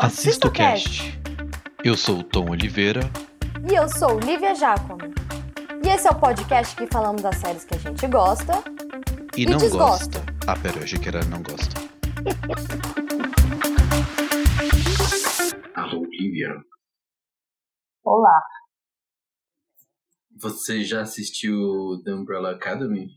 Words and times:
Assista 0.00 0.48
o 0.48 0.52
cast. 0.52 1.02
Eu 1.84 1.96
sou 1.96 2.18
o 2.18 2.22
Tom 2.22 2.50
Oliveira. 2.50 3.00
E 3.70 3.74
eu 3.74 3.88
sou 3.88 4.18
Lívia 4.20 4.54
Giacomo. 4.54 4.98
E 5.84 5.88
esse 5.88 6.06
é 6.06 6.10
o 6.10 6.18
podcast 6.20 6.74
que 6.76 6.86
falamos 6.86 7.22
das 7.22 7.36
séries 7.36 7.64
que 7.64 7.74
a 7.74 7.78
gente 7.78 8.06
gosta 8.08 8.52
E, 9.36 9.42
E 9.42 9.46
não 9.46 9.58
desgosta. 9.58 10.18
gosta. 10.20 10.34
Ah, 10.46 10.56
pera, 10.56 10.78
eu 10.78 10.82
achei 10.84 10.98
que 10.98 11.08
era 11.08 11.24
não 11.26 11.42
gosta. 11.42 11.74
Alô, 15.74 16.04
Lívia. 16.10 16.50
Olá. 18.04 18.40
Você 20.40 20.84
já 20.84 21.00
assistiu 21.02 22.00
The 22.04 22.12
Umbrella 22.12 22.52
Academy? 22.52 23.08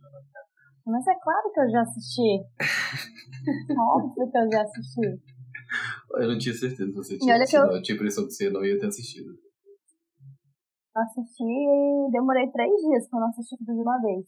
Mas 0.86 1.06
é 1.08 1.14
claro 1.22 1.52
que 1.54 1.60
eu 1.60 1.70
já 1.72 1.82
assisti. 1.82 2.40
Óbvio 3.78 4.32
que 4.32 4.38
eu 4.38 4.52
já 4.52 4.62
assisti. 4.64 5.22
Eu 6.16 6.28
não 6.28 6.38
tinha 6.38 6.54
certeza 6.54 6.90
se 6.90 6.96
você 6.96 7.18
tinha 7.18 7.34
olha 7.34 7.44
assistido. 7.44 7.72
Eu... 7.72 7.82
tinha 7.82 7.96
a 7.96 7.98
impressão 7.98 8.26
que 8.26 8.34
você 8.34 8.50
não 8.50 8.66
ia 8.66 8.80
ter 8.80 8.88
assistido. 8.88 9.32
Eu 10.96 11.02
assisti 11.04 11.44
e 11.44 12.12
demorei 12.12 12.50
três 12.52 12.74
dias 12.82 13.10
pra 13.10 13.20
não 13.20 13.30
assistir 13.30 13.58
tudo 13.58 13.76
de 13.76 13.82
uma 13.82 14.02
vez. 14.02 14.26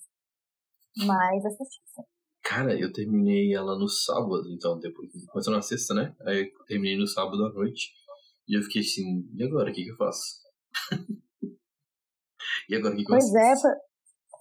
Mas 1.06 1.46
assisti 1.46 1.82
sim. 1.86 2.04
Cara, 2.44 2.78
eu 2.78 2.92
terminei 2.92 3.54
ela 3.54 3.78
no 3.78 3.88
sábado, 3.88 4.44
então, 4.52 4.80
depois. 4.80 5.10
Começou 5.28 5.54
na 5.54 5.62
sexta, 5.62 5.94
né? 5.94 6.16
Aí 6.26 6.52
eu 6.52 6.66
terminei 6.66 6.98
no 6.98 7.08
sábado 7.08 7.46
à 7.46 7.54
noite. 7.54 7.94
E 8.48 8.58
eu 8.58 8.64
fiquei 8.64 8.82
assim, 8.82 9.30
e 9.36 9.44
agora? 9.44 9.70
O 9.70 9.74
que, 9.74 9.84
que 9.84 9.92
eu 9.92 9.96
faço? 9.96 10.42
e 12.70 12.76
agora 12.76 12.94
o 12.94 12.98
que, 12.98 13.06
que 13.06 13.12
eu 13.12 13.18
Pois 13.18 13.34
é, 13.34 13.56
foi, 13.62 13.72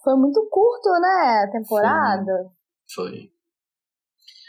foi 0.03 0.17
muito 0.17 0.41
curto, 0.51 0.91
né, 1.01 1.45
a 1.45 1.51
temporada. 1.53 2.51
Foi. 2.93 3.31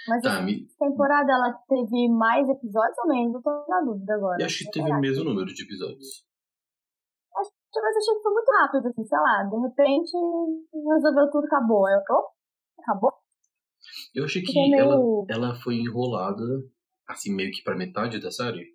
Mas 0.07 0.21
Tá, 0.23 0.41
me... 0.41 0.67
temporada 0.79 1.31
ela 1.31 1.53
teve 1.67 2.09
mais 2.09 2.47
episódios 2.49 2.97
ou 2.99 3.07
menos? 3.07 3.35
Eu 3.35 3.41
tô 3.41 3.65
na 3.67 3.81
dúvida 3.81 4.15
agora. 4.15 4.37
eu 4.39 4.45
acho 4.45 4.57
que 4.65 4.71
teve 4.71 4.91
o 4.91 4.99
mesmo 4.99 5.23
número 5.23 5.53
de 5.53 5.63
episódios. 5.63 6.25
Mas 7.33 7.97
achei 7.97 8.15
que 8.15 8.21
foi 8.21 8.33
muito 8.33 8.51
rápido, 8.51 8.87
assim, 8.87 9.05
sei 9.05 9.17
lá. 9.17 9.43
De 9.43 9.57
repente 9.57 10.11
resolveu 10.73 11.29
tudo, 11.31 11.45
acabou. 11.45 11.87
Eu, 11.89 11.99
oh, 12.09 12.81
acabou? 12.81 13.13
Eu 14.13 14.25
achei 14.25 14.41
que 14.41 14.53
meio- 14.53 14.75
ela, 14.83 14.97
ela 15.29 15.55
foi 15.55 15.75
enrolada, 15.75 16.43
assim, 17.07 17.33
meio 17.33 17.51
que 17.51 17.63
pra 17.63 17.75
metade 17.77 18.19
da 18.19 18.29
série. 18.29 18.65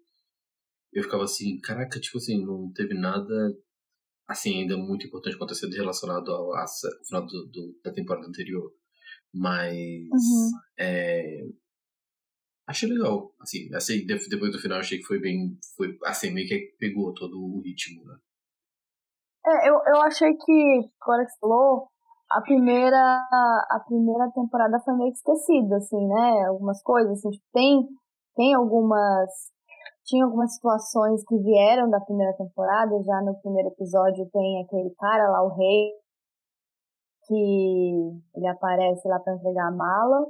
Eu 0.92 1.02
ficava 1.02 1.24
assim, 1.24 1.60
caraca, 1.60 2.00
tipo 2.00 2.16
assim, 2.16 2.42
não 2.44 2.72
teve 2.72 2.94
nada, 2.94 3.54
assim, 4.26 4.62
ainda 4.62 4.76
muito 4.78 5.06
importante 5.06 5.36
acontecendo 5.36 5.74
relacionado 5.74 6.30
ao, 6.32 6.54
ao 6.56 6.66
final 7.06 7.26
do, 7.26 7.46
do- 7.48 7.78
da 7.84 7.92
temporada 7.92 8.26
anterior. 8.26 8.72
Mas, 9.36 9.74
Uhum. 9.76 10.50
é... 10.78 11.46
Achei 12.68 12.88
legal, 12.88 13.32
assim, 13.40 13.72
assim, 13.74 14.04
de- 14.04 14.28
depois 14.28 14.50
do 14.50 14.58
final 14.58 14.80
achei 14.80 14.98
que 14.98 15.04
foi 15.04 15.20
bem, 15.20 15.56
foi, 15.76 15.96
assim, 16.04 16.30
meio 16.32 16.48
que 16.48 16.74
pegou 16.80 17.14
todo 17.14 17.36
o 17.38 17.60
ritmo, 17.60 18.04
né? 18.04 18.16
É, 19.46 19.68
eu, 19.70 19.74
eu 19.86 20.02
achei 20.02 20.34
que, 20.34 20.90
agora 21.00 21.24
que 21.24 21.30
você 21.30 21.38
falou, 21.38 21.86
a 22.28 22.40
primeira, 22.40 22.98
a 22.98 23.80
primeira 23.86 24.28
temporada 24.32 24.80
foi 24.84 24.94
meio 24.96 25.12
que 25.12 25.18
esquecida, 25.18 25.76
assim, 25.76 26.08
né? 26.08 26.46
Algumas 26.48 26.82
coisas, 26.82 27.12
assim, 27.18 27.30
tipo, 27.30 27.44
tem, 27.52 27.86
tem 28.34 28.54
algumas, 28.54 29.30
tinha 30.04 30.24
algumas 30.24 30.52
situações 30.52 31.22
que 31.24 31.38
vieram 31.38 31.88
da 31.88 32.00
primeira 32.00 32.36
temporada, 32.36 33.00
já 33.04 33.20
no 33.22 33.40
primeiro 33.40 33.68
episódio 33.68 34.28
tem 34.32 34.64
aquele 34.64 34.90
cara 34.98 35.30
lá, 35.30 35.44
o 35.44 35.54
rei, 35.54 35.92
que 37.26 38.20
ele 38.36 38.46
aparece 38.48 39.06
lá 39.08 39.18
pra 39.20 39.34
entregar 39.34 39.68
a 39.68 39.72
mala, 39.72 40.26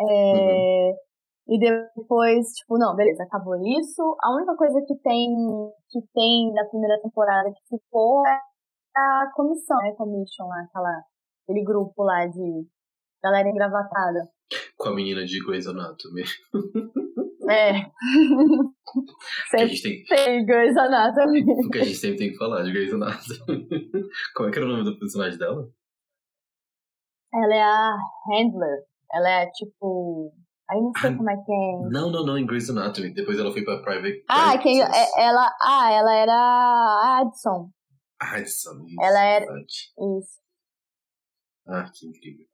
é, 0.00 0.92
e 1.48 1.58
depois, 1.58 2.46
tipo, 2.54 2.78
não, 2.78 2.94
beleza, 2.96 3.22
acabou 3.24 3.56
isso. 3.56 4.16
A 4.22 4.34
única 4.34 4.56
coisa 4.56 4.80
que 4.86 4.94
tem, 5.02 5.28
que 5.90 6.00
tem 6.14 6.52
da 6.54 6.64
primeira 6.66 7.00
temporada 7.02 7.50
que 7.50 7.76
ficou 7.76 8.22
é 8.26 8.38
a 8.96 9.30
comissão, 9.34 9.76
né? 9.78 9.92
Commission 9.96 10.46
lá, 10.46 10.62
aquela, 10.62 11.02
aquele 11.44 11.64
grupo 11.64 12.02
lá 12.04 12.26
de 12.26 12.66
galera 13.22 13.48
engravatada. 13.48 14.28
Com 14.76 14.88
a 14.90 14.94
menina 14.94 15.24
de 15.24 15.44
Grey's 15.44 15.66
Anatomy. 15.66 16.22
É. 17.48 17.72
Que 19.50 19.56
a 19.56 19.58
Sempre 19.60 19.68
gente 19.68 20.04
tem, 20.06 20.16
tem 20.16 20.44
Grey's 20.44 20.76
Anatomy. 20.76 21.44
porque 21.46 21.78
a 21.78 21.84
gente 21.84 21.96
sempre 21.96 22.18
tem 22.18 22.30
que 22.30 22.36
falar 22.36 22.62
de 22.62 22.72
Grey's 22.72 22.92
Anatomy. 22.92 23.66
Como 24.34 24.48
é 24.48 24.52
que 24.52 24.58
era 24.58 24.66
o 24.66 24.70
nome 24.70 24.84
do 24.84 24.98
personagem 24.98 25.38
dela? 25.38 25.66
Ela 27.34 27.54
é 27.54 27.62
a 27.62 27.96
Handler. 28.28 28.78
Ela 29.12 29.30
é 29.42 29.46
tipo. 29.50 30.32
Aí 30.70 30.80
não 30.80 30.92
sei 31.00 31.10
Ah, 31.10 31.16
como 31.16 31.30
é 31.30 31.36
que 31.36 31.52
é. 31.52 31.88
Não, 31.90 32.10
não, 32.10 32.24
não, 32.24 32.38
em 32.38 32.46
Grey's 32.46 32.70
Anatomy. 32.70 33.12
Depois 33.12 33.38
ela 33.38 33.52
foi 33.52 33.62
pra 33.64 33.82
Private. 33.82 34.24
Ah, 34.28 34.44
Private 34.58 34.62
quem, 34.62 34.82
é- 34.82 35.22
ela. 35.22 35.54
Ah, 35.60 35.90
ela 35.92 36.14
era 36.14 36.32
a 36.34 37.18
Addison. 37.20 37.70
Addison, 38.20 38.84
isso, 38.86 39.02
Ela 39.02 39.20
era- 39.24 39.44
verdade. 39.46 39.66
Isso. 40.18 40.40
Ah, 41.68 41.90
que 41.92 42.06
incrível. 42.06 42.46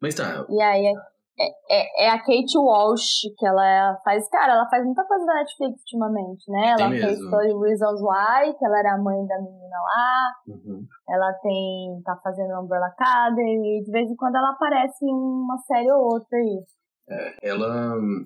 Mas 0.00 0.14
tá, 0.14 0.44
E 0.48 0.60
aí 0.62 0.92
é, 1.38 1.48
é, 1.70 2.06
é 2.06 2.10
a 2.10 2.18
Kate 2.18 2.56
Walsh, 2.56 3.28
que 3.36 3.46
ela 3.46 3.98
faz. 4.04 4.28
Cara, 4.30 4.54
ela 4.54 4.68
faz 4.68 4.84
muita 4.84 5.04
coisa 5.04 5.24
da 5.26 5.34
Netflix 5.34 5.80
ultimamente, 5.80 6.50
né? 6.50 6.74
Ela 6.78 6.90
Tem 6.90 7.00
fez. 7.00 7.18
30 7.18 7.36
Reasons 7.36 8.00
Why, 8.00 8.54
que 8.58 8.64
ela 8.64 8.78
era 8.78 8.94
a 8.94 8.98
mãe 8.98 9.26
da 9.26 9.36
menina 9.36 9.76
lá. 9.76 10.32
uhum. 10.48 10.86
Ela 11.08 11.32
tem. 11.42 12.00
tá 12.04 12.16
fazendo 12.22 12.60
Umbrella 12.60 12.86
Academy. 12.86 13.80
E 13.80 13.84
de 13.84 13.90
vez 13.90 14.10
em 14.10 14.16
quando 14.16 14.36
ela 14.36 14.50
aparece 14.50 15.04
em 15.04 15.12
uma 15.12 15.58
série 15.58 15.90
ou 15.92 16.14
outra 16.14 16.38
aí. 16.38 16.64
ela 17.42 17.96
hum, 17.96 18.24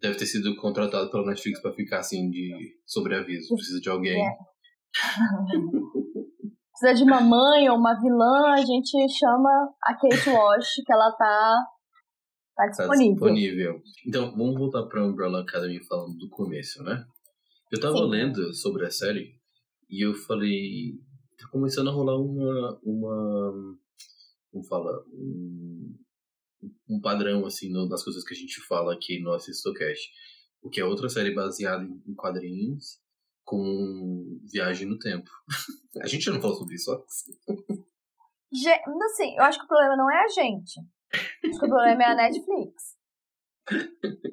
deve 0.00 0.16
ter 0.16 0.26
sido 0.26 0.54
contratada 0.56 1.10
pela 1.10 1.26
Netflix 1.26 1.60
pra 1.60 1.72
ficar 1.72 1.98
assim 1.98 2.30
de 2.30 2.54
sobreaviso. 2.86 3.54
Precisa 3.54 3.80
de 3.80 3.90
alguém. 3.90 4.26
É. 4.26 4.36
Precisa 6.78 6.94
de 6.94 7.02
uma 7.02 7.20
mãe 7.20 7.68
ou 7.68 7.76
uma 7.76 7.98
vilã, 8.00 8.52
a 8.52 8.64
gente 8.64 9.08
chama 9.18 9.50
a 9.82 9.94
Kate 9.94 10.30
Walsh, 10.30 10.76
que 10.86 10.92
ela 10.92 11.10
tá. 11.18 11.56
Tá 12.66 12.70
Tá 12.70 12.82
disponível. 12.86 13.14
disponível. 13.14 13.82
Então, 14.06 14.30
vamos 14.36 14.56
voltar 14.56 14.82
pra 14.86 15.04
Umbrella 15.06 15.40
Academy 15.42 15.82
falando 15.84 16.16
do 16.18 16.28
começo, 16.28 16.82
né? 16.82 17.04
Eu 17.72 17.80
tava 17.80 17.98
Sim. 17.98 18.08
lendo 18.08 18.52
sobre 18.54 18.84
a 18.86 18.90
série 18.90 19.34
e 19.88 20.04
eu 20.04 20.14
falei. 20.14 20.94
Tá 21.38 21.46
começando 21.52 21.88
a 21.88 21.92
rolar 21.92 22.16
uma. 22.18 22.78
uma 22.82 23.76
como 24.50 24.64
fala? 24.64 25.04
Um, 25.12 25.94
um 26.88 27.00
padrão, 27.00 27.46
assim, 27.46 27.70
no- 27.70 27.88
nas 27.88 28.02
coisas 28.02 28.24
que 28.24 28.34
a 28.34 28.36
gente 28.36 28.60
fala 28.66 28.92
aqui 28.94 29.20
no 29.20 29.32
Assistocast. 29.32 30.10
Porque 30.60 30.80
é 30.80 30.84
outra 30.84 31.08
série 31.08 31.32
baseada 31.34 31.84
em 31.84 32.14
quadrinhos 32.14 32.98
com 33.44 34.40
viagem 34.52 34.88
no 34.88 34.98
tempo. 34.98 35.30
a 36.02 36.06
gente 36.08 36.24
já 36.24 36.32
não 36.32 36.40
falou 36.40 36.56
sobre 36.56 36.74
isso, 36.74 36.90
ó. 36.90 37.04
Ge- 38.52 38.82
Assim, 39.04 39.36
eu 39.36 39.42
acho 39.44 39.58
que 39.58 39.64
o 39.64 39.68
problema 39.68 39.96
não 39.96 40.10
é 40.10 40.24
a 40.24 40.28
gente. 40.28 40.80
Acho 41.14 41.58
que 41.58 41.66
o 41.66 41.68
problema 41.68 42.02
é 42.02 42.06
a 42.06 42.14
Netflix. 42.14 42.98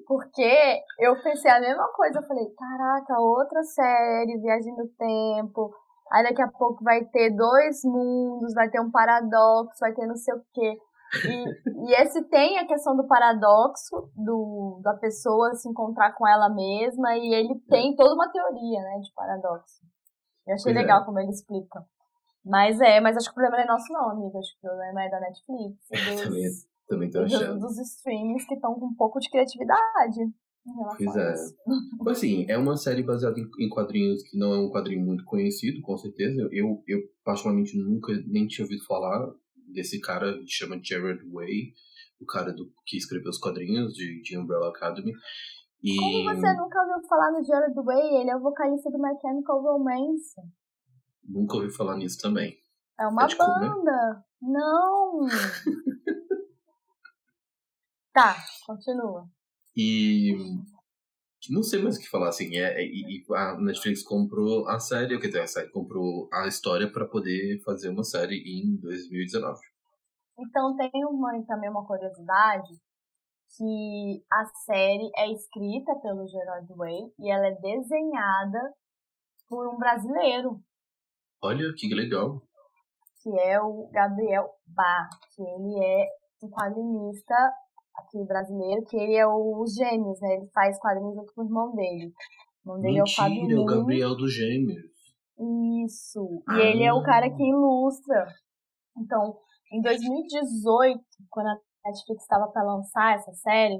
Porque 0.08 0.82
eu 1.00 1.22
pensei 1.22 1.52
a 1.52 1.60
mesma 1.60 1.88
coisa, 1.94 2.20
eu 2.20 2.28
falei, 2.28 2.46
caraca, 2.56 3.20
outra 3.20 3.64
série, 3.64 4.40
Viagem 4.40 4.76
no 4.76 4.88
Tempo. 4.90 5.74
Aí 6.12 6.24
daqui 6.24 6.42
a 6.42 6.48
pouco 6.48 6.84
vai 6.84 7.04
ter 7.06 7.36
dois 7.36 7.84
mundos, 7.84 8.54
vai 8.54 8.70
ter 8.70 8.80
um 8.80 8.92
paradoxo, 8.92 9.80
vai 9.80 9.94
ter 9.94 10.06
não 10.06 10.16
sei 10.16 10.34
o 10.34 10.42
quê. 10.54 10.78
E, 11.28 11.90
e 11.90 12.02
esse 12.02 12.24
tem 12.30 12.60
a 12.60 12.68
questão 12.68 12.96
do 12.96 13.08
paradoxo, 13.08 14.10
do, 14.16 14.80
da 14.84 14.94
pessoa 14.96 15.54
se 15.54 15.68
encontrar 15.70 16.14
com 16.14 16.28
ela 16.28 16.50
mesma, 16.50 17.16
e 17.18 17.34
ele 17.34 17.60
tem 17.70 17.96
toda 17.96 18.14
uma 18.14 18.32
teoria, 18.32 18.82
né, 18.82 19.00
de 19.00 19.14
paradoxo. 19.14 19.82
Eu 20.48 20.54
achei 20.54 20.72
é. 20.72 20.76
legal 20.76 21.06
como 21.06 21.20
ele 21.20 21.32
explica. 21.32 21.84
Mas 22.46 22.80
é, 22.80 23.02
mas 23.02 23.18
acho 23.18 23.26
que 23.26 23.32
o 23.32 23.42
problema 23.42 23.58
não 23.58 23.64
é 23.64 23.68
nosso 23.68 23.92
não, 23.92 24.10
amiga. 24.12 24.38
Acho 24.38 24.52
que 24.52 24.68
o 24.68 24.70
problema 24.70 25.04
é 25.04 25.10
da 25.10 25.20
Netflix. 25.20 25.78
e 25.92 26.24
Também, 26.24 26.44
Dos, 26.44 26.68
também 26.88 27.10
tô 27.10 27.20
e 27.20 27.24
dos, 27.24 27.34
achando. 27.34 27.60
dos 27.60 27.78
streamings 27.80 28.46
que 28.46 28.54
estão 28.54 28.76
com 28.76 28.86
um 28.86 28.96
pouco 28.96 29.20
de 29.20 29.30
criatividade. 29.30 30.20
Pois 30.98 31.16
é. 31.16 31.34
Mas, 32.00 32.18
Assim, 32.18 32.46
é 32.50 32.58
uma 32.58 32.76
série 32.76 33.04
baseada 33.04 33.40
em, 33.40 33.48
em 33.60 33.70
quadrinhos 33.70 34.24
que 34.24 34.38
não 34.38 34.54
é 34.54 34.60
um 34.60 34.70
quadrinho 34.70 35.06
muito 35.06 35.24
conhecido, 35.24 35.82
com 35.82 35.98
certeza. 35.98 36.48
Eu, 36.52 36.84
eu 36.88 37.00
particularmente, 37.24 37.78
nunca 37.78 38.14
nem 38.28 38.48
tinha 38.48 38.66
ouvido 38.66 38.84
falar 38.86 39.32
desse 39.72 40.00
cara 40.00 40.34
que 40.40 40.50
chama 40.50 40.80
Jared 40.82 41.24
Way, 41.32 41.74
o 42.20 42.26
cara 42.26 42.52
do, 42.52 42.72
que 42.86 42.98
escreveu 42.98 43.30
os 43.30 43.40
quadrinhos 43.40 43.94
de, 43.94 44.22
de 44.22 44.38
Umbrella 44.38 44.70
Academy. 44.70 45.12
E 45.84 45.98
Como 45.98 46.24
você 46.24 46.54
nunca 46.54 46.82
ouviu 46.82 47.08
falar 47.08 47.32
no 47.32 47.44
Jared 47.44 47.76
Way? 47.76 48.22
Ele 48.22 48.30
é 48.32 48.36
o 48.36 48.42
vocalista 48.42 48.90
do 48.90 48.98
My 48.98 49.14
Chemical 49.22 49.62
Romance. 49.62 50.36
Nunca 51.28 51.58
ouvi 51.58 51.72
falar 51.72 51.98
nisso 51.98 52.20
também. 52.22 52.58
É 53.00 53.08
uma 53.08 53.26
É 53.26 53.36
comer? 53.36 53.70
banda. 53.70 54.26
Não! 54.42 55.20
tá, 58.14 58.36
continua. 58.66 59.28
E 59.76 60.34
não 61.50 61.62
sei 61.62 61.82
mais 61.82 61.98
o 61.98 62.00
que 62.00 62.10
falar, 62.10 62.30
assim, 62.30 62.56
é, 62.56 62.82
é- 62.82 62.86
e, 62.86 63.20
e 63.20 63.36
a 63.36 63.58
Netflix 63.60 64.04
comprou 64.04 64.68
a 64.68 64.80
série, 64.80 65.20
quer 65.20 65.28
dizer, 65.28 65.42
a 65.42 65.48
série 65.48 65.70
comprou 65.70 66.30
a 66.34 66.48
história 66.48 66.92
para 66.92 67.06
poder 67.06 67.62
fazer 67.64 67.90
uma 67.90 68.04
série 68.04 68.38
em 68.38 68.78
2019. 68.78 69.60
Então 70.40 70.76
tem 70.76 70.92
uma, 71.06 71.32
também 71.46 71.70
uma 71.70 71.86
curiosidade 71.86 72.70
que 73.58 74.24
a 74.32 74.46
série 74.66 75.10
é 75.16 75.32
escrita 75.32 75.96
pelo 76.02 76.28
Gerard 76.28 76.68
Way 76.74 77.14
e 77.20 77.32
ela 77.32 77.48
é 77.48 77.56
desenhada 77.56 78.74
por 79.48 79.68
um 79.74 79.78
brasileiro. 79.78 80.60
Olha, 81.46 81.74
que 81.78 81.94
legal. 81.94 82.42
Que 83.22 83.30
é 83.40 83.62
o 83.62 83.88
Gabriel 83.92 84.50
Bar, 84.68 85.10
que 85.36 85.42
ele 85.44 85.84
é 85.84 86.08
um 86.44 86.50
quadrinista 86.50 87.36
aqui 87.96 88.24
brasileiro, 88.26 88.84
que 88.86 88.98
ele 88.98 89.16
é 89.16 89.28
o 89.28 89.64
Gêmeos, 89.68 90.20
né? 90.22 90.36
Ele 90.38 90.48
faz 90.48 90.78
quadrinhos 90.80 91.18
aqui 91.20 91.34
com 91.36 91.42
o 91.42 91.46
irmão 91.46 91.76
dele. 91.76 92.12
O 92.66 92.70
irmão 92.70 92.82
dele 92.82 92.98
Mentira, 93.00 93.00
é 93.00 93.04
o 93.04 93.16
Fábio 93.16 93.62
o 93.62 93.66
Gabriel 93.66 94.16
dos 94.16 94.34
Gêmeos. 94.34 94.96
Isso. 95.86 96.44
E 96.50 96.54
Ah. 96.54 96.60
ele 96.60 96.84
é 96.84 96.94
o 96.94 97.04
cara 97.04 97.30
que 97.30 97.44
ilustra. 97.44 98.26
Então, 98.98 99.38
em 99.72 99.82
2018, 99.82 101.00
quando 101.30 101.48
a 101.48 101.58
Netflix 101.86 102.24
estava 102.24 102.48
para 102.52 102.64
lançar 102.64 103.16
essa 103.16 103.34
série, 103.34 103.80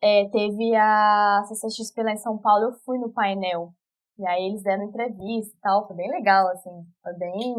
é, 0.00 0.28
teve 0.28 0.74
a 0.76 1.42
CCXP 1.48 2.02
lá 2.02 2.12
em 2.12 2.16
São 2.16 2.38
Paulo, 2.38 2.66
eu 2.66 2.72
fui 2.84 2.98
no 2.98 3.12
painel. 3.12 3.72
E 4.18 4.26
aí 4.26 4.44
eles 4.48 4.62
deram 4.62 4.84
entrevista 4.84 5.54
e 5.56 5.60
tal, 5.60 5.86
foi 5.86 5.96
bem 5.96 6.10
legal, 6.10 6.48
assim. 6.48 6.70
Foi 7.02 7.12
bem. 7.14 7.54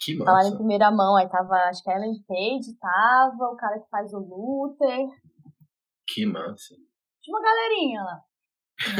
Que 0.00 0.16
Falaram 0.18 0.42
em 0.46 0.50
massa. 0.50 0.56
primeira 0.56 0.90
mão, 0.92 1.16
aí 1.16 1.28
tava, 1.28 1.54
acho 1.68 1.82
que 1.82 1.90
a 1.90 1.96
Ellen 1.96 2.14
Page 2.26 2.78
tava, 2.80 3.44
o 3.52 3.56
cara 3.56 3.80
que 3.80 3.88
faz 3.90 4.12
o 4.14 4.18
Luther. 4.20 5.08
Que 6.06 6.24
massa. 6.24 6.74
Tinha 7.20 7.36
uma 7.36 7.42
galerinha 7.42 8.02
lá 8.02 8.20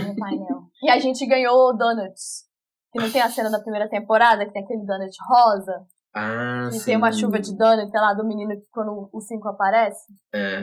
no 0.05 0.17
painel. 0.17 0.63
e 0.83 0.91
a 0.91 0.99
gente 0.99 1.25
ganhou 1.27 1.77
donuts. 1.77 2.47
Que 2.93 2.99
não 3.01 3.13
tem 3.13 3.21
a 3.23 3.31
cena 3.31 3.49
da 3.51 3.61
primeira 3.61 3.89
temporada, 3.89 4.45
que 4.45 4.53
tem 4.53 4.65
aquele 4.65 4.85
donut 4.85 5.17
rosa. 5.29 5.87
Ah, 6.15 6.69
E 6.73 6.79
sim. 6.79 6.85
tem 6.87 6.97
uma 6.97 7.13
chuva 7.13 7.39
de 7.39 7.57
donut 7.57 7.93
lá 7.95 8.13
do 8.15 8.27
menino 8.27 8.59
que 8.59 8.67
quando 8.73 9.09
o 9.13 9.21
5 9.21 9.47
aparece. 9.49 10.05
É. 10.35 10.63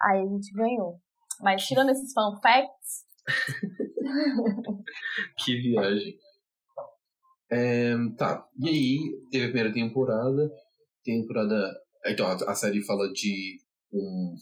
Aí 0.00 0.22
a 0.22 0.26
gente 0.26 0.52
ganhou. 0.54 0.98
Mas 1.42 1.66
tirando 1.66 1.90
esses 1.90 2.12
fun 2.14 2.40
facts, 2.40 3.04
Que 5.38 5.56
viagem. 5.60 6.18
É, 7.50 7.94
tá. 8.16 8.46
E 8.58 8.68
aí, 8.68 8.98
teve 9.30 9.44
a 9.44 9.48
primeira 9.48 9.72
temporada. 9.72 10.50
Temporada. 11.04 11.74
Então, 12.06 12.26
a, 12.26 12.34
a 12.34 12.54
série 12.54 12.82
fala 12.82 13.12
de 13.12 13.60
um, 13.92 14.34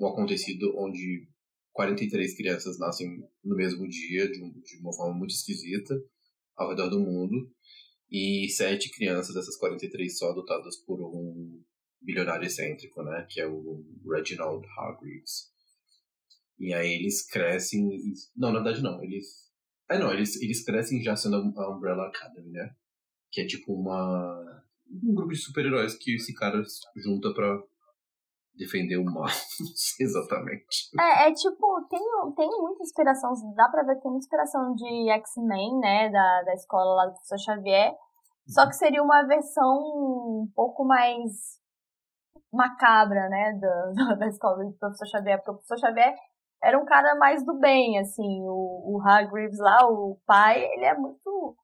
um 0.00 0.06
acontecido 0.06 0.74
onde 0.78 1.28
43 1.72 2.36
crianças 2.36 2.78
nascem 2.78 3.22
no 3.44 3.56
mesmo 3.56 3.86
dia, 3.88 4.30
de, 4.30 4.42
um- 4.42 4.52
de 4.60 4.78
uma 4.80 4.92
forma 4.92 5.14
muito 5.16 5.32
esquisita, 5.34 5.94
ao 6.56 6.70
redor 6.70 6.88
do 6.88 7.00
mundo. 7.00 7.50
E 8.10 8.48
sete 8.50 8.90
crianças 8.90 9.34
dessas 9.34 9.56
43 9.56 10.16
são 10.16 10.30
adotadas 10.30 10.76
por 10.78 11.00
um 11.02 11.62
bilionário 12.00 12.46
excêntrico, 12.46 13.02
né? 13.02 13.26
Que 13.28 13.40
é 13.40 13.46
o 13.46 13.84
Reginald 14.10 14.66
Hargreaves. 14.78 15.52
E 16.58 16.74
aí 16.74 16.94
eles 16.94 17.26
crescem. 17.26 17.88
Não, 18.36 18.52
na 18.52 18.60
verdade 18.60 18.82
não. 18.82 19.02
Eles. 19.02 19.48
É, 19.90 19.98
não, 19.98 20.12
eles, 20.12 20.40
eles 20.42 20.64
crescem 20.64 21.02
já 21.02 21.16
sendo 21.16 21.36
a 21.36 21.76
Umbrella 21.76 22.08
Academy, 22.08 22.50
né? 22.50 22.70
Que 23.30 23.42
é 23.42 23.46
tipo 23.46 23.72
uma. 23.72 24.64
Um 24.90 25.14
grupo 25.14 25.32
de 25.32 25.38
super-heróis 25.38 25.94
que 25.94 26.16
esse 26.16 26.34
cara 26.34 26.62
junta 26.96 27.32
pra 27.34 27.58
defender 28.58 28.96
o 28.96 29.04
mal. 29.04 29.24
Não 29.60 29.76
sei 29.76 30.06
exatamente. 30.06 30.90
é, 30.98 31.28
é 31.28 31.32
tipo, 31.32 31.86
tem, 31.88 32.00
tem 32.34 32.48
muita 32.60 32.82
inspiração, 32.82 33.32
dá 33.54 33.68
pra 33.68 33.84
ver 33.84 33.96
que 33.96 34.02
tem 34.02 34.10
muita 34.10 34.24
inspiração 34.24 34.74
de 34.74 35.10
X-Men, 35.10 35.78
né? 35.78 36.10
Da, 36.10 36.42
da 36.42 36.54
escola 36.54 36.96
lá 36.96 37.06
do 37.06 37.12
professor 37.12 37.38
Xavier. 37.38 37.92
Só 38.48 38.66
que 38.66 38.74
seria 38.74 39.02
uma 39.02 39.26
versão 39.26 39.78
um 39.78 40.50
pouco 40.54 40.84
mais 40.84 41.58
macabra, 42.52 43.28
né? 43.28 43.58
Da, 43.60 44.14
da 44.16 44.26
escola 44.26 44.64
do 44.64 44.72
professor 44.72 45.06
Xavier. 45.06 45.38
Porque 45.38 45.50
o 45.50 45.54
professor 45.54 45.78
Xavier 45.78 46.14
era 46.62 46.78
um 46.78 46.84
cara 46.84 47.14
mais 47.16 47.44
do 47.44 47.58
bem, 47.58 47.98
assim. 47.98 48.42
O, 48.42 48.96
o 48.96 49.00
Hargreaves 49.02 49.58
lá, 49.58 49.86
o 49.88 50.18
pai, 50.26 50.62
ele 50.64 50.84
é 50.84 50.94
muito. 50.96 51.56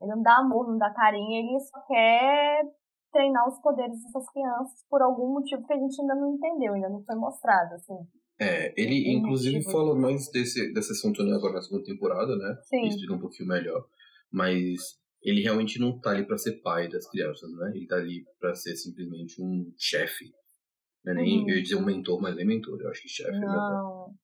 Ele 0.00 0.10
não 0.14 0.22
dá 0.22 0.36
amor, 0.38 0.66
não 0.68 0.78
dá 0.78 0.90
carinho, 0.94 1.30
ele 1.50 1.60
só 1.60 1.78
quer 1.86 2.62
treinar 3.12 3.46
os 3.48 3.58
poderes 3.60 4.00
dessas 4.02 4.30
crianças 4.32 4.84
por 4.88 5.02
algum 5.02 5.34
motivo 5.34 5.66
que 5.66 5.72
a 5.72 5.76
gente 5.78 6.00
ainda 6.00 6.14
não 6.14 6.34
entendeu, 6.34 6.72
ainda 6.74 6.88
não 6.88 7.02
foi 7.04 7.16
mostrado, 7.16 7.74
assim. 7.74 7.94
É, 8.40 8.72
ele 8.80 9.04
Tem 9.04 9.16
inclusive 9.18 9.56
motivo. 9.56 9.72
fala 9.72 9.94
mais 9.94 10.30
desse, 10.30 10.72
desse 10.72 10.92
assunto 10.92 11.22
né, 11.22 11.34
agora 11.36 11.54
na 11.54 11.60
segunda 11.62 11.84
temporada, 11.84 12.34
né? 12.36 12.56
Sim. 12.62 12.86
Explica 12.86 13.12
um 13.14 13.18
pouquinho 13.20 13.48
melhor. 13.48 13.84
Mas 14.32 14.98
ele 15.22 15.42
realmente 15.42 15.78
não 15.78 15.98
tá 16.00 16.10
ali 16.10 16.24
pra 16.26 16.38
ser 16.38 16.62
pai 16.62 16.88
das 16.88 17.06
crianças, 17.10 17.50
né? 17.58 17.72
Ele 17.74 17.86
tá 17.86 17.96
ali 17.96 18.24
pra 18.38 18.54
ser 18.54 18.76
simplesmente 18.76 19.42
um 19.42 19.70
chefe. 19.76 20.32
Não 21.04 21.12
é 21.12 21.16
nem, 21.16 21.42
Uhum. 21.42 21.48
eu 21.50 21.56
ia 21.56 21.62
dizer 21.62 21.76
um 21.76 21.84
mentor, 21.84 22.20
mas 22.22 22.34
nem 22.36 22.46
mentor. 22.46 22.80
Eu 22.80 22.88
acho 22.90 23.02
que 23.02 23.08
chefe 23.08 23.36
é. 23.36 23.40
Não. 23.40 24.14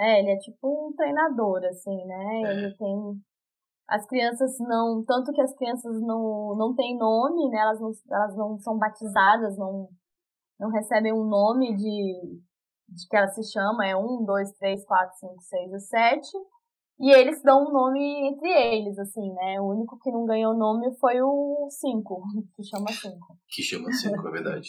É, 0.00 0.20
ele 0.20 0.30
é 0.30 0.38
tipo 0.38 0.88
um 0.88 0.94
treinador, 0.94 1.62
assim, 1.64 2.04
né? 2.06 2.42
É. 2.42 2.52
Ele 2.52 2.74
tem. 2.76 2.96
As 3.86 4.06
crianças 4.06 4.58
não. 4.60 5.04
Tanto 5.04 5.30
que 5.32 5.42
as 5.42 5.54
crianças 5.54 6.00
não, 6.00 6.56
não 6.56 6.74
têm 6.74 6.96
nome, 6.96 7.50
né? 7.50 7.58
Elas 7.58 7.80
não, 7.80 7.90
elas 8.10 8.36
não 8.36 8.58
são 8.58 8.78
batizadas, 8.78 9.58
não, 9.58 9.88
não 10.58 10.70
recebem 10.70 11.12
um 11.12 11.24
nome 11.24 11.76
de, 11.76 12.40
de 12.88 13.08
que 13.08 13.16
ela 13.16 13.28
se 13.28 13.42
chama. 13.52 13.86
É 13.86 13.94
um, 13.94 14.24
dois, 14.24 14.50
três, 14.52 14.84
quatro, 14.86 15.14
cinco, 15.18 15.42
seis 15.42 15.72
e 15.72 15.80
sete. 15.80 16.30
E 16.98 17.10
eles 17.12 17.42
dão 17.42 17.66
um 17.66 17.72
nome 17.72 18.28
entre 18.28 18.48
eles, 18.48 18.98
assim, 18.98 19.32
né? 19.34 19.60
O 19.60 19.70
único 19.70 19.98
que 19.98 20.10
não 20.10 20.24
ganhou 20.24 20.54
nome 20.54 20.94
foi 20.98 21.20
o 21.20 21.68
cinco, 21.70 22.22
que 22.56 22.62
chama 22.62 22.92
cinco. 22.92 23.38
Que 23.48 23.62
chama 23.62 23.90
cinco, 23.92 24.28
é 24.28 24.30
verdade. 24.30 24.68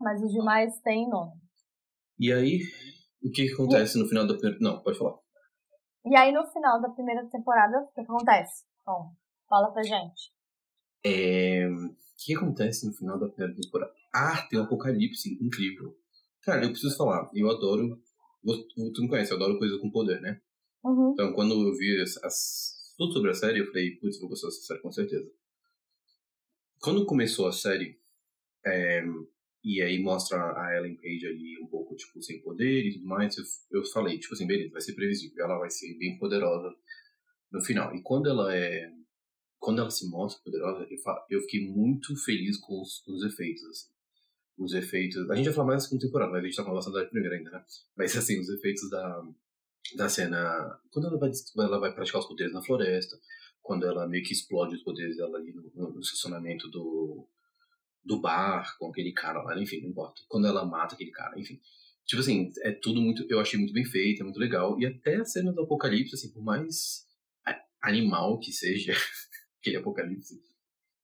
Mas 0.00 0.22
os 0.22 0.32
demais 0.32 0.80
têm 0.80 1.08
nome. 1.08 1.40
E 2.18 2.32
aí, 2.32 2.58
o 3.22 3.30
que 3.30 3.46
que 3.46 3.52
acontece 3.52 3.98
no 3.98 4.08
final 4.08 4.26
da 4.26 4.34
primeira. 4.34 4.58
Não, 4.60 4.82
pode 4.82 4.98
falar. 4.98 5.18
E 6.06 6.16
aí, 6.16 6.32
no 6.32 6.46
final 6.46 6.80
da 6.80 6.88
primeira 6.90 7.26
temporada, 7.28 7.78
o 7.82 7.86
que, 7.88 7.94
que 7.94 8.00
acontece? 8.00 8.64
Bom, 8.86 9.12
fala 9.48 9.70
pra 9.72 9.82
gente. 9.82 10.32
É, 11.04 11.66
O 11.68 11.94
que 12.16 12.34
acontece 12.34 12.86
no 12.86 12.92
final 12.94 13.18
da 13.18 13.28
primeira 13.28 13.54
temporada? 13.60 13.92
Ah, 14.12 14.46
tem 14.48 14.58
um 14.58 14.64
apocalipse 14.64 15.38
incrível. 15.42 15.96
Cara, 16.42 16.64
eu 16.64 16.70
preciso 16.70 16.96
falar, 16.96 17.30
eu 17.34 17.50
adoro. 17.50 18.00
Tu 18.94 19.02
me 19.02 19.08
conhece, 19.08 19.30
eu 19.32 19.36
adoro 19.36 19.58
coisa 19.58 19.78
com 19.78 19.90
poder, 19.90 20.20
né? 20.20 20.40
Uhum. 20.82 21.12
Então, 21.12 21.32
quando 21.34 21.52
eu 21.52 21.74
vi 21.76 22.00
as, 22.00 22.16
as- 22.24 22.94
tudo 22.96 23.12
sobre 23.12 23.30
a 23.30 23.34
série, 23.34 23.60
eu 23.60 23.66
falei, 23.66 23.96
putz, 23.96 24.18
vou 24.18 24.28
gostar 24.30 24.48
dessa 24.48 24.62
série 24.62 24.80
com 24.80 24.90
certeza. 24.90 25.30
Quando 26.80 27.04
começou 27.04 27.46
a 27.46 27.52
série, 27.52 27.98
é, 28.64 29.02
e 29.62 29.82
aí 29.82 29.98
mostra 30.02 30.38
a 30.38 30.76
Ellen 30.76 30.96
Page 30.96 31.26
ali 31.26 31.58
um 31.62 31.66
pouco, 31.66 31.94
tipo, 31.94 32.22
sem 32.22 32.40
poder 32.40 32.86
e 32.86 32.94
tudo 32.94 33.06
mais, 33.06 33.36
eu, 33.36 33.44
eu 33.72 33.84
falei, 33.86 34.18
tipo 34.18 34.32
assim, 34.34 34.46
beleza, 34.46 34.72
vai 34.72 34.80
ser 34.80 34.94
previsível, 34.94 35.44
ela 35.44 35.58
vai 35.58 35.70
ser 35.70 35.96
bem 35.98 36.18
poderosa 36.18 36.74
no 37.52 37.62
final. 37.62 37.94
E 37.94 38.02
quando 38.02 38.28
ela 38.28 38.54
é. 38.56 38.90
Quando 39.58 39.80
ela 39.80 39.90
se 39.90 40.08
mostra 40.08 40.42
poderosa, 40.42 40.86
eu, 40.90 40.98
fa- 40.98 41.26
eu 41.28 41.40
fiquei 41.42 41.66
muito 41.68 42.16
feliz 42.24 42.56
com 42.56 42.80
os, 42.80 43.00
com 43.00 43.12
os 43.12 43.22
efeitos, 43.22 43.62
assim. 43.64 43.90
Os 44.56 44.72
efeitos. 44.72 45.28
A 45.30 45.34
gente 45.34 45.44
vai 45.46 45.54
falar 45.54 45.66
mais 45.66 45.82
da 45.82 45.88
segunda 45.88 46.06
temporada, 46.06 46.32
mas 46.32 46.42
a 46.42 46.46
gente 46.46 46.56
tá 46.56 46.62
falando 46.62 46.76
bastante 46.76 46.94
da 46.94 47.10
primeira 47.10 47.36
ainda, 47.36 47.50
né? 47.50 47.64
Mas 47.94 48.16
assim, 48.16 48.40
os 48.40 48.48
efeitos 48.48 48.88
da, 48.88 49.22
da 49.96 50.08
cena. 50.08 50.80
Quando 50.90 51.08
ela 51.08 51.18
vai, 51.18 51.30
ela 51.58 51.78
vai 51.78 51.94
praticar 51.94 52.20
os 52.22 52.26
poderes 52.26 52.54
na 52.54 52.62
floresta, 52.62 53.18
quando 53.60 53.84
ela 53.86 54.08
meio 54.08 54.24
que 54.24 54.32
explode 54.32 54.76
os 54.76 54.82
poderes 54.82 55.18
dela 55.18 55.36
ali 55.36 55.52
no, 55.52 55.92
no 55.92 56.00
estacionamento 56.00 56.66
do, 56.68 57.28
do 58.04 58.20
bar 58.20 58.76
com 58.78 58.88
aquele 58.88 59.12
cara 59.12 59.42
lá, 59.42 59.60
enfim, 59.60 59.80
não 59.82 59.90
importa. 59.90 60.22
Quando 60.28 60.46
ela 60.46 60.64
mata 60.64 60.94
aquele 60.94 61.10
cara, 61.10 61.38
enfim. 61.38 61.60
Tipo 62.06 62.22
assim, 62.22 62.50
é 62.62 62.72
tudo 62.72 63.00
muito. 63.00 63.24
Eu 63.28 63.40
achei 63.40 63.58
muito 63.58 63.72
bem 63.72 63.84
feito, 63.84 64.20
é 64.20 64.24
muito 64.24 64.40
legal. 64.40 64.78
E 64.80 64.86
até 64.86 65.16
a 65.16 65.24
cena 65.24 65.52
do 65.52 65.62
apocalipse, 65.62 66.14
assim, 66.14 66.32
por 66.32 66.42
mais 66.42 67.06
animal 67.82 68.38
que 68.38 68.52
seja 68.52 68.92
aquele 69.60 69.76
apocalipse, 69.76 70.40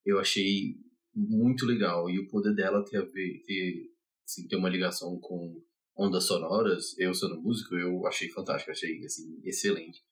eu 0.04 0.18
achei 0.18 0.76
muito 1.14 1.64
legal. 1.64 2.10
E 2.10 2.18
o 2.18 2.28
poder 2.28 2.54
dela 2.54 2.84
ter 2.84 2.98
a 2.98 3.02
ver, 3.02 3.42
ter, 3.46 3.90
assim, 4.24 4.46
ter 4.48 4.56
uma 4.56 4.68
ligação 4.68 5.18
com 5.20 5.62
ondas 5.96 6.24
sonoras, 6.24 6.96
eu 6.98 7.14
sendo 7.14 7.40
músico, 7.40 7.74
eu 7.74 8.06
achei 8.06 8.28
fantástico, 8.28 8.70
achei 8.70 9.02
assim, 9.04 9.40
excelente. 9.44 10.02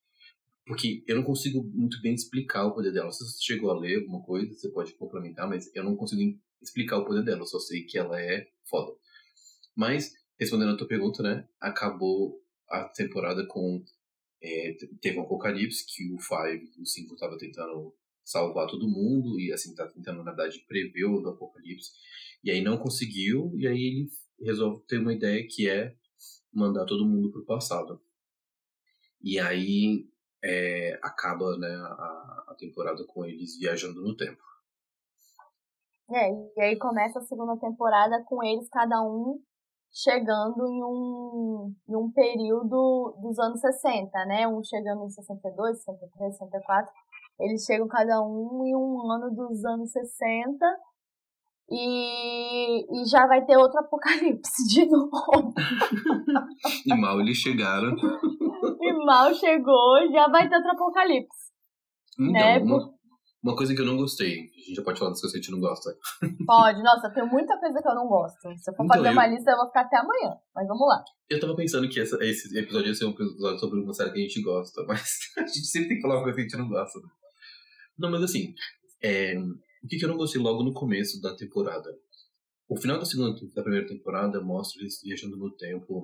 Porque 0.66 1.04
eu 1.06 1.16
não 1.16 1.22
consigo 1.22 1.62
muito 1.62 2.00
bem 2.00 2.14
explicar 2.14 2.66
o 2.66 2.74
poder 2.74 2.90
dela. 2.90 3.12
Se 3.12 3.22
você 3.22 3.42
chegou 3.42 3.70
a 3.70 3.78
ler 3.78 3.98
alguma 3.98 4.22
coisa, 4.22 4.54
você 4.54 4.70
pode 4.70 4.94
complementar, 4.94 5.46
mas 5.46 5.70
eu 5.74 5.84
não 5.84 5.94
consigo 5.94 6.22
explicar 6.64 6.98
o 6.98 7.04
poder 7.04 7.24
dela, 7.24 7.42
eu 7.42 7.46
só 7.46 7.58
sei 7.58 7.84
que 7.84 7.98
ela 7.98 8.20
é 8.20 8.48
foda. 8.64 8.92
Mas, 9.76 10.14
respondendo 10.38 10.72
a 10.72 10.76
tua 10.76 10.86
pergunta, 10.88 11.22
né, 11.22 11.48
acabou 11.60 12.42
a 12.68 12.84
temporada 12.84 13.46
com. 13.46 13.84
é, 14.42 14.76
teve 15.00 15.18
um 15.18 15.22
apocalipse 15.22 15.84
que 15.86 16.12
o 16.12 16.18
Five, 16.18 16.70
o 16.78 16.86
5, 16.86 17.16
tava 17.16 17.38
tentando 17.38 17.94
salvar 18.24 18.66
todo 18.66 18.88
mundo 18.88 19.38
e 19.38 19.52
assim 19.52 19.74
tá 19.74 19.86
tentando 19.86 20.24
na 20.24 20.32
verdade 20.32 20.64
prever 20.66 21.04
o 21.04 21.20
do 21.20 21.28
apocalipse 21.28 21.92
e 22.42 22.50
aí 22.50 22.62
não 22.62 22.78
conseguiu 22.78 23.52
e 23.54 23.68
aí 23.68 23.78
ele 23.78 24.10
resolve 24.40 24.82
ter 24.86 24.98
uma 24.98 25.12
ideia 25.12 25.46
que 25.46 25.68
é 25.68 25.94
mandar 26.50 26.86
todo 26.86 27.04
mundo 27.04 27.30
pro 27.30 27.44
passado 27.44 28.00
e 29.20 29.38
aí 29.38 30.08
é, 30.42 30.98
acaba 31.02 31.56
né 31.58 31.68
a, 31.68 32.44
a 32.48 32.56
temporada 32.58 33.04
com 33.04 33.26
eles 33.26 33.58
viajando 33.58 34.00
no 34.00 34.16
tempo 34.16 34.42
É, 36.10 36.30
e 36.56 36.60
aí 36.60 36.78
começa 36.78 37.18
a 37.18 37.22
segunda 37.22 37.56
temporada 37.58 38.22
com 38.26 38.42
eles, 38.42 38.68
cada 38.68 39.00
um 39.02 39.38
chegando 39.94 40.66
em 40.66 40.82
um, 40.82 41.72
em 41.88 41.96
um 41.96 42.10
período 42.10 43.16
dos 43.22 43.38
anos 43.38 43.60
60, 43.60 44.10
né? 44.26 44.46
Um 44.48 44.62
chegando 44.62 45.04
em 45.04 45.10
62, 45.10 45.82
63, 45.82 46.36
64. 46.36 46.92
Eles 47.40 47.64
chegam 47.64 47.86
cada 47.88 48.20
um 48.22 48.64
em 48.66 48.74
um 48.74 49.10
ano 49.10 49.34
dos 49.34 49.64
anos 49.64 49.90
60 49.92 50.66
e, 51.70 53.02
e 53.02 53.04
já 53.08 53.26
vai 53.26 53.44
ter 53.44 53.56
outro 53.56 53.78
apocalipse 53.80 54.68
de 54.68 54.86
novo. 54.90 55.54
e 56.84 56.94
mal 56.94 57.20
eles 57.20 57.38
chegaram. 57.38 57.94
e 58.80 58.92
mal 59.04 59.32
chegou, 59.34 60.12
já 60.12 60.28
vai 60.28 60.48
ter 60.48 60.56
outro 60.56 60.72
apocalipse. 60.72 61.52
Então, 62.18 62.32
né? 62.32 62.60
Uma 63.44 63.54
coisa 63.54 63.74
que 63.74 63.80
eu 63.80 63.84
não 63.84 63.96
gostei, 63.98 64.32
a 64.40 64.58
gente 64.58 64.74
já 64.74 64.82
pode 64.82 64.98
falar 64.98 65.10
das 65.10 65.20
coisas 65.20 65.32
que 65.32 65.38
a 65.38 65.42
gente 65.42 65.52
não 65.52 65.60
gosta. 65.60 65.94
Pode, 66.46 66.82
nossa, 66.82 67.10
tem 67.10 67.24
muita 67.28 67.58
coisa 67.60 67.80
que 67.82 67.88
eu 67.88 67.94
não 67.94 68.08
gosto. 68.08 68.40
Se 68.58 68.70
eu 68.70 68.74
for 68.74 68.84
Então, 68.84 68.96
fazer 68.96 69.08
eu- 69.08 69.12
uma 69.12 69.26
lista, 69.26 69.50
eu 69.50 69.56
vou 69.58 69.66
ficar 69.66 69.82
até 69.82 69.98
amanhã. 69.98 70.34
Mas 70.54 70.66
vamos 70.66 70.88
lá. 70.88 71.04
Eu 71.28 71.38
tava 71.38 71.54
pensando 71.54 71.88
que 71.88 72.00
essa- 72.00 72.16
esse 72.24 72.56
episódio 72.58 72.88
ia 72.88 72.94
ser 72.94 73.04
um 73.04 73.10
episódio 73.10 73.58
sobre 73.60 73.80
uma 73.80 73.92
série 73.92 74.12
que 74.12 74.18
a 74.18 74.22
gente 74.22 74.42
gosta, 74.42 74.82
mas 74.88 75.18
a 75.36 75.42
gente 75.42 75.66
sempre 75.66 75.88
tem 75.88 75.96
que 75.98 76.02
falar 76.02 76.14
uma 76.16 76.22
coisa 76.22 76.36
que 76.36 76.40
a 76.40 76.44
gente 76.48 76.58
não 76.58 76.68
gosta. 76.68 76.98
Não, 77.98 78.10
mas 78.10 78.22
assim, 78.22 78.54
é, 79.02 79.38
o 79.38 79.86
que, 79.88 79.98
que 79.98 80.04
eu 80.04 80.08
não 80.08 80.16
gostei 80.16 80.40
logo 80.40 80.62
no 80.62 80.72
começo 80.72 81.20
da 81.20 81.36
temporada? 81.36 81.90
O 82.66 82.80
final 82.80 82.98
da 82.98 83.04
segunda 83.04 83.38
da 83.54 83.62
primeira 83.62 83.86
temporada 83.86 84.40
mostra 84.40 84.80
eles 84.80 84.98
viajando 85.04 85.36
no 85.36 85.54
tempo 85.54 86.02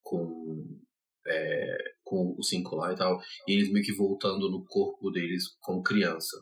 com, 0.00 0.78
é, 1.26 1.76
com 2.04 2.36
os 2.38 2.48
cinco 2.48 2.76
lá 2.76 2.92
e 2.92 2.96
tal, 2.96 3.20
e 3.48 3.52
eles 3.52 3.70
meio 3.72 3.84
que 3.84 3.92
voltando 3.92 4.48
no 4.48 4.64
corpo 4.64 5.10
deles 5.10 5.44
como 5.60 5.82
criança. 5.82 6.36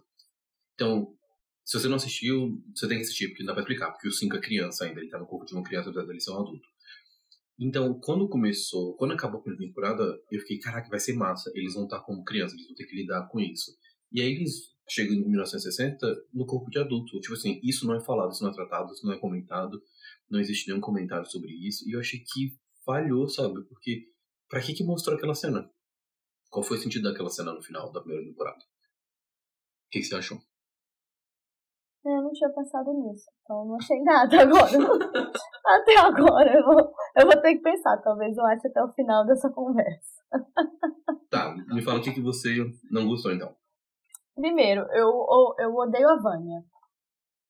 Então, 0.81 1.15
se 1.63 1.79
você 1.79 1.89
não 1.89 1.97
assistiu, 1.97 2.59
você 2.75 2.89
tem 2.89 2.97
que 2.97 3.05
assistir, 3.05 3.29
porque 3.29 3.43
não 3.43 3.49
dá 3.49 3.53
pra 3.53 3.61
explicar, 3.61 3.93
porque 3.93 4.09
o 4.09 4.13
cinco 4.13 4.37
é 4.37 4.41
criança 4.41 4.87
ainda, 4.87 4.99
ele 4.99 5.11
tá 5.11 5.19
no 5.19 5.27
corpo 5.27 5.45
de 5.45 5.53
uma 5.53 5.63
criança, 5.63 5.91
apesar 5.91 6.07
dele 6.07 6.21
ser 6.23 6.31
um 6.31 6.41
adulto. 6.41 6.67
Então, 7.59 8.01
quando 8.01 8.27
começou, 8.27 8.97
quando 8.97 9.13
acabou 9.13 9.41
a 9.41 9.43
primeira 9.43 9.67
temporada, 9.67 10.03
eu 10.33 10.41
fiquei, 10.41 10.59
caraca, 10.59 10.89
vai 10.89 10.99
ser 10.99 11.13
massa. 11.13 11.53
Eles 11.55 11.75
vão 11.75 11.85
estar 11.85 12.01
como 12.01 12.25
criança, 12.25 12.55
eles 12.55 12.67
vão 12.67 12.75
ter 12.75 12.87
que 12.87 12.97
lidar 12.97 13.29
com 13.29 13.39
isso. 13.39 13.77
E 14.11 14.23
aí 14.23 14.33
eles 14.33 14.75
chegam 14.89 15.15
em 15.15 15.29
1960 15.29 16.07
no 16.33 16.47
corpo 16.47 16.71
de 16.71 16.79
adulto. 16.79 17.21
Tipo 17.21 17.35
assim, 17.35 17.61
isso 17.63 17.87
não 17.87 17.95
é 17.95 18.01
falado, 18.01 18.33
isso 18.33 18.43
não 18.43 18.51
é 18.51 18.55
tratado, 18.55 18.91
isso 18.95 19.05
não 19.05 19.13
é 19.13 19.19
comentado. 19.19 19.83
Não 20.31 20.41
existe 20.41 20.67
nenhum 20.67 20.81
comentário 20.81 21.27
sobre 21.27 21.53
isso. 21.53 21.87
E 21.87 21.93
eu 21.93 22.01
achei 22.01 22.21
que 22.21 22.57
falhou, 22.87 23.29
sabe? 23.29 23.63
Porque 23.69 24.07
pra 24.49 24.63
que 24.63 24.73
que 24.73 24.83
mostrou 24.83 25.19
aquela 25.19 25.35
cena? 25.35 25.71
Qual 26.49 26.65
foi 26.65 26.79
o 26.79 26.81
sentido 26.81 27.11
daquela 27.11 27.29
cena 27.29 27.53
no 27.53 27.63
final 27.63 27.93
da 27.93 28.01
primeira 28.01 28.25
temporada? 28.25 28.59
O 28.59 29.91
que, 29.91 29.99
que 29.99 30.07
você 30.07 30.15
achou? 30.15 30.41
Eu 32.31 32.33
não 32.33 32.33
tinha 32.33 32.51
pensado 32.51 32.93
nisso. 32.93 33.25
Então 33.43 33.61
eu 33.61 33.65
não 33.67 33.77
achei 33.77 34.01
nada 34.03 34.43
agora. 34.43 34.71
até 35.67 35.99
agora. 35.99 36.57
Eu 36.57 36.65
vou, 36.65 36.93
eu 37.17 37.27
vou 37.27 37.43
ter 37.43 37.57
que 37.57 37.63
pensar. 37.63 37.97
Talvez 37.99 38.37
eu 38.37 38.47
ache 38.47 38.69
até 38.69 38.83
o 38.83 38.93
final 38.93 39.27
dessa 39.27 39.51
conversa. 39.51 40.21
Tá, 41.29 41.55
me 41.69 41.83
fala 41.83 41.99
o 41.99 42.03
que, 42.03 42.13
que 42.13 42.21
você 42.21 42.57
não 42.91 43.07
gostou 43.07 43.33
então. 43.33 43.53
Primeiro, 44.37 44.83
eu, 44.93 45.55
eu, 45.59 45.75
odeio 45.75 46.09
a 46.09 46.17
Vânia. 46.17 46.63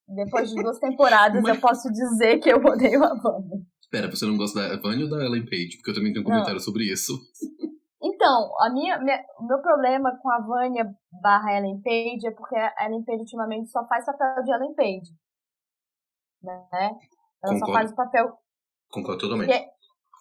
Depois 0.09 0.51
de 0.51 0.61
duas 0.61 0.79
temporadas, 0.79 1.43
Mas- 1.43 1.55
eu 1.55 1.61
posso 1.61 1.89
dizer 1.93 2.39
que 2.39 2.51
eu 2.51 2.57
odeio 2.57 3.05
a 3.05 3.15
Vânia. 3.15 3.61
Espera, 3.83 4.11
você 4.11 4.25
não 4.25 4.37
gosta 4.37 4.69
da 4.69 4.81
Vânia 4.81 5.05
ou 5.05 5.11
da 5.11 5.25
Ellen 5.25 5.45
Page? 5.45 5.77
Porque 5.77 5.91
eu 5.91 5.95
também 5.95 6.13
tenho 6.13 6.25
um 6.25 6.29
Não. 6.29 6.37
comentário 6.37 6.61
sobre 6.61 6.85
isso. 6.85 7.19
Então, 8.03 8.51
a 8.61 8.71
minha, 8.73 8.99
minha- 8.99 9.23
o 9.39 9.45
meu 9.45 9.61
problema 9.61 10.17
com 10.23 10.31
a 10.31 10.41
Vânia 10.41 10.85
barra 11.23 11.59
Ellen 11.59 11.81
Page 11.83 12.27
é 12.27 12.31
porque 12.31 12.57
a 12.57 12.87
Ellen 12.87 13.05
Page 13.05 13.21
ultimamente 13.21 13.71
só 13.71 13.87
faz 13.87 14.05
papel 14.07 14.43
de 14.43 14.53
Ellen 14.53 14.75
Page. 14.75 15.13
Né? 16.43 16.69
Ela 17.45 17.55
só 17.59 17.67
Concordo. 17.67 17.73
faz 17.73 17.93
o 17.93 17.97
papel 17.97 18.39
Concordo 18.91 19.21
totalmente. 19.21 19.49
que, 19.53 19.71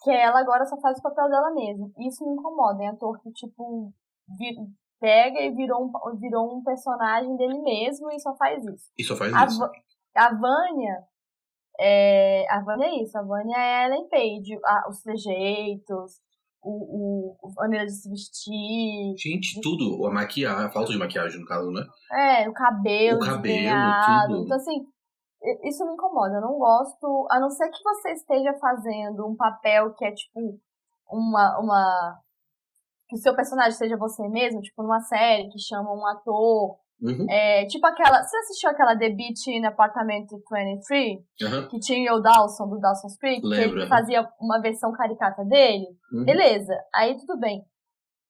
que 0.04 0.10
ela 0.10 0.40
agora 0.40 0.64
só 0.66 0.78
faz 0.80 0.98
o 0.98 1.02
papel 1.02 1.28
dela 1.28 1.50
mesma. 1.52 1.90
Isso 1.98 2.24
me 2.26 2.32
incomoda. 2.34 2.82
É 2.84 2.88
ator 2.88 3.18
que, 3.20 3.30
tipo, 3.32 3.92
vi- 4.38 4.56
pega 5.00 5.40
e 5.40 5.50
virou 5.54 5.84
um, 5.86 6.18
virou 6.18 6.58
um 6.58 6.62
personagem 6.62 7.34
dele 7.36 7.60
mesmo 7.62 8.10
e 8.12 8.20
só 8.20 8.36
faz 8.36 8.62
isso. 8.64 8.90
E 8.98 9.04
só 9.04 9.16
faz 9.16 9.32
A, 9.34 9.46
isso. 9.46 9.64
A 10.14 10.34
Vânia. 10.34 11.02
É, 11.78 12.44
a 12.52 12.60
Vânia 12.62 12.86
é 12.86 13.02
isso. 13.02 13.16
A 13.16 13.22
Vânia 13.22 13.56
é 13.56 13.86
Ellen 13.86 14.06
Page. 14.10 14.58
a- 14.66 14.88
os 14.90 15.00
trejeitos, 15.02 16.20
o, 16.62 17.36
o, 17.42 17.52
a 17.58 17.62
maneira 17.62 17.86
de 17.86 17.92
se 17.92 18.08
vestir. 18.08 19.14
Gente, 19.16 19.60
tudo. 19.60 20.06
A 20.06 20.10
maquiagem, 20.10 20.66
a 20.66 20.70
falta 20.70 20.92
de 20.92 20.98
maquiagem, 20.98 21.40
no 21.40 21.46
caso, 21.46 21.70
né? 21.70 21.82
É, 22.12 22.48
o 22.48 22.52
cabelo, 22.52 23.18
O 23.18 23.24
cabelo, 23.24 24.26
tudo. 24.26 24.44
Então, 24.44 24.56
assim, 24.56 24.86
isso 25.64 25.84
me 25.86 25.92
incomoda. 25.92 26.36
Eu 26.36 26.42
não 26.42 26.58
gosto, 26.58 27.26
a 27.30 27.40
não 27.40 27.50
ser 27.50 27.68
que 27.70 27.82
você 27.82 28.12
esteja 28.12 28.52
fazendo 28.58 29.26
um 29.26 29.36
papel 29.36 29.94
que 29.94 30.04
é, 30.04 30.12
tipo, 30.12 30.60
uma. 31.10 31.58
uma 31.58 32.18
que 33.08 33.16
o 33.16 33.18
seu 33.18 33.34
personagem 33.34 33.72
seja 33.72 33.96
você 33.96 34.28
mesmo, 34.28 34.60
tipo, 34.60 34.82
numa 34.82 35.00
série 35.00 35.48
que 35.48 35.58
chama 35.58 35.92
um 35.92 36.06
ator. 36.06 36.78
Uhum. 37.02 37.26
É, 37.30 37.66
tipo 37.66 37.86
aquela. 37.86 38.22
Você 38.22 38.36
assistiu 38.38 38.70
aquela 38.70 38.96
The 38.96 39.08
Beach 39.10 39.50
in 39.50 39.64
Apartamento 39.64 40.36
23? 40.50 41.18
Aham. 41.42 41.68
Que 41.68 41.78
tinha 41.78 42.14
o 42.14 42.20
Dawson, 42.20 42.68
do 42.68 42.78
Dawson's 42.78 43.16
Creek, 43.16 43.40
que 43.40 43.46
Lembro, 43.46 43.80
ele 43.80 43.88
fazia 43.88 44.28
uma 44.40 44.60
versão 44.60 44.92
caricata 44.92 45.44
dele? 45.44 45.86
Uhum. 46.12 46.24
Beleza, 46.24 46.74
aí 46.94 47.16
tudo 47.16 47.38
bem. 47.38 47.64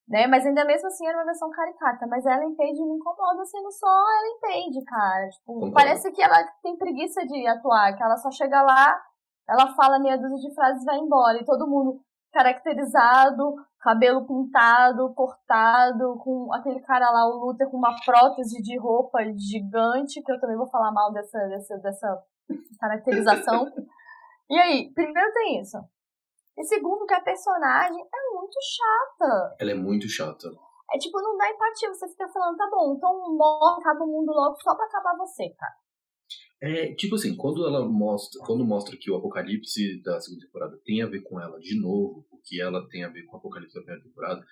Né? 0.08 0.26
Mas 0.26 0.44
ainda 0.44 0.64
mesmo 0.64 0.88
assim 0.88 1.06
era 1.06 1.18
uma 1.18 1.24
versão 1.24 1.50
caricata. 1.50 2.06
Mas 2.08 2.26
a 2.26 2.34
Ellen 2.34 2.54
Page 2.56 2.82
me 2.82 2.96
incomoda 2.96 3.44
sendo 3.44 3.70
só 3.70 3.86
a 3.86 4.20
Ellen 4.20 4.40
Page, 4.40 4.84
cara. 4.84 5.28
Tipo, 5.28 5.54
Concordo. 5.54 5.74
parece 5.74 6.12
que 6.12 6.22
ela 6.22 6.42
tem 6.62 6.76
preguiça 6.76 7.24
de 7.26 7.46
atuar, 7.46 7.96
que 7.96 8.02
ela 8.02 8.16
só 8.16 8.30
chega 8.30 8.60
lá, 8.62 9.00
ela 9.48 9.72
fala 9.74 10.00
meia 10.00 10.16
dúzia 10.16 10.48
de 10.48 10.54
frases 10.54 10.82
e 10.82 10.86
vai 10.86 10.98
embora. 10.98 11.38
E 11.40 11.44
todo 11.44 11.68
mundo 11.68 12.00
caracterizado, 12.32 13.54
cabelo 13.80 14.26
pintado, 14.26 15.12
cortado, 15.14 16.18
com 16.18 16.52
aquele 16.52 16.80
cara 16.80 17.10
lá, 17.10 17.26
o 17.26 17.46
Luther, 17.46 17.68
com 17.70 17.76
uma 17.76 17.94
prótese 18.04 18.62
de 18.62 18.78
roupa 18.78 19.18
gigante, 19.36 20.22
que 20.22 20.32
eu 20.32 20.40
também 20.40 20.56
vou 20.56 20.68
falar 20.68 20.92
mal 20.92 21.12
dessa, 21.12 21.38
dessa, 21.48 21.78
dessa 21.78 22.22
caracterização. 22.78 23.66
E 24.48 24.58
aí, 24.58 24.92
primeiro 24.92 25.32
tem 25.32 25.60
isso. 25.60 25.78
E 26.58 26.64
segundo, 26.64 27.06
que 27.06 27.14
a 27.14 27.20
personagem 27.20 28.02
é 28.02 28.34
muito 28.34 28.58
chata. 28.60 29.56
Ela 29.60 29.70
é 29.70 29.74
muito 29.74 30.08
chata. 30.08 30.50
É 30.92 30.98
tipo, 30.98 31.20
não 31.22 31.36
dá 31.36 31.48
empatia. 31.48 31.88
Você 31.94 32.08
fica 32.08 32.28
falando, 32.28 32.56
tá 32.56 32.68
bom, 32.70 32.94
então 32.96 33.36
morre, 33.36 33.80
acaba 33.80 34.04
o 34.04 34.08
mundo 34.08 34.32
logo 34.32 34.56
só 34.60 34.74
pra 34.74 34.86
acabar 34.86 35.16
você, 35.16 35.48
cara. 35.50 35.72
É, 36.62 36.94
tipo 36.94 37.14
assim, 37.14 37.34
quando 37.36 37.66
ela 37.66 37.88
mostra, 37.88 38.38
quando 38.44 38.66
mostra 38.66 38.96
que 38.96 39.10
o 39.10 39.16
apocalipse 39.16 40.02
da 40.02 40.20
segunda 40.20 40.44
temporada 40.44 40.78
tem 40.84 41.02
a 41.02 41.06
ver 41.06 41.22
com 41.22 41.40
ela 41.40 41.58
de 41.58 41.80
novo, 41.80 42.26
o 42.30 42.38
que 42.44 42.60
ela 42.60 42.86
tem 42.88 43.02
a 43.02 43.08
ver 43.08 43.24
com 43.24 43.36
o 43.36 43.38
apocalipse 43.38 43.74
da 43.74 43.80
primeira 43.80 44.04
temporada, 44.04 44.44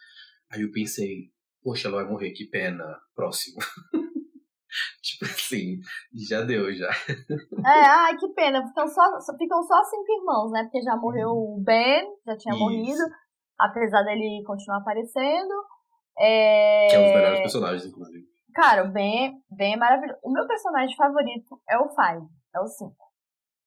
aí 0.50 0.62
eu 0.62 0.72
pensei, 0.72 1.30
poxa, 1.62 1.88
ela 1.88 2.02
vai 2.02 2.10
morrer, 2.10 2.30
que 2.30 2.46
pena, 2.46 2.98
próximo. 3.14 3.58
tipo 5.02 5.26
assim, 5.26 5.80
já 6.28 6.40
deu, 6.42 6.72
já. 6.74 6.88
É, 6.88 7.84
ai, 7.84 8.16
que 8.16 8.28
pena. 8.28 8.66
Ficam 8.68 8.88
só, 8.88 9.20
só- 9.20 9.36
ficam 9.36 9.62
só 9.62 9.82
cinco 9.84 10.12
irmãos, 10.20 10.50
né? 10.50 10.62
Porque 10.62 10.80
já 10.80 10.96
morreu 10.96 11.28
o 11.30 11.62
Ben, 11.62 12.06
já 12.26 12.36
tinha 12.38 12.54
Isso. 12.54 12.62
morrido, 12.62 13.02
apesar 13.58 14.02
dele 14.04 14.42
continuar 14.46 14.78
aparecendo. 14.78 15.54
É... 16.18 16.88
Que 16.88 16.96
é 16.96 17.00
um 17.00 17.04
dos 17.04 17.12
melhores 17.12 17.40
personagens, 17.40 17.84
inclusive. 17.84 18.27
Cara, 18.58 18.82
o 18.82 18.90
Ben, 18.90 19.40
ben 19.48 19.74
é 19.74 19.76
maravilhoso. 19.76 20.18
O 20.20 20.32
meu 20.32 20.44
personagem 20.48 20.96
favorito 20.96 21.60
é 21.70 21.78
o 21.78 21.88
Five, 21.90 22.26
é 22.56 22.60
o 22.60 22.66
5. 22.66 22.92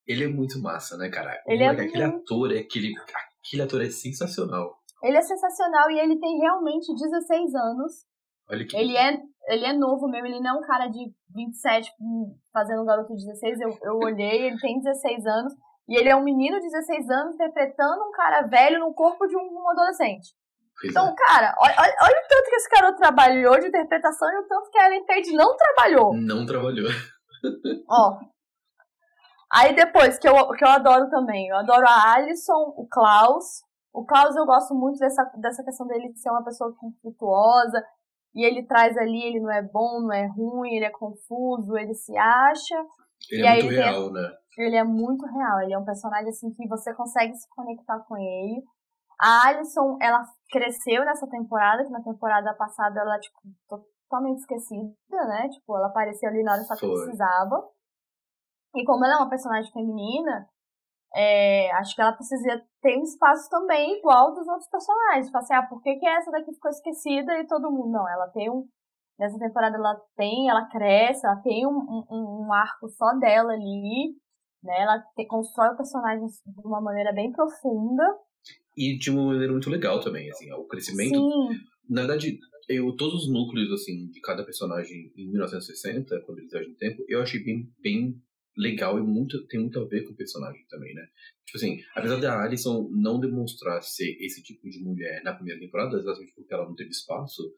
Ele 0.05 0.25
é 0.25 0.27
muito 0.27 0.61
massa, 0.61 0.97
né, 0.97 1.09
cara? 1.09 1.41
Ele 1.47 1.63
é 1.63 1.67
Moleque, 1.71 1.87
aquele 1.87 2.07
muito- 2.07 2.33
ator, 2.33 2.51
é 2.51 2.59
aquele, 2.59 2.91
aquele 3.39 3.61
ator 3.61 3.81
é 3.81 3.89
sensacional. 3.89 4.75
Ele 5.01 5.15
é 5.15 5.21
sensacional 5.21 5.89
e 5.91 5.97
ele 5.97 6.19
tem 6.19 6.39
realmente 6.39 6.93
16 6.93 7.55
anos. 7.55 8.05
Olha 8.49 8.67
que 8.67 8.75
Ele 8.75 8.97
é, 8.97 9.17
ele 9.47 9.65
é 9.65 9.71
novo 9.71 10.09
mesmo, 10.09 10.27
ele 10.27 10.41
não 10.41 10.57
é 10.57 10.59
um 10.59 10.67
cara 10.67 10.87
de 10.87 10.99
27 11.33 11.89
hum, 12.01 12.37
fazendo 12.51 12.81
um 12.81 12.85
garoto 12.85 13.15
de 13.15 13.25
16. 13.25 13.61
Eu, 13.61 13.69
eu 13.83 13.95
olhei, 13.95 14.47
ele 14.47 14.59
tem 14.59 14.77
16 14.77 15.25
anos. 15.25 15.53
E 15.87 15.97
ele 15.97 16.09
é 16.09 16.15
um 16.17 16.23
menino 16.23 16.59
de 16.59 16.67
16 16.67 17.09
anos 17.09 17.35
interpretando 17.35 18.03
um 18.09 18.11
cara 18.11 18.41
velho 18.41 18.81
no 18.81 18.93
corpo 18.93 19.25
de 19.25 19.37
um, 19.37 19.39
um 19.39 19.69
adolescente. 19.69 20.35
Pois 20.81 20.91
Então, 20.91 21.07
é. 21.09 21.15
cara, 21.15 21.55
olha, 21.59 21.75
olha, 21.79 22.23
o 22.25 22.27
tanto 22.27 22.49
que 22.49 22.55
esse 22.55 22.69
cara 22.69 22.93
trabalhou 22.93 23.59
de 23.59 23.67
interpretação 23.67 24.27
e 24.31 24.39
o 24.39 24.47
tanto 24.47 24.69
que 24.71 24.79
a 24.79 24.87
Ellen 24.87 25.05
Page 25.05 25.31
não 25.33 25.55
trabalhou. 25.55 26.13
Não 26.15 26.45
trabalhou. 26.45 26.89
Ó. 27.89 28.19
Aí 29.53 29.75
depois, 29.75 30.17
que 30.17 30.27
eu, 30.27 30.33
que 30.53 30.63
eu 30.63 30.69
adoro 30.69 31.09
também, 31.09 31.47
eu 31.49 31.57
adoro 31.57 31.85
a 31.87 32.13
Alison, 32.13 32.73
o 32.77 32.87
Klaus. 32.89 33.61
O 33.93 34.05
Klaus 34.05 34.35
eu 34.35 34.45
gosto 34.45 34.73
muito 34.73 34.97
dessa, 34.97 35.23
dessa 35.37 35.63
questão 35.63 35.85
dele 35.87 36.13
ser 36.15 36.29
uma 36.31 36.43
pessoa 36.43 36.73
conflituosa. 36.77 37.83
E 38.33 38.45
ele 38.45 38.65
traz 38.65 38.97
ali, 38.97 39.21
ele 39.23 39.41
não 39.41 39.51
é 39.51 39.61
bom, 39.61 39.99
não 40.01 40.13
é 40.13 40.25
ruim, 40.27 40.73
ele 40.73 40.85
é 40.85 40.89
confuso, 40.89 41.77
ele 41.77 41.93
se 41.93 42.17
acha. 42.17 42.75
Ele 43.29 43.41
E 43.43 43.45
é 43.45 43.53
muito 43.55 43.67
tem- 43.67 43.77
real, 43.77 44.09
né? 44.11 44.31
Ele 44.57 44.75
é 44.77 44.83
muito 44.83 45.25
real, 45.25 45.61
ele 45.61 45.73
é 45.73 45.77
um 45.77 45.85
personagem 45.85 46.29
assim 46.29 46.51
que 46.53 46.67
você 46.67 46.93
consegue 46.93 47.33
se 47.35 47.47
conectar 47.49 47.99
com 48.07 48.17
ele. 48.17 48.61
A 49.21 49.49
Alison, 49.49 49.97
ela 50.01 50.23
cresceu 50.49 51.05
nessa 51.05 51.27
temporada, 51.29 51.85
que 51.85 51.91
na 51.91 52.01
temporada 52.01 52.53
passada 52.55 52.99
ela, 52.99 53.19
tipo, 53.19 53.37
totalmente 53.69 54.39
esquecida, 54.39 54.95
né? 55.27 55.47
Tipo, 55.49 55.77
ela 55.77 55.87
apareceu 55.87 56.29
ali 56.29 56.41
na 56.41 56.53
hora 56.53 56.63
só 56.63 56.73
que 56.73 56.87
Foi. 56.87 57.03
precisava. 57.03 57.63
E 58.75 58.83
como 58.83 59.05
ela 59.05 59.15
é 59.15 59.17
uma 59.17 59.29
personagem 59.29 59.71
feminina, 59.71 60.49
é, 61.15 61.71
acho 61.73 61.93
que 61.93 62.01
ela 62.01 62.13
precisa 62.13 62.63
ter 62.81 62.97
um 62.97 63.03
espaço 63.03 63.49
também 63.49 63.99
igual 63.99 64.33
dos 64.33 64.47
outros 64.47 64.69
personagens. 64.69 65.29
Fala 65.29 65.43
assim, 65.43 65.53
ah, 65.53 65.67
por 65.67 65.81
que, 65.81 65.95
que 65.97 66.07
essa 66.07 66.31
daqui 66.31 66.53
ficou 66.53 66.71
esquecida 66.71 67.37
e 67.37 67.47
todo 67.47 67.71
mundo? 67.71 67.91
Não, 67.91 68.09
ela 68.09 68.27
tem 68.29 68.49
um. 68.49 68.65
Nessa 69.19 69.37
temporada 69.37 69.75
ela 69.75 70.01
tem, 70.15 70.49
ela 70.49 70.67
cresce, 70.67 71.27
ela 71.27 71.39
tem 71.41 71.67
um, 71.67 71.77
um, 72.09 72.47
um 72.47 72.53
arco 72.53 72.89
só 72.89 73.13
dela 73.19 73.53
ali, 73.53 74.15
né? 74.63 74.81
Ela 74.81 74.99
te, 75.15 75.27
constrói 75.27 75.69
o 75.73 75.77
personagem 75.77 76.25
de 76.25 76.65
uma 76.67 76.81
maneira 76.81 77.13
bem 77.13 77.31
profunda. 77.31 78.03
E 78.75 78.97
de 78.97 79.09
uma 79.09 79.25
maneira 79.27 79.51
muito 79.51 79.69
legal 79.69 79.99
também, 79.99 80.29
assim, 80.29 80.51
o 80.53 80.65
crescimento. 80.65 81.15
Sim. 81.15 81.59
Na 81.89 82.01
verdade, 82.01 82.39
eu, 82.69 82.91
todos 82.95 83.23
os 83.23 83.29
núcleos, 83.29 83.71
assim, 83.71 84.07
de 84.07 84.21
cada 84.21 84.43
personagem 84.43 85.11
em 85.15 85.27
1960, 85.27 86.21
quando 86.21 86.39
eles 86.39 86.51
viajam 86.51 86.69
no 86.69 86.77
tempo, 86.77 87.03
eu 87.07 87.21
achei 87.21 87.43
bem, 87.43 87.69
bem 87.79 88.21
legal 88.57 88.97
e 88.97 89.01
muito, 89.01 89.45
tem 89.47 89.59
muito 89.59 89.79
a 89.79 89.85
ver 89.85 90.03
com 90.03 90.13
o 90.13 90.15
personagem 90.15 90.65
também, 90.69 90.93
né? 90.93 91.07
Tipo 91.45 91.57
assim, 91.57 91.83
apesar 91.95 92.17
da 92.17 92.41
Alison 92.41 92.89
não 92.91 93.19
demonstrar 93.19 93.81
ser 93.83 94.17
esse 94.21 94.41
tipo 94.41 94.69
de 94.69 94.79
mulher 94.79 95.21
na 95.23 95.33
primeira 95.33 95.59
temporada, 95.59 95.97
exatamente 95.97 96.33
porque 96.33 96.53
ela 96.53 96.65
não 96.65 96.75
teve 96.75 96.91
espaço, 96.91 97.53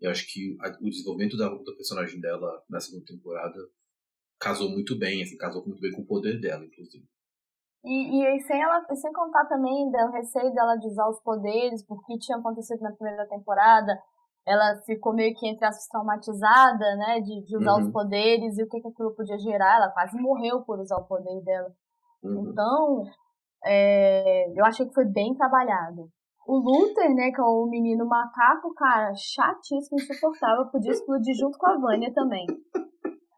eu 0.00 0.10
acho 0.10 0.26
que 0.32 0.56
a, 0.60 0.78
o 0.80 0.88
desenvolvimento 0.88 1.36
da, 1.36 1.48
do 1.48 1.76
personagem 1.76 2.20
dela 2.20 2.62
na 2.68 2.80
segunda 2.80 3.04
temporada 3.04 3.58
casou 4.38 4.70
muito 4.70 4.96
bem, 4.96 5.22
assim, 5.22 5.36
casou 5.36 5.66
muito 5.66 5.80
bem 5.80 5.90
com 5.90 6.02
o 6.02 6.06
poder 6.06 6.40
dela, 6.40 6.64
inclusive. 6.64 7.04
E, 7.84 8.36
e 8.36 8.40
sem, 8.42 8.60
ela, 8.60 8.84
sem 8.94 9.12
contar 9.12 9.46
também 9.46 9.90
do 9.90 10.10
receio 10.10 10.52
dela 10.52 10.76
de 10.76 10.86
usar 10.88 11.08
os 11.08 11.20
poderes, 11.20 11.84
porque 11.86 12.18
tinha 12.18 12.38
acontecido 12.38 12.80
na 12.80 12.92
primeira 12.92 13.26
temporada, 13.28 13.98
ela 14.46 14.76
ficou 14.84 15.14
meio 15.14 15.34
que 15.34 15.46
entre 15.46 15.64
aspas 15.66 15.86
traumatizada, 15.88 16.96
né, 16.96 17.20
de, 17.20 17.44
de 17.44 17.56
usar 17.56 17.74
uhum. 17.74 17.86
os 17.86 17.92
poderes 17.92 18.58
e 18.58 18.62
o 18.62 18.68
que, 18.68 18.80
que 18.80 18.88
aquilo 18.88 19.14
podia 19.14 19.38
gerar. 19.38 19.76
Ela 19.76 19.90
quase 19.90 20.18
morreu 20.20 20.62
por 20.62 20.80
usar 20.80 20.96
o 20.96 21.06
poder 21.06 21.42
dela. 21.42 21.70
Uhum. 22.22 22.50
Então, 22.50 23.04
é, 23.64 24.58
eu 24.58 24.64
achei 24.64 24.86
que 24.86 24.94
foi 24.94 25.04
bem 25.04 25.34
trabalhado. 25.34 26.08
O 26.46 26.56
Luther, 26.56 27.14
né, 27.14 27.30
que 27.30 27.40
é 27.40 27.44
o 27.44 27.66
menino 27.66 28.06
macaco, 28.06 28.72
cara, 28.74 29.12
chatíssimo, 29.14 30.00
insuportável, 30.00 30.66
podia 30.70 30.92
explodir 30.92 31.34
junto 31.34 31.58
com 31.58 31.66
a 31.66 31.78
Vânia 31.78 32.10
também. 32.14 32.46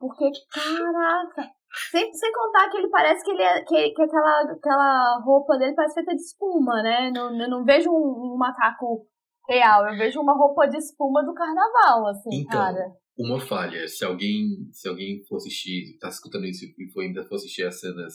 Porque, 0.01 0.31
caraca, 0.51 1.53
sem, 1.91 2.13
sem 2.13 2.33
contar 2.33 2.71
que 2.71 2.79
ele 2.79 2.89
parece 2.89 3.23
que 3.23 3.31
ele 3.31 3.43
é, 3.43 3.63
que, 3.63 3.91
que 3.91 4.03
aquela, 4.03 4.41
aquela 4.51 5.23
roupa 5.23 5.59
dele 5.59 5.75
parece 5.75 5.95
feita 5.95 6.15
de 6.15 6.23
espuma, 6.23 6.83
né? 6.83 7.13
Não, 7.15 7.39
eu 7.39 7.51
não 7.51 7.65
vejo 7.65 7.91
um, 7.91 8.33
um 8.33 8.37
macaco 8.39 9.07
real. 9.47 9.87
Eu 9.87 9.99
vejo 9.99 10.19
uma 10.21 10.35
roupa 10.35 10.67
de 10.67 10.79
espuma 10.79 11.23
do 11.23 11.35
carnaval, 11.35 12.07
assim, 12.09 12.31
então, 12.33 12.59
cara. 12.59 12.93
Uma 13.19 13.39
falha. 13.39 13.87
Se 13.87 14.05
alguém, 14.05 14.71
se 14.73 14.89
alguém 14.89 15.23
for 15.29 15.37
assistir, 15.37 15.99
tá 15.99 16.09
escutando 16.09 16.47
isso 16.47 16.65
e 16.65 16.91
for 16.91 17.03
ainda 17.03 17.23
for 17.25 17.35
assistir 17.35 17.65
as 17.65 17.79
cenas 17.79 18.15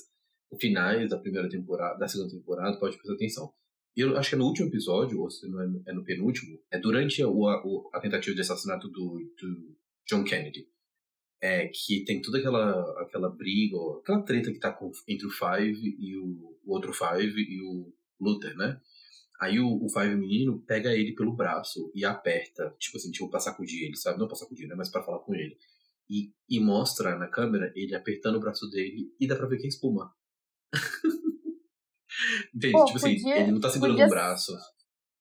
finais 0.59 1.09
da 1.09 1.19
primeira 1.19 1.47
temporada, 1.47 1.99
da 1.99 2.07
segunda 2.07 2.31
temporada, 2.31 2.79
pode 2.79 2.97
prestar 2.97 3.13
atenção. 3.13 3.53
Eu 3.95 4.17
acho 4.17 4.29
que 4.29 4.35
é 4.35 4.37
no 4.37 4.45
último 4.45 4.67
episódio, 4.67 5.21
ou 5.21 5.29
se 5.29 5.47
não 5.47 5.61
é 5.61 5.67
no, 5.67 5.83
é 5.87 5.93
no 5.93 6.03
penúltimo, 6.03 6.59
é 6.71 6.79
durante 6.79 7.23
a, 7.23 7.27
a, 7.27 7.63
a, 7.93 7.99
tentativa 8.01 8.35
de 8.35 8.41
assassinato 8.41 8.89
do, 8.89 9.19
do 9.39 9.75
John 10.09 10.23
Kennedy. 10.23 10.67
É, 11.45 11.67
que 11.67 12.03
tem 12.03 12.19
toda 12.23 12.39
aquela, 12.39 13.03
aquela 13.03 13.29
briga, 13.29 13.77
aquela 14.01 14.23
treta 14.23 14.51
que 14.51 14.57
tá 14.57 14.73
com, 14.73 14.89
entre 15.07 15.27
o 15.27 15.29
Five 15.29 15.95
e 15.99 16.17
o, 16.17 16.57
o 16.65 16.73
outro 16.73 16.91
Five 16.91 17.39
e 17.39 17.61
o 17.61 17.93
Luther, 18.19 18.57
né? 18.57 18.81
Aí 19.39 19.59
o, 19.59 19.67
o 19.67 19.87
Five 19.87 20.15
menino 20.15 20.59
pega 20.65 20.91
ele 20.91 21.13
pelo 21.13 21.35
braço 21.35 21.91
e 21.93 22.03
aperta, 22.03 22.73
tipo 22.79 22.97
assim, 22.97 23.11
tipo 23.11 23.29
pra 23.29 23.39
sacudir 23.39 23.85
ele, 23.85 23.95
sabe? 23.95 24.17
Não 24.17 24.25
pra 24.25 24.35
sacudir, 24.35 24.67
né? 24.67 24.73
Mas 24.75 24.89
pra 24.89 25.03
falar 25.03 25.19
com 25.19 25.35
ele. 25.35 25.55
E, 26.09 26.33
e 26.49 26.59
mostra 26.59 27.15
na 27.15 27.27
câmera 27.27 27.71
ele 27.75 27.93
apertando 27.93 28.37
o 28.37 28.39
braço 28.39 28.67
dele 28.71 29.13
e 29.19 29.27
dá 29.27 29.35
pra 29.35 29.45
ver 29.45 29.57
que 29.57 29.65
é 29.65 29.69
espuma. 29.69 30.11
Entende? 32.55 32.73
Pô, 32.73 32.85
tipo 32.85 32.97
assim, 32.97 33.17
podia, 33.17 33.37
ele 33.39 33.51
não 33.51 33.59
tá 33.59 33.69
segurando 33.69 33.97
podia, 33.97 34.07
o 34.07 34.09
braço. 34.09 34.51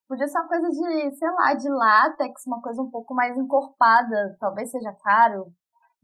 Podia 0.08 0.26
ser 0.26 0.38
uma 0.38 0.48
coisa 0.48 0.68
de, 0.70 1.16
sei 1.16 1.30
lá, 1.32 1.54
de 1.54 1.68
látex, 1.68 2.46
uma 2.46 2.62
coisa 2.62 2.80
um 2.80 2.90
pouco 2.90 3.14
mais 3.14 3.36
encorpada. 3.36 4.38
Talvez 4.40 4.70
seja 4.70 4.92
caro, 5.02 5.52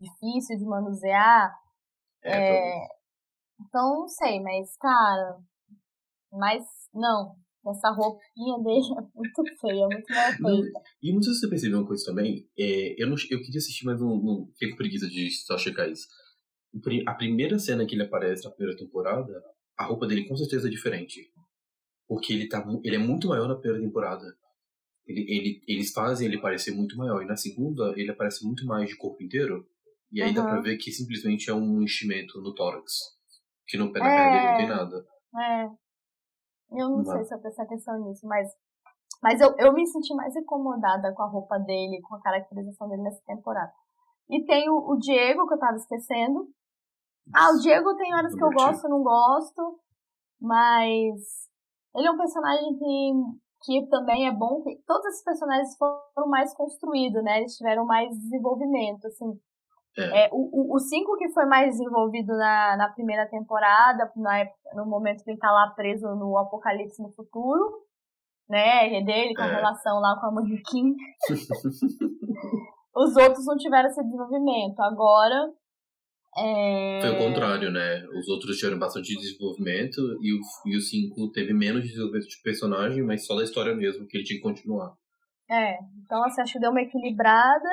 difícil 0.01 0.57
de 0.59 0.65
manusear. 0.65 1.55
É, 2.23 2.57
é... 2.57 2.89
Então, 3.61 4.01
não 4.01 4.09
sei, 4.09 4.41
mas, 4.41 4.77
cara. 4.77 5.39
Mas, 6.33 6.65
não. 6.95 7.37
Essa 7.69 7.91
roupinha 7.91 8.59
dele 8.65 8.99
é 8.99 9.03
muito 9.15 9.61
feia, 9.61 9.87
muito 9.87 10.15
mal 10.15 10.57
feita. 10.57 10.81
E 11.03 11.13
não 11.13 11.23
sei 11.23 11.35
se 11.35 11.41
você 11.41 11.49
percebeu 11.49 11.79
uma 11.79 11.87
coisa 11.87 12.05
também. 12.07 12.49
É, 12.59 13.03
eu, 13.03 13.07
não, 13.07 13.17
eu 13.31 13.43
queria 13.43 13.59
assistir, 13.59 13.85
mas 13.85 14.01
não, 14.01 14.17
não 14.17 14.47
fiquei 14.53 14.71
com 14.71 14.77
preguiça 14.77 15.07
de 15.09 15.31
só 15.31 15.59
checar 15.59 15.89
isso. 15.89 16.09
A 17.07 17.15
primeira 17.15 17.59
cena 17.59 17.85
que 17.85 17.95
ele 17.95 18.05
aparece 18.05 18.45
na 18.45 18.51
primeira 18.51 18.79
temporada, 18.79 19.33
a 19.77 19.85
roupa 19.85 20.07
dele 20.07 20.27
com 20.27 20.37
certeza 20.37 20.69
é 20.69 20.71
diferente. 20.71 21.31
Porque 22.07 22.33
ele, 22.33 22.49
tá, 22.49 22.65
ele 22.83 22.97
é 22.97 22.99
muito 22.99 23.29
maior 23.29 23.47
na 23.47 23.57
primeira 23.57 23.85
temporada. 23.85 24.25
Ele, 25.07 25.21
ele, 25.29 25.63
eles 25.67 25.93
fazem 25.93 26.29
ele 26.29 26.41
parecer 26.41 26.71
muito 26.73 26.97
maior. 26.97 27.23
E 27.23 27.27
na 27.27 27.37
segunda, 27.37 27.93
ele 27.97 28.11
aparece 28.11 28.45
muito 28.45 28.65
mais 28.65 28.89
de 28.89 28.97
corpo 28.97 29.23
inteiro. 29.23 29.67
E 30.13 30.23
aí 30.23 30.31
uhum. 30.31 30.35
dá 30.35 30.43
pra 30.45 30.61
ver 30.61 30.77
que 30.77 30.91
simplesmente 30.91 31.51
é 31.51 31.55
um 31.55 31.83
enchimento 31.83 32.41
no 32.41 32.55
tórax. 32.55 32.93
Que 33.67 33.79
no 33.79 33.93
pé 33.93 34.01
da 34.01 34.07
é... 34.07 34.31
dele 34.31 34.51
não 34.51 34.57
tem 34.57 34.69
nada. 34.69 35.07
É. 35.39 35.65
Eu 36.73 36.89
não, 36.89 36.97
não 36.99 37.05
sei 37.05 37.25
se 37.25 37.35
eu 37.35 37.41
prestei 37.41 37.65
atenção 37.65 37.99
nisso, 38.01 38.27
mas, 38.27 38.49
mas 39.23 39.41
eu, 39.41 39.55
eu 39.59 39.73
me 39.73 39.87
senti 39.87 40.15
mais 40.15 40.35
incomodada 40.37 41.13
com 41.15 41.23
a 41.23 41.29
roupa 41.29 41.59
dele, 41.59 42.01
com 42.03 42.15
a 42.17 42.21
caracterização 42.21 42.89
dele 42.89 43.03
nessa 43.03 43.23
temporada. 43.27 43.73
E 44.29 44.45
tem 44.45 44.69
o, 44.71 44.93
o 44.93 44.97
Diego, 44.99 45.47
que 45.47 45.55
eu 45.55 45.59
tava 45.59 45.77
esquecendo. 45.77 46.49
Ah, 47.35 47.51
o 47.53 47.61
Diego 47.61 47.97
tem 47.97 48.15
horas 48.15 48.35
que 48.35 48.43
eu 48.43 48.51
gosto, 48.51 48.89
não 48.89 49.03
gosto, 49.03 49.81
mas 50.41 51.49
ele 51.95 52.07
é 52.07 52.11
um 52.11 52.17
personagem 52.17 52.79
que, 52.79 53.13
que 53.65 53.87
também 53.89 54.29
é 54.29 54.33
bom. 54.33 54.63
Que 54.63 54.77
todos 54.87 55.07
esses 55.07 55.25
personagens 55.25 55.77
foram 55.77 56.29
mais 56.29 56.55
construídos, 56.55 57.23
né? 57.23 57.39
Eles 57.39 57.57
tiveram 57.57 57.85
mais 57.85 58.11
desenvolvimento, 58.17 59.07
assim. 59.07 59.39
É. 59.99 60.27
É, 60.27 60.29
o 60.33 60.79
5 60.79 61.17
que 61.19 61.33
foi 61.33 61.47
mais 61.47 61.71
desenvolvido 61.71 62.37
na, 62.37 62.77
na 62.77 62.89
primeira 62.91 63.29
temporada, 63.29 64.11
na 64.17 64.39
época, 64.39 64.57
no 64.75 64.87
momento 64.87 65.25
que 65.25 65.31
ele 65.31 65.39
tá 65.39 65.51
lá 65.51 65.73
preso 65.75 66.07
no 66.15 66.39
Apocalipse 66.39 67.03
no 67.03 67.11
futuro, 67.11 67.85
né? 68.49 68.99
É 68.99 69.03
dele 69.03 69.35
com 69.35 69.43
a 69.43 69.47
é. 69.47 69.55
relação 69.57 69.99
lá 70.01 70.19
com 70.21 70.27
a 70.27 70.33
Manequim. 70.33 70.95
Os 72.95 73.17
outros 73.17 73.47
não 73.47 73.57
tiveram 73.57 73.89
esse 73.89 74.03
desenvolvimento. 74.03 74.81
Agora. 74.81 75.53
É... 76.37 77.01
Foi 77.01 77.11
o 77.11 77.19
contrário, 77.19 77.71
né? 77.73 78.05
Os 78.17 78.29
outros 78.29 78.57
tiveram 78.57 78.79
bastante 78.79 79.15
desenvolvimento 79.17 80.01
e 80.23 80.77
o 80.77 80.81
5 80.81 81.33
teve 81.33 81.53
menos 81.53 81.83
desenvolvimento 81.83 82.29
de 82.29 82.43
personagem, 82.43 83.03
mas 83.03 83.27
só 83.27 83.35
da 83.35 83.43
história 83.43 83.75
mesmo, 83.75 84.07
que 84.07 84.17
ele 84.17 84.25
tinha 84.25 84.39
que 84.39 84.45
continuar. 84.45 84.95
É, 85.51 85.79
então 86.05 86.23
assim, 86.25 86.41
acho 86.43 86.53
que 86.53 86.61
deu 86.61 86.71
uma 86.71 86.83
equilibrada 86.83 87.69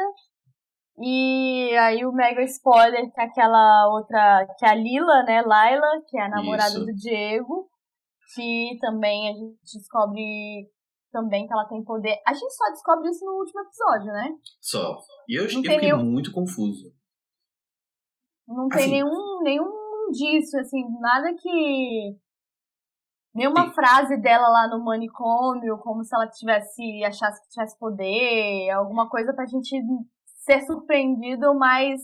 e 0.99 1.75
aí 1.77 2.05
o 2.05 2.11
mega 2.11 2.41
spoiler 2.43 3.11
que 3.13 3.21
é 3.21 3.25
aquela 3.25 3.87
outra, 3.93 4.47
que 4.57 4.65
é 4.65 4.69
a 4.69 4.75
Lila, 4.75 5.23
né, 5.23 5.41
Laila, 5.41 6.01
que 6.07 6.17
é 6.17 6.23
a 6.23 6.29
namorada 6.29 6.69
Isso. 6.69 6.85
do 6.85 6.93
Diego, 6.93 7.69
que 8.33 8.77
também 8.81 9.29
a 9.29 9.33
gente 9.33 9.77
descobre 9.77 10.69
também 11.11 11.47
que 11.47 11.53
ela 11.53 11.67
tem 11.67 11.83
poder. 11.83 12.15
A 12.25 12.33
gente 12.33 12.51
só 12.51 12.69
descobre 12.69 13.09
isso 13.09 13.25
no 13.25 13.33
último 13.33 13.61
episódio, 13.61 14.11
né? 14.11 14.29
Só. 14.59 14.97
E 15.27 15.37
eu, 15.37 15.43
eu 15.43 15.49
fiquei 15.49 15.77
nenhum... 15.77 16.03
muito 16.03 16.31
confuso. 16.31 16.93
Não 18.47 18.67
tem 18.67 18.81
assim... 18.81 18.91
nenhum, 18.91 19.41
nenhum 19.43 20.09
disso, 20.11 20.57
assim, 20.57 20.83
nada 20.99 21.33
que. 21.33 22.17
Nenhuma 23.33 23.67
Sim. 23.67 23.73
frase 23.73 24.17
dela 24.19 24.47
lá 24.47 24.67
no 24.67 24.83
manicômio, 24.83 25.77
como 25.79 26.03
se 26.03 26.15
ela 26.15 26.27
tivesse, 26.27 27.03
achasse 27.03 27.41
que 27.43 27.49
tivesse 27.49 27.77
poder, 27.77 28.71
alguma 28.71 29.07
coisa 29.09 29.31
pra 29.33 29.45
gente 29.45 29.79
ser 30.47 30.61
surpreendido, 30.65 31.53
mas 31.53 32.01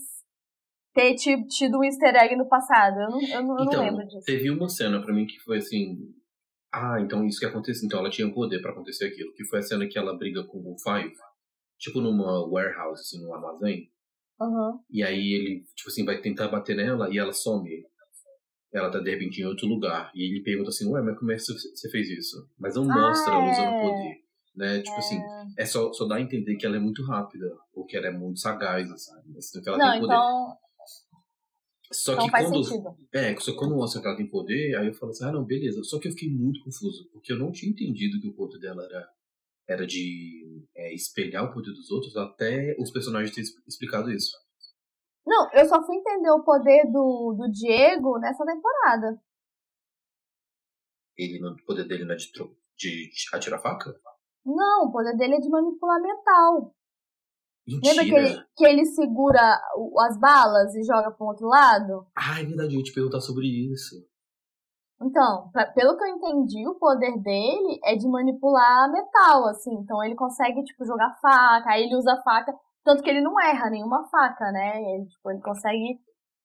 ter 0.92 1.14
tido 1.14 1.78
um 1.78 1.84
easter 1.84 2.14
egg 2.14 2.36
no 2.36 2.46
passado. 2.46 3.00
Eu 3.00 3.10
não, 3.10 3.20
eu 3.22 3.42
não, 3.42 3.58
eu 3.58 3.64
então, 3.64 3.78
não 3.78 3.90
lembro 3.90 4.06
disso. 4.06 4.26
Teve 4.26 4.50
uma 4.50 4.68
cena 4.68 5.00
para 5.00 5.14
mim 5.14 5.26
que 5.26 5.40
foi 5.40 5.58
assim. 5.58 5.96
Ah, 6.72 7.00
então 7.00 7.24
isso 7.24 7.40
que 7.40 7.46
aconteceu. 7.46 7.86
Então 7.86 7.98
ela 7.98 8.10
tinha 8.10 8.32
poder 8.32 8.60
para 8.60 8.72
acontecer 8.72 9.06
aquilo. 9.06 9.32
Que 9.32 9.44
foi 9.46 9.60
a 9.60 9.62
cena 9.62 9.88
que 9.88 9.98
ela 9.98 10.16
briga 10.16 10.44
com 10.44 10.58
o 10.58 10.76
Five. 10.78 11.14
Tipo 11.78 12.00
numa 12.00 12.46
warehouse, 12.46 13.00
assim, 13.00 13.24
num 13.24 13.34
armazém. 13.34 13.90
Uhum. 14.40 14.78
E 14.90 15.02
aí 15.02 15.32
ele, 15.32 15.64
tipo 15.74 15.88
assim, 15.88 16.04
vai 16.04 16.20
tentar 16.20 16.48
bater 16.48 16.76
nela 16.76 17.08
e 17.10 17.18
ela 17.18 17.32
some. 17.32 17.70
Ela 18.72 18.90
tá 18.90 18.98
de 18.98 19.10
repente 19.10 19.40
em 19.40 19.46
outro 19.46 19.66
lugar. 19.66 20.10
E 20.14 20.28
ele 20.28 20.42
pergunta 20.42 20.68
assim, 20.68 20.88
ué, 20.90 21.00
mas 21.00 21.18
como 21.18 21.32
é 21.32 21.36
que 21.36 21.42
você 21.42 21.90
fez 21.90 22.08
isso? 22.10 22.36
Mas 22.58 22.74
não 22.74 22.84
mostra 22.84 23.32
ah, 23.32 23.36
ela 23.36 23.52
usando 23.52 23.74
é. 23.74 23.80
poder 23.80 24.23
né? 24.54 24.80
Tipo 24.80 24.96
assim, 24.96 25.16
é... 25.16 25.40
assim, 25.40 25.54
é 25.58 25.66
só, 25.66 25.92
só 25.92 26.06
dá 26.06 26.16
a 26.16 26.20
entender 26.20 26.56
que 26.56 26.66
ela 26.66 26.76
é 26.76 26.80
muito 26.80 27.04
rápida, 27.04 27.46
ou 27.74 27.84
que 27.84 27.96
ela 27.96 28.06
é 28.06 28.12
muito 28.12 28.40
sagaz, 28.40 28.90
assim, 28.90 29.12
assim 29.36 29.60
que 29.60 29.68
ela 29.68 29.78
Não, 29.78 29.92
tem 29.92 30.00
poder. 30.00 30.14
Então... 30.14 30.58
Só 31.92 32.14
então 32.14 32.24
que 32.24 32.30
quando. 32.30 32.64
Sentido. 32.64 32.96
É, 33.12 33.36
só 33.36 33.56
quando 33.56 33.76
mostra 33.76 34.00
que 34.00 34.06
ela 34.06 34.16
tem 34.16 34.28
poder, 34.28 34.76
aí 34.76 34.86
eu 34.88 34.94
falo 34.94 35.12
assim, 35.12 35.24
ah 35.24 35.32
não, 35.32 35.44
beleza. 35.44 35.82
Só 35.84 35.98
que 35.98 36.08
eu 36.08 36.12
fiquei 36.12 36.30
muito 36.30 36.62
confuso, 36.64 37.08
porque 37.12 37.32
eu 37.32 37.38
não 37.38 37.52
tinha 37.52 37.70
entendido 37.70 38.20
que 38.20 38.28
o 38.28 38.34
poder 38.34 38.58
dela 38.58 38.82
era, 38.84 39.08
era 39.68 39.86
de 39.86 40.64
é, 40.74 40.94
espelhar 40.94 41.44
o 41.44 41.52
poder 41.52 41.70
dos 41.70 41.90
outros 41.90 42.16
até 42.16 42.74
os 42.78 42.90
personagens 42.90 43.34
terem 43.34 43.48
explicado 43.68 44.10
isso. 44.10 44.32
Não, 45.26 45.50
eu 45.52 45.64
só 45.66 45.84
fui 45.84 45.96
entender 45.96 46.30
o 46.30 46.42
poder 46.42 46.84
do, 46.90 47.34
do 47.38 47.50
Diego 47.50 48.18
nessa 48.18 48.44
temporada. 48.44 49.18
Ele, 51.16 51.42
o 51.46 51.56
poder 51.64 51.86
dele 51.86 52.04
não 52.04 52.14
é 52.14 52.16
de, 52.16 52.28
de 52.76 53.10
atirar 53.32 53.60
faca? 53.60 53.94
Não, 54.44 54.86
o 54.86 54.92
poder 54.92 55.16
dele 55.16 55.36
é 55.36 55.40
de 55.40 55.48
manipular 55.48 56.00
metal. 56.00 56.74
Mentira. 57.66 58.02
Lembra 58.02 58.04
que 58.04 58.14
ele, 58.14 58.44
que 58.56 58.66
ele 58.66 58.84
segura 58.86 59.60
as 60.00 60.18
balas 60.18 60.74
e 60.74 60.84
joga 60.84 61.10
pro 61.10 61.26
outro 61.26 61.46
lado? 61.46 62.06
Ah, 62.14 62.40
é 62.40 62.44
verdade, 62.44 62.74
eu 62.74 62.78
ia 62.78 62.84
te 62.84 62.92
perguntar 62.92 63.20
sobre 63.20 63.46
isso. 63.46 64.06
Então, 65.02 65.50
pra, 65.50 65.66
pelo 65.72 65.96
que 65.96 66.04
eu 66.04 66.08
entendi, 66.08 66.68
o 66.68 66.74
poder 66.76 67.18
dele 67.20 67.80
é 67.84 67.96
de 67.96 68.06
manipular 68.06 68.90
metal, 68.90 69.46
assim. 69.48 69.74
Então 69.74 70.02
ele 70.04 70.14
consegue, 70.14 70.62
tipo, 70.62 70.84
jogar 70.84 71.14
faca, 71.20 71.70
aí 71.70 71.84
ele 71.84 71.96
usa 71.96 72.20
faca. 72.22 72.54
Tanto 72.84 73.02
que 73.02 73.08
ele 73.08 73.22
não 73.22 73.40
erra 73.40 73.70
nenhuma 73.70 74.06
faca, 74.08 74.52
né? 74.52 74.82
Ele, 74.82 75.06
tipo, 75.06 75.30
ele 75.30 75.40
consegue 75.40 75.98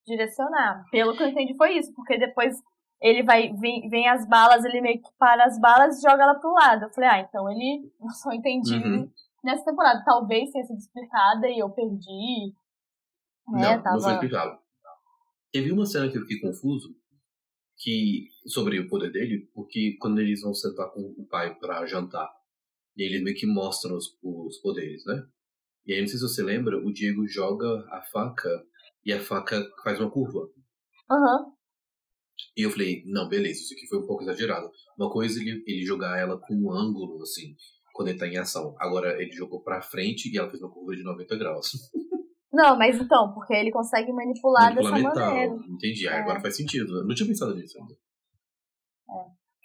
direcionar. 0.06 0.84
Pelo 0.90 1.14
que 1.14 1.22
eu 1.22 1.28
entendi 1.28 1.54
foi 1.56 1.76
isso, 1.76 1.92
porque 1.94 2.18
depois 2.18 2.54
ele 3.00 3.22
vai, 3.22 3.52
vem, 3.54 3.88
vem 3.88 4.08
as 4.08 4.26
balas, 4.28 4.64
ele 4.64 4.80
meio 4.80 5.00
que 5.00 5.10
para 5.18 5.44
as 5.44 5.58
balas 5.58 5.98
e 5.98 6.02
joga 6.02 6.22
ela 6.22 6.34
pro 6.34 6.52
lado. 6.52 6.84
Eu 6.84 6.90
falei, 6.90 7.10
ah, 7.10 7.20
então 7.20 7.50
ele 7.50 7.90
eu 8.00 8.10
só 8.10 8.32
entendi 8.32 8.74
Uhum. 8.74 9.10
nessa 9.42 9.64
temporada. 9.64 10.02
Talvez 10.04 10.50
tenha 10.50 10.64
sido 10.64 10.78
explicada 10.78 11.48
e 11.48 11.58
eu 11.58 11.70
perdi. 11.70 12.52
Né? 13.48 13.76
não, 13.76 13.82
Tava... 13.82 13.96
não 13.96 14.02
foi 14.02 14.12
explicado. 14.12 14.58
Teve 15.52 15.72
uma 15.72 15.86
cena 15.86 16.08
que 16.10 16.16
eu 16.16 16.22
fiquei 16.22 16.40
confuso 16.40 16.94
que 17.76 18.28
sobre 18.46 18.78
o 18.78 18.88
poder 18.88 19.10
dele, 19.10 19.50
porque 19.54 19.96
quando 20.00 20.20
eles 20.20 20.42
vão 20.42 20.52
sentar 20.52 20.90
com 20.90 21.00
o 21.00 21.26
pai 21.26 21.54
pra 21.54 21.86
jantar, 21.86 22.28
e 22.96 23.02
eles 23.02 23.22
meio 23.22 23.34
que 23.34 23.46
mostram 23.46 23.96
os, 23.96 24.18
os 24.22 24.58
poderes, 24.58 25.02
né? 25.06 25.26
E 25.86 25.94
aí, 25.94 26.00
não 26.00 26.06
sei 26.06 26.18
se 26.18 26.28
você 26.28 26.42
lembra, 26.42 26.76
o 26.76 26.92
Diego 26.92 27.26
joga 27.26 27.66
a 27.90 28.02
faca 28.02 28.50
e 29.04 29.12
a 29.14 29.18
faca 29.18 29.66
faz 29.82 29.98
uma 29.98 30.10
curva. 30.10 30.46
Aham. 31.10 31.52
E 32.60 32.62
eu 32.64 32.70
falei, 32.70 33.02
não, 33.06 33.28
beleza, 33.28 33.60
isso 33.60 33.74
aqui 33.74 33.86
foi 33.88 33.98
um 33.98 34.06
pouco 34.06 34.22
exagerado. 34.22 34.70
Uma 34.98 35.10
coisa 35.10 35.38
é 35.38 35.42
ele, 35.42 35.62
ele 35.66 35.82
jogar 35.84 36.18
ela 36.18 36.38
com 36.38 36.54
um 36.54 36.70
ângulo, 36.72 37.22
assim, 37.22 37.54
quando 37.94 38.08
ele 38.08 38.18
tá 38.18 38.26
em 38.26 38.36
ação. 38.36 38.74
Agora, 38.78 39.20
ele 39.20 39.32
jogou 39.32 39.62
pra 39.62 39.80
frente 39.80 40.28
e 40.32 40.38
ela 40.38 40.50
fez 40.50 40.60
uma 40.62 40.70
curva 40.72 40.94
de 40.94 41.02
90 41.02 41.36
graus. 41.38 41.70
Não, 42.52 42.76
mas 42.76 42.96
então, 43.00 43.32
porque 43.32 43.54
ele 43.54 43.70
consegue 43.70 44.12
manipular 44.12 44.74
dessa 44.74 44.90
Manipular 44.90 45.26
maneira. 45.30 45.54
Entendi. 45.68 46.08
É. 46.08 46.18
agora 46.18 46.40
faz 46.40 46.56
sentido. 46.56 46.98
Eu 46.98 47.06
não 47.06 47.14
tinha 47.14 47.28
pensado 47.28 47.54
nisso 47.54 47.78
ainda. 47.78 47.94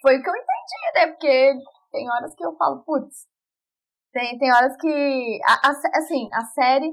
Foi 0.00 0.16
o 0.18 0.22
que 0.22 0.28
eu 0.28 0.34
entendi, 0.34 0.94
né? 0.94 1.06
Porque 1.08 1.52
tem 1.90 2.08
horas 2.08 2.32
que 2.36 2.46
eu 2.46 2.56
falo, 2.56 2.84
putz. 2.84 3.26
Tem, 4.12 4.38
tem 4.38 4.52
horas 4.52 4.72
que. 4.80 5.40
a- 5.48 5.68
a 5.68 5.98
assim, 5.98 6.28
a 6.32 6.44
série. 6.44 6.92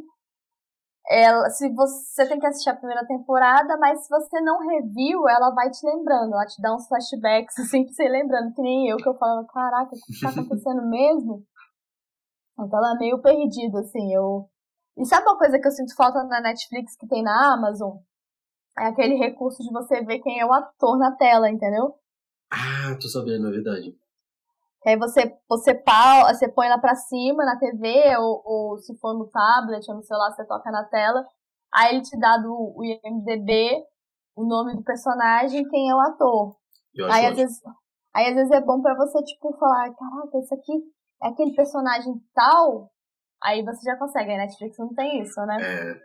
Ela, 1.10 1.50
se 1.50 1.70
você 1.74 2.26
tem 2.28 2.40
que 2.40 2.46
assistir 2.46 2.70
a 2.70 2.76
primeira 2.76 3.06
temporada, 3.06 3.78
mas 3.78 4.04
se 4.04 4.10
você 4.10 4.40
não 4.42 4.60
reviu, 4.60 5.28
ela 5.28 5.54
vai 5.54 5.70
te 5.70 5.86
lembrando, 5.86 6.34
ela 6.34 6.46
te 6.46 6.62
dá 6.62 6.74
uns 6.74 6.88
flashbacks, 6.88 7.60
assim, 7.60 7.84
pra 7.84 7.94
você 7.94 8.06
ir 8.06 8.10
lembrando, 8.10 8.54
que 8.54 8.62
nem 8.62 8.90
eu, 8.90 8.98
que 8.98 9.08
eu 9.08 9.18
falava, 9.18 9.46
caraca, 9.48 9.92
o 9.94 10.00
que 10.00 10.22
tá 10.22 10.30
acontecendo 10.30 10.82
mesmo? 10.88 11.46
Então 12.60 12.80
ela 12.80 12.96
é 12.96 13.00
meio 13.00 13.22
perdida, 13.22 13.80
assim, 13.80 14.14
eu. 14.14 14.50
E 14.98 15.06
sabe 15.06 15.28
uma 15.28 15.38
coisa 15.38 15.60
que 15.60 15.68
eu 15.68 15.72
sinto 15.72 15.96
falta 15.96 16.24
na 16.24 16.40
Netflix 16.40 16.96
que 16.96 17.08
tem 17.08 17.24
na 17.24 17.54
Amazon? 17.54 17.98
É 18.78 18.86
aquele 18.88 19.16
recurso 19.16 19.62
de 19.62 19.72
você 19.72 20.04
ver 20.04 20.20
quem 20.20 20.40
é 20.40 20.46
o 20.46 20.54
ator 20.54 20.98
na 20.98 21.16
tela, 21.16 21.50
entendeu? 21.50 21.96
Ah, 22.50 22.96
tô 23.02 23.08
sabendo, 23.08 23.48
é 23.48 23.52
verdade. 23.52 23.98
Que 24.84 24.90
aí 24.90 24.98
você, 24.98 25.34
você, 25.48 25.74
pau, 25.74 26.28
você 26.28 26.48
põe 26.52 26.68
lá 26.68 26.78
pra 26.78 26.94
cima 26.94 27.46
na 27.46 27.58
TV, 27.58 28.18
ou, 28.18 28.42
ou 28.46 28.78
se 28.78 28.96
for 29.00 29.14
no 29.18 29.28
tablet 29.30 29.90
ou 29.90 29.96
no 29.96 30.04
celular, 30.04 30.32
você 30.32 30.46
toca 30.46 30.70
na 30.72 30.84
tela. 30.86 31.26
Aí 31.74 31.96
ele 31.96 32.02
te 32.04 32.20
dá 32.20 32.38
do 32.38 32.52
o 32.54 32.84
IMDB, 32.84 33.82
o 34.36 34.46
nome 34.46 34.76
do 34.76 34.84
personagem, 34.84 35.68
quem 35.70 35.90
é 35.90 35.96
o 35.96 36.00
ator. 36.02 36.56
Aí 37.14 37.26
às, 37.26 37.36
vezes, 37.38 37.62
aí 38.14 38.28
às 38.28 38.36
vezes 38.36 38.52
é 38.52 38.62
bom 38.62 38.82
pra 38.82 38.94
você, 38.96 39.24
tipo, 39.24 39.58
falar, 39.58 39.94
caraca, 39.96 40.38
isso 40.38 40.54
aqui 40.54 40.74
é 41.24 41.28
aquele 41.30 41.56
personagem 41.56 42.14
tal. 42.36 42.92
Aí 43.42 43.64
você 43.64 43.90
já 43.90 43.98
consegue. 43.98 44.32
A 44.34 44.38
Netflix 44.38 44.78
não 44.78 44.94
tem 44.94 45.22
isso, 45.22 45.40
né? 45.46 45.58
É, 45.62 45.96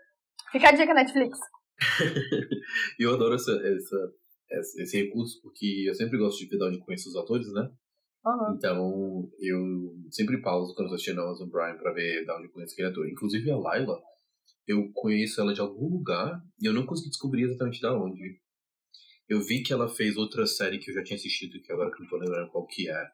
Fica 0.52 0.68
a 0.68 0.72
dica, 0.72 0.94
Netflix. 0.94 1.38
eu 2.98 3.14
adoro 3.14 3.34
essa, 3.34 3.50
essa- 3.52 4.12
esse 4.82 5.04
recurso, 5.04 5.40
porque 5.42 5.84
eu 5.88 5.94
sempre 5.94 6.18
gosto 6.18 6.38
de 6.38 6.46
ver 6.48 6.56
de 6.58 6.64
onde 6.64 6.78
conheço 6.84 7.08
os 7.08 7.16
atores, 7.16 7.52
né? 7.52 7.68
Uhum. 8.28 8.54
Então, 8.56 9.30
eu 9.38 9.96
sempre 10.10 10.42
pauso 10.42 10.74
quando 10.74 10.86
eu 10.86 10.90
tô 10.90 10.94
assistindo 10.96 11.20
Amazon 11.20 11.48
Prime 11.48 11.78
pra 11.78 11.92
ver 11.92 12.24
de 12.24 12.30
onde 12.32 12.44
eu 12.46 12.50
conheço 12.50 12.74
aquele 12.74 12.88
ator. 12.88 13.08
Inclusive 13.08 13.50
a 13.50 13.56
Laila, 13.56 13.98
eu 14.66 14.90
conheço 14.92 15.40
ela 15.40 15.54
de 15.54 15.60
algum 15.60 15.88
lugar 15.88 16.44
e 16.60 16.66
eu 16.66 16.74
não 16.74 16.84
consegui 16.84 17.08
descobrir 17.08 17.44
exatamente 17.44 17.80
de 17.80 17.86
onde. 17.86 18.40
Eu 19.28 19.40
vi 19.40 19.62
que 19.62 19.72
ela 19.72 19.88
fez 19.88 20.16
outra 20.16 20.46
série 20.46 20.78
que 20.78 20.90
eu 20.90 20.94
já 20.94 21.02
tinha 21.02 21.16
assistido, 21.16 21.60
que 21.62 21.72
agora 21.72 21.90
que 21.90 21.96
eu 21.96 22.02
não 22.02 22.08
tô 22.08 22.16
lembrando 22.16 22.50
qual 22.50 22.66
que 22.66 22.90
é. 22.90 23.10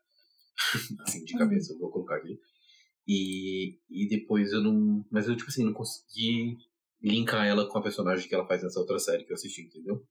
assim, 1.03 1.25
de 1.25 1.37
cabeça, 1.37 1.73
eu 1.73 1.79
vou 1.79 1.91
colocar 1.91 2.17
aqui. 2.17 2.39
E, 3.07 3.79
e 3.91 4.09
depois 4.09 4.53
eu 4.53 4.63
não. 4.63 5.05
Mas 5.11 5.29
eu, 5.29 5.37
tipo 5.37 5.51
assim, 5.51 5.65
não 5.65 5.73
consegui 5.73 6.57
linkar 7.03 7.47
ela 7.47 7.69
com 7.69 7.79
a 7.79 7.83
personagem 7.83 8.27
que 8.27 8.35
ela 8.35 8.47
faz 8.47 8.63
nessa 8.63 8.81
outra 8.81 8.99
série 8.99 9.25
que 9.25 9.33
eu 9.33 9.35
assisti, 9.35 9.63
entendeu? 9.63 10.05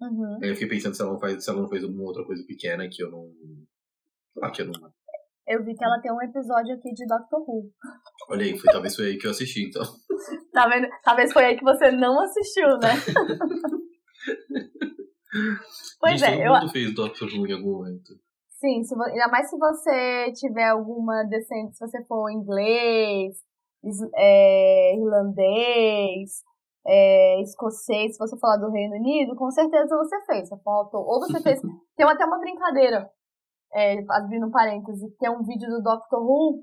Uhum. 0.00 0.38
Aí 0.42 0.50
eu 0.50 0.54
fiquei 0.54 0.68
pensando 0.68 0.94
se 0.94 1.02
ela 1.02 1.12
não, 1.12 1.20
faz, 1.20 1.42
se 1.42 1.50
ela 1.50 1.60
não 1.60 1.68
fez 1.68 1.82
alguma 1.82 2.04
outra 2.04 2.24
coisa 2.24 2.44
pequena 2.44 2.88
que 2.88 3.02
eu 3.02 3.10
não. 3.10 3.34
Eu 5.46 5.64
vi 5.64 5.74
que 5.74 5.84
ela 5.84 6.00
tem 6.00 6.12
um 6.12 6.22
episódio 6.22 6.74
aqui 6.74 6.92
de 6.92 7.06
Doctor 7.06 7.40
Who. 7.40 7.70
Olha 8.30 8.44
aí, 8.44 8.58
foi, 8.58 8.72
talvez 8.72 8.96
foi 8.96 9.06
aí 9.06 9.16
que 9.16 9.26
eu 9.26 9.30
assisti, 9.30 9.68
então. 9.68 9.82
Tá 10.52 10.66
vendo? 10.66 10.88
Talvez 11.04 11.32
foi 11.32 11.44
aí 11.44 11.56
que 11.56 11.62
você 11.62 11.92
não 11.92 12.20
assistiu, 12.20 12.66
né? 12.78 12.88
pois 16.00 16.18
Gente, 16.18 16.32
é, 16.32 16.36
todo 16.36 16.46
eu, 16.46 16.60
mundo 16.60 16.72
fez 16.72 16.94
Doctor 16.94 17.28
Who 17.28 17.46
em 17.46 17.52
algum 17.52 17.72
momento. 17.72 18.14
Sim, 18.58 18.82
se 18.82 18.94
ainda 18.94 19.28
mais 19.28 19.50
se 19.50 19.58
você 19.58 20.32
tiver 20.32 20.70
alguma 20.70 21.22
descendência, 21.24 21.74
se 21.74 21.86
você 21.86 22.02
for 22.06 22.30
inglês, 22.30 23.36
é, 24.16 24.96
irlandês, 24.96 26.42
é, 26.86 27.42
escocês, 27.42 28.12
se 28.12 28.18
você 28.18 28.38
falar 28.38 28.56
do 28.56 28.70
Reino 28.70 28.96
Unido, 28.96 29.36
com 29.36 29.50
certeza 29.50 29.96
você 29.96 30.24
fez. 30.24 30.48
Você 30.48 30.56
faltou. 30.62 31.00
Ou 31.00 31.20
você 31.20 31.40
fez. 31.42 31.60
Tem 31.96 32.06
até 32.06 32.24
uma 32.24 32.38
brincadeira, 32.38 33.10
é, 33.76 34.02
abrindo 34.10 34.46
um 34.46 34.50
parêntese, 34.50 35.14
tem 35.18 35.30
um 35.30 35.42
vídeo 35.42 35.68
do 35.68 35.82
Doctor 35.82 36.20
Who, 36.20 36.62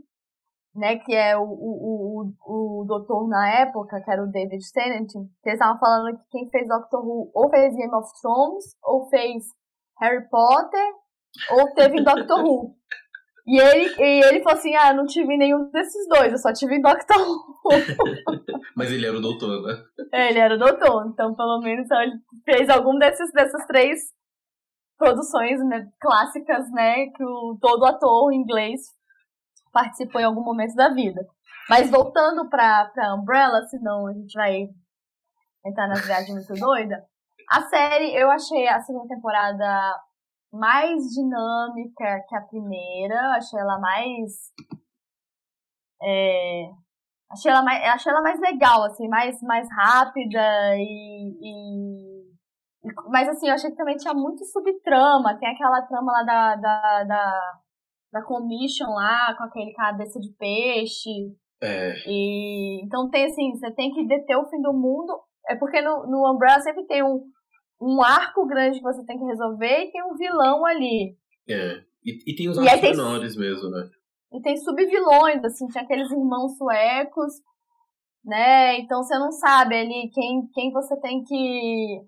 né, 0.75 0.97
que 0.97 1.13
é 1.13 1.37
o, 1.37 1.43
o, 1.43 2.33
o, 2.41 2.81
o 2.81 2.85
doutor 2.85 3.29
na 3.29 3.61
época, 3.61 4.01
que 4.01 4.11
era 4.11 4.23
o 4.23 4.31
David 4.31 4.63
Tennant, 4.73 5.07
que 5.11 5.49
eles 5.49 5.59
estavam 5.59 5.79
falando 5.79 6.17
que 6.17 6.23
quem 6.31 6.49
fez 6.49 6.67
Doctor 6.67 7.05
Who 7.05 7.29
ou 7.35 7.49
fez 7.51 7.75
Game 7.75 7.93
of 7.93 8.09
Thrones, 8.19 8.65
ou 8.83 9.07
fez 9.09 9.43
Harry 9.99 10.27
Potter, 10.27 10.93
ou 11.51 11.71
teve 11.75 11.99
em 11.99 12.03
Doctor 12.03 12.43
Who. 12.43 12.75
E 13.45 13.59
ele, 13.59 13.93
e 13.99 14.23
ele 14.23 14.41
falou 14.41 14.57
assim, 14.57 14.73
ah, 14.73 14.93
não 14.93 15.05
tive 15.05 15.35
nenhum 15.35 15.69
desses 15.69 16.07
dois, 16.07 16.31
eu 16.31 16.37
só 16.37 16.53
tive 16.53 16.75
em 16.77 16.81
Doctor 16.81 17.17
Who. 17.17 17.39
Mas 18.73 18.89
ele 18.89 19.05
era 19.05 19.17
o 19.17 19.21
doutor, 19.21 19.61
né? 19.61 19.83
É, 20.13 20.29
ele 20.29 20.39
era 20.39 20.55
o 20.55 20.57
doutor, 20.57 21.07
então 21.07 21.35
pelo 21.35 21.59
menos 21.59 21.91
ele 21.91 22.13
fez 22.45 22.69
algum 22.69 22.97
desses, 22.97 23.33
dessas 23.33 23.67
três 23.67 23.99
produções 25.03 25.59
né, 25.65 25.89
clássicas, 25.99 26.71
né, 26.71 27.07
que 27.07 27.23
o, 27.23 27.57
todo 27.59 27.85
ator 27.85 28.31
inglês 28.31 28.81
participou 29.73 30.21
em 30.21 30.25
algum 30.25 30.43
momento 30.43 30.75
da 30.75 30.89
vida. 30.89 31.25
Mas 31.69 31.89
voltando 31.89 32.49
pra, 32.49 32.85
pra 32.93 33.13
Umbrella, 33.15 33.63
senão 33.63 34.07
a 34.07 34.13
gente 34.13 34.33
vai 34.33 34.69
entrar 35.65 35.87
nas 35.87 36.05
viagens 36.05 36.33
muito 36.33 36.53
doida. 36.53 37.03
A 37.49 37.61
série, 37.63 38.15
eu 38.15 38.29
achei 38.31 38.67
a 38.67 38.81
segunda 38.81 39.07
temporada 39.07 39.99
mais 40.51 41.03
dinâmica 41.09 42.23
que 42.27 42.35
a 42.35 42.41
primeira. 42.41 43.35
Achei 43.35 43.59
ela 43.59 43.79
mais. 43.79 44.51
É, 46.01 46.69
achei, 47.31 47.51
ela 47.51 47.63
mais 47.63 47.83
achei 47.83 48.11
ela 48.11 48.21
mais 48.21 48.39
legal, 48.39 48.83
assim, 48.83 49.07
mais, 49.07 49.41
mais 49.41 49.67
rápida 49.71 50.75
e- 50.77 51.37
e- 51.41 52.22
Mas 53.09 53.29
assim, 53.29 53.47
eu 53.47 53.53
achei 53.53 53.69
que 53.71 53.77
também 53.77 53.95
tinha 53.95 54.13
muito 54.13 54.43
subtrama. 54.45 55.37
Tem 55.39 55.49
aquela 55.49 55.81
trama 55.83 56.11
lá 56.11 56.23
da, 56.23 56.55
da, 56.55 57.03
da, 57.03 57.51
da 58.11 58.21
Commission 58.23 58.89
lá, 58.89 59.35
com 59.37 59.43
aquele 59.43 59.73
cabeça 59.73 60.19
de 60.19 60.31
peixe. 60.37 61.09
É. 61.61 61.93
E 62.07 62.83
então 62.83 63.09
tem 63.09 63.25
assim, 63.25 63.51
você 63.51 63.71
tem 63.71 63.91
que 63.93 64.05
deter 64.05 64.37
o 64.37 64.45
fim 64.49 64.61
do 64.61 64.73
mundo. 64.73 65.13
É 65.47 65.55
porque 65.55 65.81
no, 65.81 66.05
no 66.07 66.33
Umbrella 66.33 66.59
sempre 66.59 66.85
tem 66.85 67.03
um, 67.03 67.23
um 67.81 68.01
arco 68.01 68.45
grande 68.45 68.79
que 68.79 68.83
você 68.83 69.03
tem 69.05 69.17
que 69.17 69.25
resolver 69.25 69.85
e 69.85 69.91
tem 69.91 70.03
um 70.03 70.15
vilão 70.15 70.65
ali. 70.65 71.17
É. 71.47 71.83
E, 72.05 72.31
e 72.31 72.35
tem 72.35 72.49
os 72.49 72.57
arcos 72.57 72.81
menores 72.81 73.35
mesmo, 73.37 73.69
né? 73.69 73.89
E 74.33 74.41
tem 74.41 74.57
subvilões, 74.57 75.43
assim, 75.43 75.67
tem 75.67 75.81
aqueles 75.81 76.11
irmãos 76.11 76.57
suecos, 76.57 77.33
né? 78.25 78.79
Então 78.79 79.03
você 79.03 79.17
não 79.17 79.31
sabe 79.31 79.75
ali 79.75 80.09
quem, 80.11 80.47
quem 80.53 80.71
você 80.71 80.99
tem 80.99 81.23
que. 81.23 82.01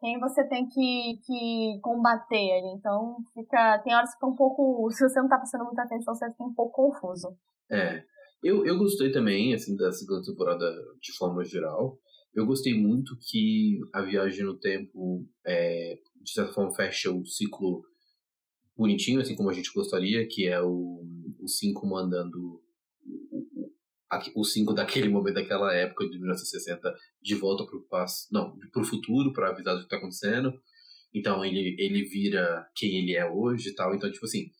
Quem 0.00 0.18
você 0.20 0.46
tem 0.48 0.68
que, 0.68 1.18
que 1.24 1.80
combater 1.82 2.52
ali. 2.52 2.74
Então 2.76 3.16
fica. 3.32 3.78
Tem 3.82 3.94
horas 3.94 4.10
que 4.10 4.16
fica 4.16 4.26
um 4.26 4.36
pouco. 4.36 4.90
Se 4.92 5.08
você 5.08 5.20
não 5.20 5.28
tá 5.28 5.38
prestando 5.38 5.64
muita 5.64 5.82
atenção, 5.82 6.14
você 6.14 6.30
fica 6.30 6.44
um 6.44 6.54
pouco 6.54 6.90
confuso. 6.90 7.28
É. 7.70 8.02
Eu, 8.42 8.64
eu 8.66 8.78
gostei 8.78 9.10
também, 9.10 9.54
assim, 9.54 9.74
da 9.76 9.90
segunda 9.90 10.22
temporada 10.22 10.70
de 11.00 11.12
forma 11.16 11.42
geral. 11.44 11.98
Eu 12.34 12.46
gostei 12.46 12.78
muito 12.78 13.16
que 13.18 13.80
a 13.94 14.02
viagem 14.02 14.44
no 14.44 14.58
tempo, 14.58 15.26
é, 15.44 15.98
de 16.22 16.32
certa 16.32 16.52
forma, 16.52 16.74
fecha 16.74 17.10
o 17.10 17.24
ciclo 17.24 17.82
bonitinho, 18.76 19.20
assim 19.20 19.34
como 19.34 19.48
a 19.48 19.54
gente 19.54 19.72
gostaria, 19.74 20.28
que 20.28 20.46
é 20.46 20.60
o, 20.60 21.02
o 21.40 21.48
cinco 21.48 21.86
mandando 21.86 22.60
o 24.34 24.44
5 24.44 24.72
daquele 24.72 25.08
momento, 25.08 25.34
daquela 25.34 25.74
época 25.74 26.08
de 26.08 26.18
1960, 26.18 26.94
de 27.20 27.34
volta 27.34 27.64
para 27.64 27.76
o 27.76 28.06
não, 28.30 28.56
para 28.72 28.82
o 28.82 28.84
futuro, 28.84 29.32
para 29.32 29.50
avisar 29.50 29.74
do 29.74 29.80
que 29.80 29.86
está 29.86 29.96
acontecendo. 29.96 30.52
Então 31.12 31.44
ele, 31.44 31.74
ele 31.78 32.04
vira 32.04 32.66
quem 32.74 32.96
ele 32.96 33.14
é 33.14 33.28
hoje 33.28 33.70
e 33.70 33.74
tal. 33.74 33.94
Então, 33.94 34.10
tipo 34.10 34.24
assim, 34.24 34.50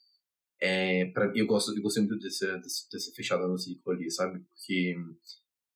é, 0.61 1.07
pra, 1.07 1.31
eu, 1.35 1.47
gosto, 1.47 1.77
eu 1.77 1.83
gosto 1.83 2.01
muito 2.01 2.19
desse, 2.19 2.47
desse, 2.59 2.91
desse 2.91 3.15
fechado 3.15 3.47
no 3.47 3.59
ciclo 3.59 3.93
ali, 3.93 4.11
sabe? 4.11 4.41
Porque 4.41 4.97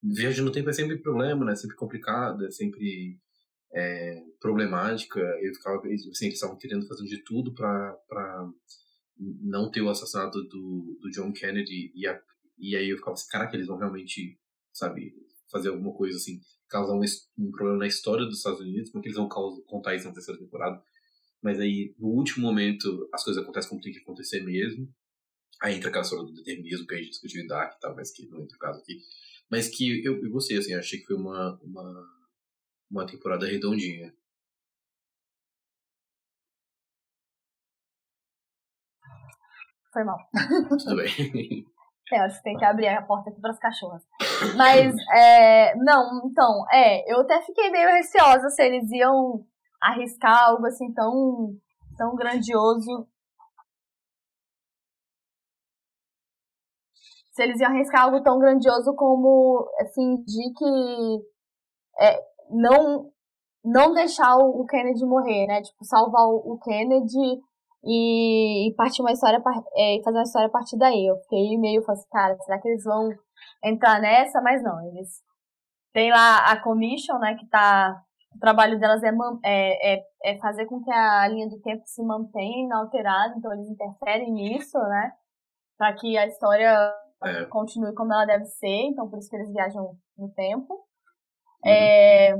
viagem 0.02 0.44
no 0.44 0.52
tempo 0.52 0.70
é 0.70 0.72
sempre 0.72 0.98
problema, 0.98 1.44
né? 1.44 1.54
Sempre 1.54 1.76
complicado, 1.76 2.46
é 2.46 2.50
sempre 2.50 3.18
é, 3.74 4.22
problemática. 4.40 5.20
Eu 5.42 5.54
ficava, 5.54 5.76
assim, 5.76 6.26
eles 6.26 6.34
estavam 6.34 6.56
querendo 6.56 6.86
fazer 6.86 7.04
de 7.04 7.22
tudo 7.24 7.54
para 7.54 8.50
não 9.42 9.70
ter 9.70 9.82
o 9.82 9.90
assassinato 9.90 10.42
do, 10.44 10.98
do 11.00 11.10
John 11.10 11.32
Kennedy 11.32 11.92
e, 11.94 12.06
a, 12.06 12.18
e 12.60 12.76
aí 12.76 12.90
eu 12.90 12.98
ficava 12.98 13.14
assim, 13.14 13.28
caraca, 13.28 13.56
eles 13.56 13.66
vão 13.66 13.78
realmente, 13.78 14.38
sabe, 14.72 15.14
fazer 15.50 15.68
alguma 15.68 15.92
coisa 15.94 16.16
assim, 16.16 16.40
causar 16.68 16.94
um, 16.94 17.02
um 17.38 17.50
problema 17.50 17.78
na 17.78 17.86
história 17.86 18.24
dos 18.24 18.38
Estados 18.38 18.60
Unidos, 18.60 18.90
como 18.90 19.02
que 19.02 19.08
eles 19.08 19.18
vão 19.18 19.28
contar 19.28 19.94
isso 19.94 20.06
na 20.06 20.14
terceira 20.14 20.40
temporada. 20.40 20.82
Mas 21.42 21.58
aí, 21.58 21.94
no 21.98 22.08
último 22.08 22.46
momento, 22.46 23.08
as 23.12 23.24
coisas 23.24 23.42
acontecem 23.42 23.70
como 23.70 23.80
tem 23.80 23.92
que 23.92 23.98
acontecer 24.00 24.40
mesmo. 24.42 24.88
Aí 25.62 25.74
entra 25.76 25.88
aquela 25.88 26.04
história 26.04 26.24
do 26.24 26.32
determinismo 26.34 26.86
que 26.86 26.94
a 26.94 26.98
gente 26.98 27.10
discutiu 27.10 27.42
em 27.42 27.46
Dark 27.46 27.76
e 27.76 27.80
tal, 27.80 27.94
mas 27.96 28.12
que 28.12 28.26
não 28.28 28.42
entra 28.42 28.56
o 28.56 28.60
caso 28.60 28.80
aqui. 28.80 28.98
Mas 29.50 29.68
que 29.68 30.04
eu, 30.04 30.22
eu 30.22 30.30
gostei, 30.30 30.58
assim, 30.58 30.74
achei 30.74 31.00
que 31.00 31.06
foi 31.06 31.16
uma, 31.16 31.58
uma, 31.62 32.08
uma 32.90 33.06
temporada 33.06 33.46
redondinha. 33.46 34.14
Foi 39.92 40.04
mal. 40.04 40.18
Tudo 40.78 40.96
bem. 40.96 41.66
É, 42.12 42.28
você 42.28 42.42
tem 42.42 42.56
que 42.56 42.64
abrir 42.64 42.88
a 42.88 43.02
porta 43.02 43.30
aqui 43.30 43.40
para 43.40 43.50
as 43.50 43.58
cachorras. 43.58 44.02
Mas, 44.56 44.92
é, 45.14 45.76
não, 45.76 46.22
então, 46.24 46.64
é, 46.72 47.12
eu 47.12 47.20
até 47.20 47.40
fiquei 47.42 47.70
meio 47.70 47.88
receosa 47.88 48.48
se 48.48 48.62
eles 48.62 48.90
iam 48.90 49.44
arriscar 49.80 50.48
algo 50.48 50.66
assim 50.66 50.92
tão, 50.92 51.54
tão 51.96 52.16
grandioso. 52.16 53.06
Se 57.30 57.44
eles 57.44 57.60
iam 57.60 57.70
arriscar 57.70 58.02
algo 58.02 58.22
tão 58.22 58.38
grandioso 58.40 58.94
como 58.96 59.68
fingir 59.94 60.52
que 60.56 61.24
é, 62.00 62.18
não, 62.50 63.12
não 63.64 63.94
deixar 63.94 64.36
o 64.36 64.66
Kennedy 64.66 65.06
morrer, 65.06 65.46
né? 65.46 65.62
Tipo, 65.62 65.84
salvar 65.84 66.26
o 66.26 66.58
Kennedy 66.58 67.40
e, 67.84 68.68
e 68.68 68.74
partir 68.74 69.02
uma 69.02 69.12
história 69.12 69.42
é, 69.76 70.00
fazer 70.04 70.16
uma 70.18 70.22
história 70.22 70.48
a 70.48 70.50
partir 70.50 70.76
daí. 70.78 71.06
Eu 71.06 71.16
fiquei 71.22 71.56
meio 71.58 71.82
assim, 71.88 72.08
cara, 72.10 72.36
será 72.38 72.60
que 72.60 72.68
eles 72.68 72.84
vão 72.84 73.10
entrar 73.64 74.00
nessa? 74.00 74.40
Mas 74.40 74.62
não, 74.62 74.80
eles 74.88 75.22
tem 75.92 76.10
lá 76.10 76.50
a 76.50 76.60
commission, 76.62 77.18
né, 77.18 77.34
que 77.34 77.46
tá 77.48 78.00
o 78.34 78.38
trabalho 78.38 78.78
delas 78.78 79.02
é, 79.02 79.10
é, 79.44 79.94
é, 79.94 80.06
é, 80.24 80.38
fazer 80.38 80.66
com 80.66 80.80
que 80.82 80.90
a 80.90 81.26
linha 81.26 81.48
do 81.48 81.60
tempo 81.60 81.82
se 81.84 82.02
mantenha 82.02 82.64
inalterada, 82.64 83.34
então 83.36 83.52
eles 83.52 83.68
interferem 83.68 84.32
nisso, 84.32 84.78
né? 84.78 85.12
Para 85.76 85.92
que 85.94 86.16
a 86.16 86.26
história 86.26 86.94
é. 87.24 87.44
continue 87.46 87.92
como 87.94 88.12
ela 88.12 88.24
deve 88.24 88.44
ser, 88.44 88.86
então 88.86 89.08
por 89.08 89.18
isso 89.18 89.28
que 89.28 89.36
eles 89.36 89.52
viajam 89.52 89.96
no 90.16 90.30
tempo. 90.32 90.74
Uhum. 90.74 91.70
É, 91.72 92.34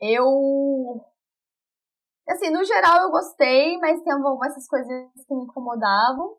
eu 0.00 1.04
Assim, 2.30 2.50
no 2.50 2.64
geral 2.64 3.02
eu 3.02 3.10
gostei, 3.10 3.76
mas 3.78 4.02
tem 4.02 4.12
algumas 4.12 4.54
coisas 4.66 4.88
que 5.26 5.34
me 5.34 5.42
incomodavam. 5.42 6.36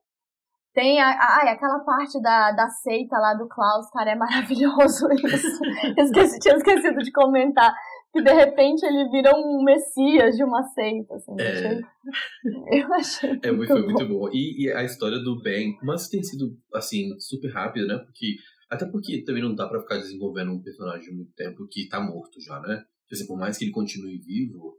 Tem 0.73 1.01
a, 1.01 1.09
a, 1.09 1.51
aquela 1.51 1.79
parte 1.79 2.21
da, 2.21 2.51
da 2.53 2.69
seita 2.69 3.17
lá 3.17 3.33
do 3.33 3.47
Klaus, 3.47 3.89
cara, 3.91 4.11
é 4.11 4.15
maravilhoso 4.15 5.07
isso. 5.27 5.59
Esqueci, 5.97 6.39
tinha 6.39 6.55
esquecido 6.55 6.99
de 6.99 7.11
comentar 7.11 7.73
que 8.13 8.21
de 8.21 8.33
repente 8.33 8.85
ele 8.85 9.09
vira 9.09 9.31
um 9.35 9.63
messias 9.63 10.35
de 10.35 10.43
uma 10.43 10.63
seita, 10.63 11.15
assim. 11.15 11.35
É. 11.39 11.51
Achei, 11.51 11.81
eu 12.81 12.93
achei. 12.93 13.39
É, 13.43 13.51
muito, 13.51 13.69
foi 13.69 13.81
muito 13.83 14.07
bom. 14.07 14.29
E, 14.31 14.65
e, 14.65 14.71
a 14.71 14.83
história 14.83 15.17
do 15.19 15.41
Ben, 15.41 15.77
mas 15.81 16.09
tem 16.09 16.21
sido, 16.21 16.57
assim, 16.73 17.17
super 17.19 17.51
rápida, 17.51 17.85
né? 17.85 17.97
Porque. 17.97 18.35
Até 18.69 18.85
porque 18.85 19.21
também 19.25 19.43
não 19.43 19.53
dá 19.53 19.67
pra 19.67 19.81
ficar 19.81 19.97
desenvolvendo 19.97 20.51
um 20.53 20.61
personagem 20.61 21.13
muito 21.13 21.33
tempo 21.33 21.67
que 21.69 21.89
tá 21.89 21.99
morto 21.99 22.39
já, 22.39 22.57
né? 22.61 22.81
Assim, 23.11 23.27
por 23.27 23.37
mais 23.37 23.57
que 23.57 23.65
ele 23.65 23.73
continue 23.73 24.17
vivo, 24.17 24.77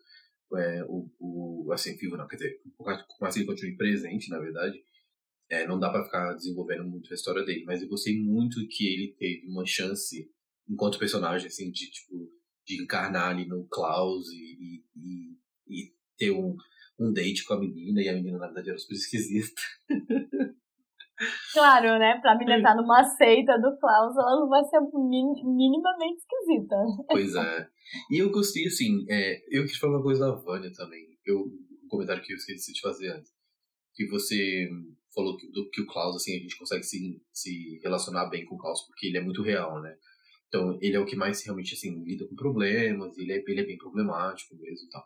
é, 0.57 0.85
o, 0.85 1.11
o, 1.19 1.73
assim, 1.73 1.97
vivo 1.97 2.17
não, 2.17 2.27
quer 2.27 2.37
dizer, 2.37 2.61
mais 3.21 3.35
que 3.35 3.41
ele 3.41 3.47
continue 3.47 3.77
presente, 3.77 4.31
na 4.31 4.39
verdade, 4.39 4.83
é, 5.51 5.67
não 5.67 5.79
dá 5.79 5.91
para 5.91 6.05
ficar 6.05 6.35
desenvolvendo 6.35 6.85
muito 6.85 7.13
a 7.13 7.15
história 7.15 7.45
dele, 7.45 7.65
mas 7.65 7.83
eu 7.83 7.89
gostei 7.89 8.19
muito 8.19 8.67
que 8.69 8.87
ele 8.87 9.15
teve 9.19 9.47
uma 9.47 9.67
chance, 9.67 10.31
enquanto 10.69 10.99
personagem, 10.99 11.47
assim, 11.47 11.71
de, 11.71 11.91
tipo, 11.91 12.33
de 12.67 12.83
encarnar 12.83 13.31
ali 13.31 13.47
no 13.47 13.67
Klaus 13.69 14.29
e, 14.31 14.83
e, 14.97 15.37
e 15.69 15.95
ter 16.17 16.31
um, 16.31 16.57
um 16.99 17.13
date 17.13 17.45
com 17.45 17.55
a 17.55 17.61
menina, 17.61 18.01
e 18.03 18.09
a 18.09 18.15
menina, 18.15 18.39
na 18.39 18.47
verdade, 18.47 18.71
era 18.71 18.79
super 18.79 18.95
esquisita. 18.95 19.61
Claro, 21.53 21.99
né? 21.99 22.19
Pra 22.21 22.37
menina 22.37 22.59
estar 22.59 22.75
numa 22.75 23.05
seita 23.05 23.59
do 23.59 23.77
Klaus, 23.79 24.17
ela 24.17 24.41
não 24.41 24.49
vai 24.49 24.65
ser 24.65 24.81
minimamente 24.81 26.19
esquisita. 26.19 26.77
Pois 27.09 27.35
é. 27.35 27.69
E 28.11 28.19
eu 28.19 28.31
gostei, 28.31 28.67
assim, 28.67 29.05
é, 29.09 29.41
eu 29.51 29.65
quis 29.65 29.77
falar 29.77 29.97
uma 29.97 30.03
coisa 30.03 30.27
da 30.27 30.35
Vânia 30.35 30.73
também. 30.73 31.07
Eu, 31.25 31.41
um 31.41 31.89
comentário 31.89 32.23
que 32.23 32.33
eu 32.33 32.37
esqueci 32.37 32.73
de 32.73 32.81
fazer 32.81 33.11
antes. 33.11 33.31
Que 33.95 34.07
você 34.09 34.69
falou 35.15 35.37
que, 35.37 35.47
do, 35.51 35.69
que 35.71 35.83
o 35.83 35.87
Klaus, 35.87 36.17
assim, 36.17 36.37
a 36.37 36.41
gente 36.41 36.59
consegue 36.59 36.83
se, 36.83 37.23
se 37.33 37.81
relacionar 37.83 38.31
bem 38.31 38.45
com 38.47 38.55
o 38.55 38.59
Klaus, 38.59 38.83
porque 38.87 39.07
ele 39.07 39.19
é 39.19 39.23
muito 39.23 39.43
real, 39.43 39.81
né? 39.81 39.95
Então, 40.49 40.79
ele 40.83 40.97
é 40.97 41.01
o 41.01 41.07
que 41.07 41.17
mais 41.17 41.43
realmente, 41.45 41.75
assim, 41.75 42.03
lida 42.05 42.27
com 42.27 42.35
problemas, 42.35 43.17
ele 43.17 43.33
é, 43.33 43.43
ele 43.47 43.61
é 43.61 43.67
bem 43.67 43.79
problemático 43.79 44.55
mesmo 44.57 44.87
e 44.87 44.91
tal. 44.91 45.05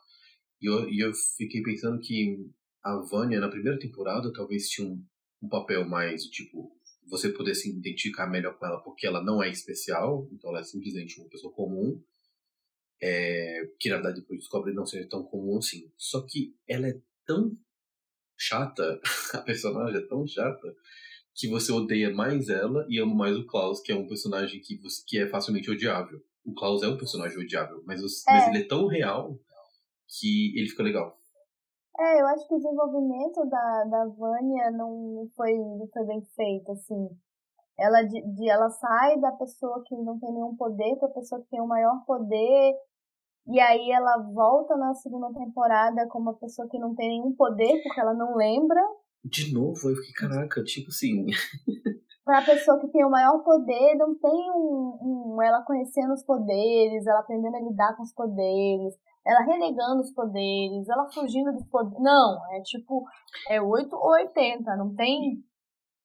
E 0.61 0.67
eu, 0.67 0.89
e 0.89 1.01
eu 1.01 1.13
fiquei 1.37 1.63
pensando 1.63 2.01
que 2.01 2.37
a 2.83 2.97
Vânia, 3.11 3.41
na 3.41 3.49
primeira 3.49 3.79
temporada, 3.79 4.33
talvez 4.33 4.69
tinha 4.69 4.89
um, 4.89 5.05
um 5.47 5.49
papel 5.49 5.89
mais, 5.89 6.25
tipo, 6.25 6.77
você 7.09 7.31
poder 7.31 7.55
se 7.55 7.71
identificar 7.71 8.27
melhor 8.27 8.59
com 8.59 8.67
ela 8.67 8.81
porque 8.83 9.07
ela 9.07 9.23
não 9.23 9.43
é 9.43 9.49
especial, 9.49 10.29
então 10.33 10.51
ela 10.51 10.61
é 10.61 10.65
simplesmente 10.65 11.19
uma 11.21 11.29
pessoa 11.29 11.53
comum, 11.53 12.03
é, 13.01 13.63
que 13.79 13.89
na 13.89 13.97
verdade 13.97 14.21
depois 14.21 14.41
descobre 14.41 14.73
não 14.73 14.85
ser 14.85 15.09
tão 15.09 15.23
comum 15.23 15.59
assim. 15.59 15.91
Só 15.97 16.23
que 16.23 16.55
ela 16.69 16.89
é 16.89 17.01
tão 17.25 17.57
chata, 18.37 19.01
a 19.33 19.39
personagem 19.39 20.01
é 20.01 20.07
tão 20.07 20.27
chata, 20.27 20.75
que 21.35 21.49
você 21.49 21.71
odeia 21.71 22.11
mais 22.11 22.49
ela 22.49 22.87
e 22.89 22.99
ama 22.99 23.15
mais 23.15 23.37
o 23.37 23.47
Klaus, 23.47 23.81
que 23.81 23.93
é 23.93 23.95
um 23.95 24.09
personagem 24.09 24.61
que, 24.61 24.77
você, 24.79 25.03
que 25.07 25.19
é 25.19 25.29
facilmente 25.29 25.71
odiável. 25.71 26.21
O 26.45 26.55
Klaus 26.55 26.83
é 26.83 26.89
um 26.89 26.97
personagem 26.97 27.39
odiável, 27.39 27.83
mas, 27.87 28.01
é. 28.01 28.33
mas 28.33 28.49
ele 28.49 28.65
é 28.65 28.67
tão 28.67 28.87
real 28.87 29.39
que 30.09 30.59
ele 30.59 30.69
fica 30.69 30.83
legal. 30.83 31.21
É, 31.99 32.21
eu 32.21 32.27
acho 32.27 32.47
que 32.47 32.55
o 32.55 32.59
desenvolvimento 32.59 33.45
da, 33.47 33.85
da 33.85 34.07
Vânia 34.07 34.71
não 34.71 35.29
foi, 35.35 35.57
não 35.57 35.89
foi 35.93 36.05
bem 36.05 36.23
feito, 36.37 36.73
assim. 36.73 37.09
Ela, 37.79 38.03
de, 38.03 38.21
de, 38.35 38.49
ela 38.49 38.69
sai 38.71 39.19
da 39.21 39.33
pessoa 39.33 39.83
que 39.87 39.95
não 39.97 40.19
tem 40.19 40.33
nenhum 40.33 40.57
poder 40.57 40.97
para 40.97 41.09
a 41.09 41.13
pessoa 41.13 41.41
que 41.43 41.49
tem 41.49 41.61
o 41.61 41.67
maior 41.67 42.05
poder, 42.07 42.75
e 43.49 43.61
aí 43.61 43.91
ela 43.93 44.19
volta 44.35 44.77
na 44.77 44.93
segunda 44.95 45.33
temporada 45.33 46.07
como 46.09 46.31
uma 46.31 46.39
pessoa 46.39 46.69
que 46.69 46.79
não 46.79 46.95
tem 46.95 47.09
nenhum 47.09 47.33
poder, 47.35 47.83
porque 47.83 48.01
ela 48.01 48.13
não 48.13 48.35
lembra. 48.35 48.81
De 49.25 49.55
novo, 49.55 49.89
eu 49.89 49.97
fiquei, 49.97 50.29
caraca, 50.29 50.63
tipo 50.65 50.89
assim. 50.89 51.27
pra 52.25 52.43
pessoa 52.43 52.81
que 52.81 52.89
tem 52.89 53.05
o 53.05 53.11
maior 53.11 53.39
poder, 53.45 53.95
não 53.95 54.19
tem 54.19 54.51
um, 54.51 54.99
um, 55.01 55.43
ela 55.43 55.63
conhecendo 55.63 56.13
os 56.13 56.25
poderes, 56.25 57.07
ela 57.07 57.21
aprendendo 57.21 57.57
a 57.57 57.61
lidar 57.61 57.97
com 57.97 58.03
os 58.03 58.13
poderes, 58.13 58.95
ela 59.27 59.45
renegando 59.45 60.01
os 60.01 60.13
poderes, 60.13 60.89
ela 60.89 61.11
fugindo 61.13 61.53
dos 61.53 61.67
poderes. 61.67 61.99
Não, 62.01 62.39
é 62.55 62.63
tipo, 62.63 63.05
é 63.51 63.61
8 63.61 63.95
ou 63.95 64.13
80, 64.13 64.77
não 64.77 64.95
tem. 64.95 65.43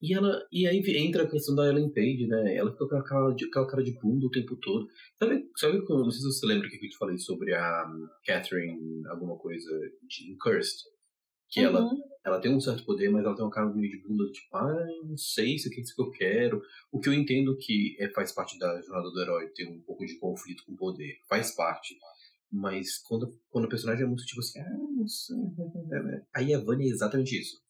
E, 0.01 0.15
ela, 0.15 0.43
e 0.51 0.67
aí 0.67 0.81
entra 0.97 1.23
a 1.23 1.29
questão 1.29 1.53
da 1.53 1.67
Ellen 1.67 1.93
Page, 1.93 2.25
né? 2.25 2.55
Ela 2.55 2.71
fica 2.71 2.88
com 2.88 2.95
aquela 2.95 3.03
cara 3.03 3.36
de, 3.36 3.45
aquela 3.45 3.67
cara 3.67 3.84
de 3.84 3.93
bunda 3.99 4.25
o 4.25 4.31
tempo 4.31 4.55
todo. 4.55 4.88
Sabe, 5.19 5.47
sabe 5.55 5.86
não 5.88 6.10
sei 6.10 6.21
se 6.21 6.39
você 6.39 6.45
lembra 6.47 6.67
que 6.67 6.84
eu 6.84 6.89
te 6.89 6.97
falei 6.97 7.19
sobre 7.19 7.53
a 7.53 7.86
Catherine, 8.25 9.05
alguma 9.07 9.38
coisa 9.38 9.69
de 10.07 10.36
Cursed? 10.38 10.89
Que 11.51 11.60
uhum. 11.60 11.67
ela, 11.67 11.89
ela 12.25 12.39
tem 12.39 12.55
um 12.55 12.60
certo 12.60 12.84
poder, 12.84 13.10
mas 13.10 13.23
ela 13.23 13.36
tem 13.36 13.45
uma 13.45 13.51
cara 13.51 13.71
meio 13.71 13.91
de 13.91 14.01
bunda, 14.01 14.23
tipo, 14.31 14.57
ah, 14.57 14.86
não 15.03 15.17
sei 15.17 15.60
se 15.60 15.69
é 15.69 15.79
isso 15.79 15.95
que 15.95 16.01
eu 16.01 16.10
quero. 16.10 16.62
O 16.91 16.99
que 16.99 17.10
eu 17.10 17.13
entendo 17.13 17.55
que 17.57 17.95
é, 17.99 18.10
faz 18.10 18.31
parte 18.31 18.57
da 18.57 18.81
jornada 18.81 19.12
do 19.12 19.21
herói, 19.21 19.49
ter 19.49 19.67
um 19.67 19.81
pouco 19.81 20.03
de 20.03 20.17
conflito 20.17 20.63
com 20.65 20.71
o 20.71 20.77
poder. 20.77 21.19
Faz 21.29 21.53
parte. 21.55 21.95
Mas 22.51 22.97
quando, 22.97 23.33
quando 23.49 23.65
o 23.65 23.69
personagem 23.69 24.03
é 24.03 24.07
muito 24.07 24.25
tipo 24.25 24.41
assim, 24.41 24.59
ah, 24.59 24.69
não 24.69 25.07
sei. 25.07 25.37
Aí 26.35 26.53
a 26.53 26.59
Vânia 26.59 26.85
é 26.85 26.89
exatamente 26.89 27.39
isso. 27.39 27.61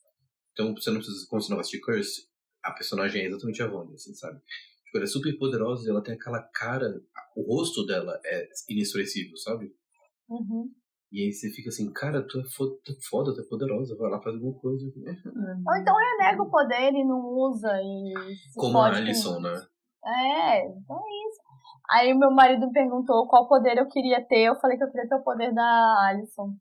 Então 0.54 0.74
você 0.74 0.90
não 0.90 0.98
precisa, 0.98 1.26
quando 1.30 1.44
você 1.44 1.50
não 1.50 1.58
vai 1.58 1.62
assistir 1.62 1.82
Curse, 1.82 2.28
a 2.64 2.72
personagem 2.72 3.22
é 3.22 3.28
exatamente 3.28 3.62
a 3.62 3.68
Vânia, 3.68 3.94
assim, 3.94 4.14
sabe? 4.16 4.40
Tipo, 4.86 4.98
ela 4.98 5.04
é 5.04 5.08
super 5.08 5.38
poderosa 5.38 5.86
e 5.86 5.90
ela 5.90 6.04
tem 6.04 6.16
aquela 6.16 6.42
cara, 6.54 7.02
o 7.36 7.42
rosto 7.44 7.86
dela 7.86 8.20
é 8.26 8.48
inexpressível, 8.70 9.38
sabe? 9.38 9.72
Uhum. 10.28 10.70
E 11.12 11.26
aí 11.26 11.34
você 11.34 11.50
fica 11.50 11.70
assim, 11.70 11.92
cara, 11.92 12.26
tu 12.26 12.40
é 12.40 12.44
foda, 12.46 12.76
tu 12.86 12.92
é, 12.94 12.96
foda, 13.10 13.34
tu 13.34 13.42
é 13.42 13.44
poderosa, 13.44 13.98
vai 13.98 14.10
lá 14.10 14.22
fazer 14.22 14.38
alguma 14.38 14.58
coisa. 14.60 14.86
Ou 14.96 15.76
então 15.76 15.96
renega 15.96 16.42
o 16.42 16.50
poder 16.50 16.94
e 16.94 17.04
não 17.04 17.20
usa 17.20 17.70
e. 17.82 18.14
Como 18.56 18.78
a 18.78 18.96
Alison, 18.96 19.36
com... 19.36 19.42
né? 19.42 19.68
É, 20.06 20.68
então 20.68 20.98
é. 20.98 21.21
Aí 21.92 22.14
meu 22.14 22.32
marido 22.32 22.68
me 22.68 22.74
perguntou 22.74 23.28
qual 23.28 23.48
poder 23.48 23.78
eu 23.78 23.88
queria 23.88 24.26
ter. 24.26 24.48
Eu 24.48 24.56
falei 24.56 24.78
que 24.78 24.84
eu 24.84 24.92
queria 24.92 25.10
ter 25.10 25.16
o 25.16 25.24
poder 25.24 25.54
da 25.54 26.08
Alison. 26.08 26.56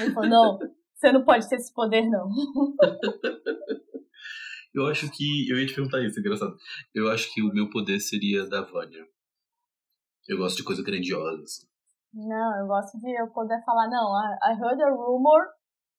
Ele 0.00 0.12
falou, 0.12 0.28
não, 0.28 0.58
você 0.94 1.12
não 1.12 1.24
pode 1.24 1.48
ter 1.48 1.56
esse 1.56 1.72
poder, 1.72 2.08
não. 2.08 2.28
eu 4.74 4.86
acho 4.86 5.10
que. 5.10 5.50
Eu 5.50 5.58
ia 5.58 5.66
te 5.66 5.74
perguntar 5.74 6.02
isso, 6.02 6.20
engraçado. 6.20 6.54
Eu 6.94 7.10
acho 7.10 7.32
que 7.32 7.42
o 7.42 7.52
meu 7.52 7.70
poder 7.70 7.98
seria 8.00 8.46
da 8.46 8.62
Vânia. 8.62 9.06
Eu 10.28 10.36
gosto 10.36 10.58
de 10.58 10.64
coisa 10.64 10.82
grandiosa, 10.82 11.42
assim. 11.42 11.66
Não, 12.12 12.60
eu 12.60 12.66
gosto 12.66 12.98
de 12.98 13.10
eu 13.18 13.28
poder 13.28 13.62
falar, 13.64 13.88
não, 13.88 14.12
I 14.42 14.52
heard 14.60 14.82
a 14.82 14.90
rumor. 14.90 15.57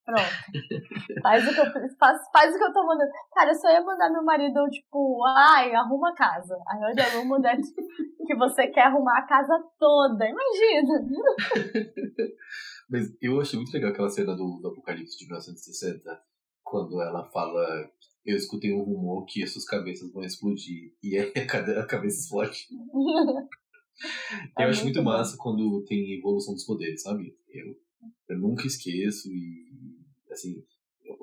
Pronto. 0.10 1.22
faz, 1.22 1.48
o 1.48 1.54
que 1.54 1.60
eu, 1.60 1.65
faz, 2.00 2.19
faz 2.34 2.56
o 2.56 2.58
que 2.58 2.63
eu 2.63 2.74
tô 2.74 2.84
mandando. 2.84 3.12
Cara, 3.32 3.52
eu 3.52 3.56
só 3.56 3.69
ia 3.69 3.82
mandar 3.82 4.10
meu 4.10 4.24
marido, 4.24 4.67
tipo, 4.72 5.24
ai, 5.26 5.74
arruma 5.76 6.10
a 6.10 6.15
casa. 6.15 6.56
I 6.56 6.82
heard 6.82 7.00
a 7.00 7.17
rumor 7.17 7.39
that, 7.41 7.62
que 8.26 8.36
você 8.36 8.67
quer 8.67 8.88
arrumar 8.88 9.19
a 9.19 9.28
casa 9.28 9.54
toda. 9.78 10.26
Imagina. 10.28 11.08
Mas 12.89 13.06
eu 13.22 13.39
achei 13.39 13.60
muito 13.60 13.72
legal 13.72 13.91
aquela 13.91 14.10
cena 14.10 14.36
do, 14.36 14.60
do 14.60 14.69
Apocalipse 14.69 15.15
de 15.15 15.28
1960, 15.28 16.19
quando 16.63 17.00
ela 17.02 17.24
fala 17.32 17.88
eu 18.26 18.36
escutei 18.36 18.74
um 18.74 18.84
rumor 18.84 19.26
que 19.26 19.43
essas 19.43 19.63
cabeças 19.63 20.12
vão 20.12 20.24
explodir. 20.24 20.93
E 21.04 21.17
aí 21.17 21.32
a 21.36 21.86
cabeça 21.86 22.19
explode. 22.19 22.67
eu 24.58 24.65
é 24.65 24.65
acho 24.65 24.84
muito, 24.84 24.95
muito 24.95 25.04
massa 25.04 25.38
quando 25.38 25.84
tem 25.86 26.17
evolução 26.17 26.54
dos 26.54 26.65
poderes, 26.65 27.04
sabe? 27.04 27.36
Eu, 27.48 27.76
eu 28.30 28.39
nunca 28.39 28.65
esqueço 28.67 29.30
e, 29.32 29.67
assim, 30.32 30.63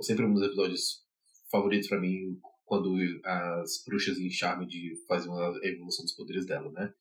sempre 0.01 0.25
um 0.25 0.35
dos 0.35 0.43
episódios 0.43 1.05
favoritos 1.51 1.89
para 1.89 2.01
mim 2.01 2.39
quando 2.65 2.97
as 3.25 3.83
bruxas 3.87 4.19
em 4.19 4.29
Charmed 4.29 4.97
faziam 5.07 5.39
a 5.39 5.59
evolução 5.63 6.05
dos 6.05 6.15
poderes 6.15 6.45
dela, 6.47 6.71
né? 6.73 6.93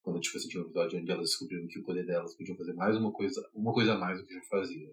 Quando, 0.00 0.20
tipo 0.20 0.36
assim, 0.36 0.48
tinha 0.48 0.62
um 0.62 0.66
episódio 0.66 1.00
onde 1.00 1.10
elas 1.10 1.30
descobriram 1.30 1.66
que 1.66 1.80
o 1.80 1.84
poder 1.84 2.06
delas 2.06 2.34
podia 2.36 2.56
fazer 2.56 2.72
mais 2.74 2.96
uma 2.96 3.12
coisa, 3.12 3.46
uma 3.52 3.72
coisa 3.72 3.94
a 3.94 3.98
mais 3.98 4.18
do 4.18 4.26
que 4.26 4.32
já 4.32 4.42
fazia. 4.42 4.88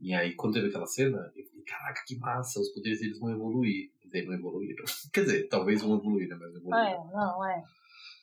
E 0.00 0.14
aí, 0.14 0.34
quando 0.34 0.54
teve 0.54 0.68
aquela 0.68 0.86
cena, 0.86 1.30
eu 1.36 1.44
falei, 1.44 1.64
caraca, 1.64 2.02
que 2.06 2.18
massa, 2.18 2.58
os 2.58 2.70
poderes 2.70 3.00
deles 3.00 3.20
vão 3.20 3.30
evoluir. 3.30 3.92
Eles 4.12 4.26
não 4.26 4.34
evoluíram. 4.34 4.84
Quer 5.12 5.24
dizer, 5.24 5.48
talvez 5.48 5.82
vão 5.82 5.98
evoluir, 5.98 6.26
né? 6.26 6.36
Mas 6.40 6.54
evoluíram. 6.54 6.88
É, 6.88 7.12
não, 7.12 7.44
é. 7.44 7.62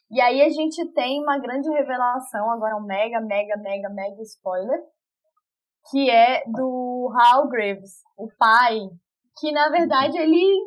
E 0.10 0.20
aí 0.20 0.42
a 0.42 0.50
gente 0.50 0.84
tem 0.94 1.22
uma 1.22 1.38
grande 1.38 1.70
revelação, 1.70 2.50
agora 2.50 2.76
um 2.78 2.86
mega, 2.86 3.22
mega, 3.22 3.58
mega, 3.58 3.90
mega 3.90 4.22
spoiler, 4.24 4.80
que 5.90 6.10
é 6.10 6.44
do 6.48 7.10
Hal 7.16 7.48
Graves, 7.50 8.02
o 8.18 8.30
pai, 8.38 8.80
que 9.40 9.52
na 9.52 9.70
verdade 9.70 10.18
ele 10.18 10.60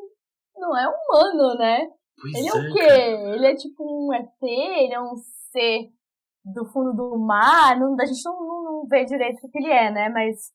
não 0.57 0.77
é 0.77 0.87
humano, 0.87 1.59
né? 1.59 1.89
Pois 2.21 2.35
ele 2.35 2.49
é, 2.49 2.53
o 2.53 2.73
quê? 2.73 2.87
Cara. 2.87 3.35
Ele 3.35 3.47
é 3.47 3.55
tipo 3.55 3.83
um 3.83 4.13
ET, 4.15 4.43
ele 4.43 4.95
é 4.95 5.01
um 5.01 5.17
ser 5.51 5.91
do 6.45 6.65
fundo 6.67 6.93
do 6.95 7.19
mar, 7.19 7.79
não, 7.79 7.97
a 8.01 8.07
gente 8.07 8.25
não, 8.25 8.41
não, 8.41 8.63
não 8.63 8.87
vê 8.89 9.05
direito 9.05 9.47
o 9.47 9.51
que 9.51 9.59
ele 9.59 9.71
é, 9.71 9.91
né? 9.91 10.09
Mas, 10.09 10.51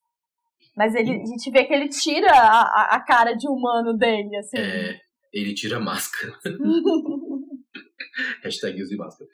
mas 0.75 0.95
ele, 0.95 1.21
a 1.21 1.25
gente 1.25 1.51
vê 1.51 1.63
que 1.63 1.71
ele 1.73 1.87
tira 1.89 2.31
a, 2.31 2.95
a 2.95 3.05
cara 3.05 3.33
de 3.33 3.47
humano 3.47 3.95
dele, 3.95 4.35
assim. 4.37 4.57
É, 4.57 4.99
ele 5.31 5.53
tira 5.53 5.77
a 5.77 5.79
máscara. 5.79 6.33
Hashtag 8.43 8.81
use 8.81 8.95
máscara. 8.95 9.29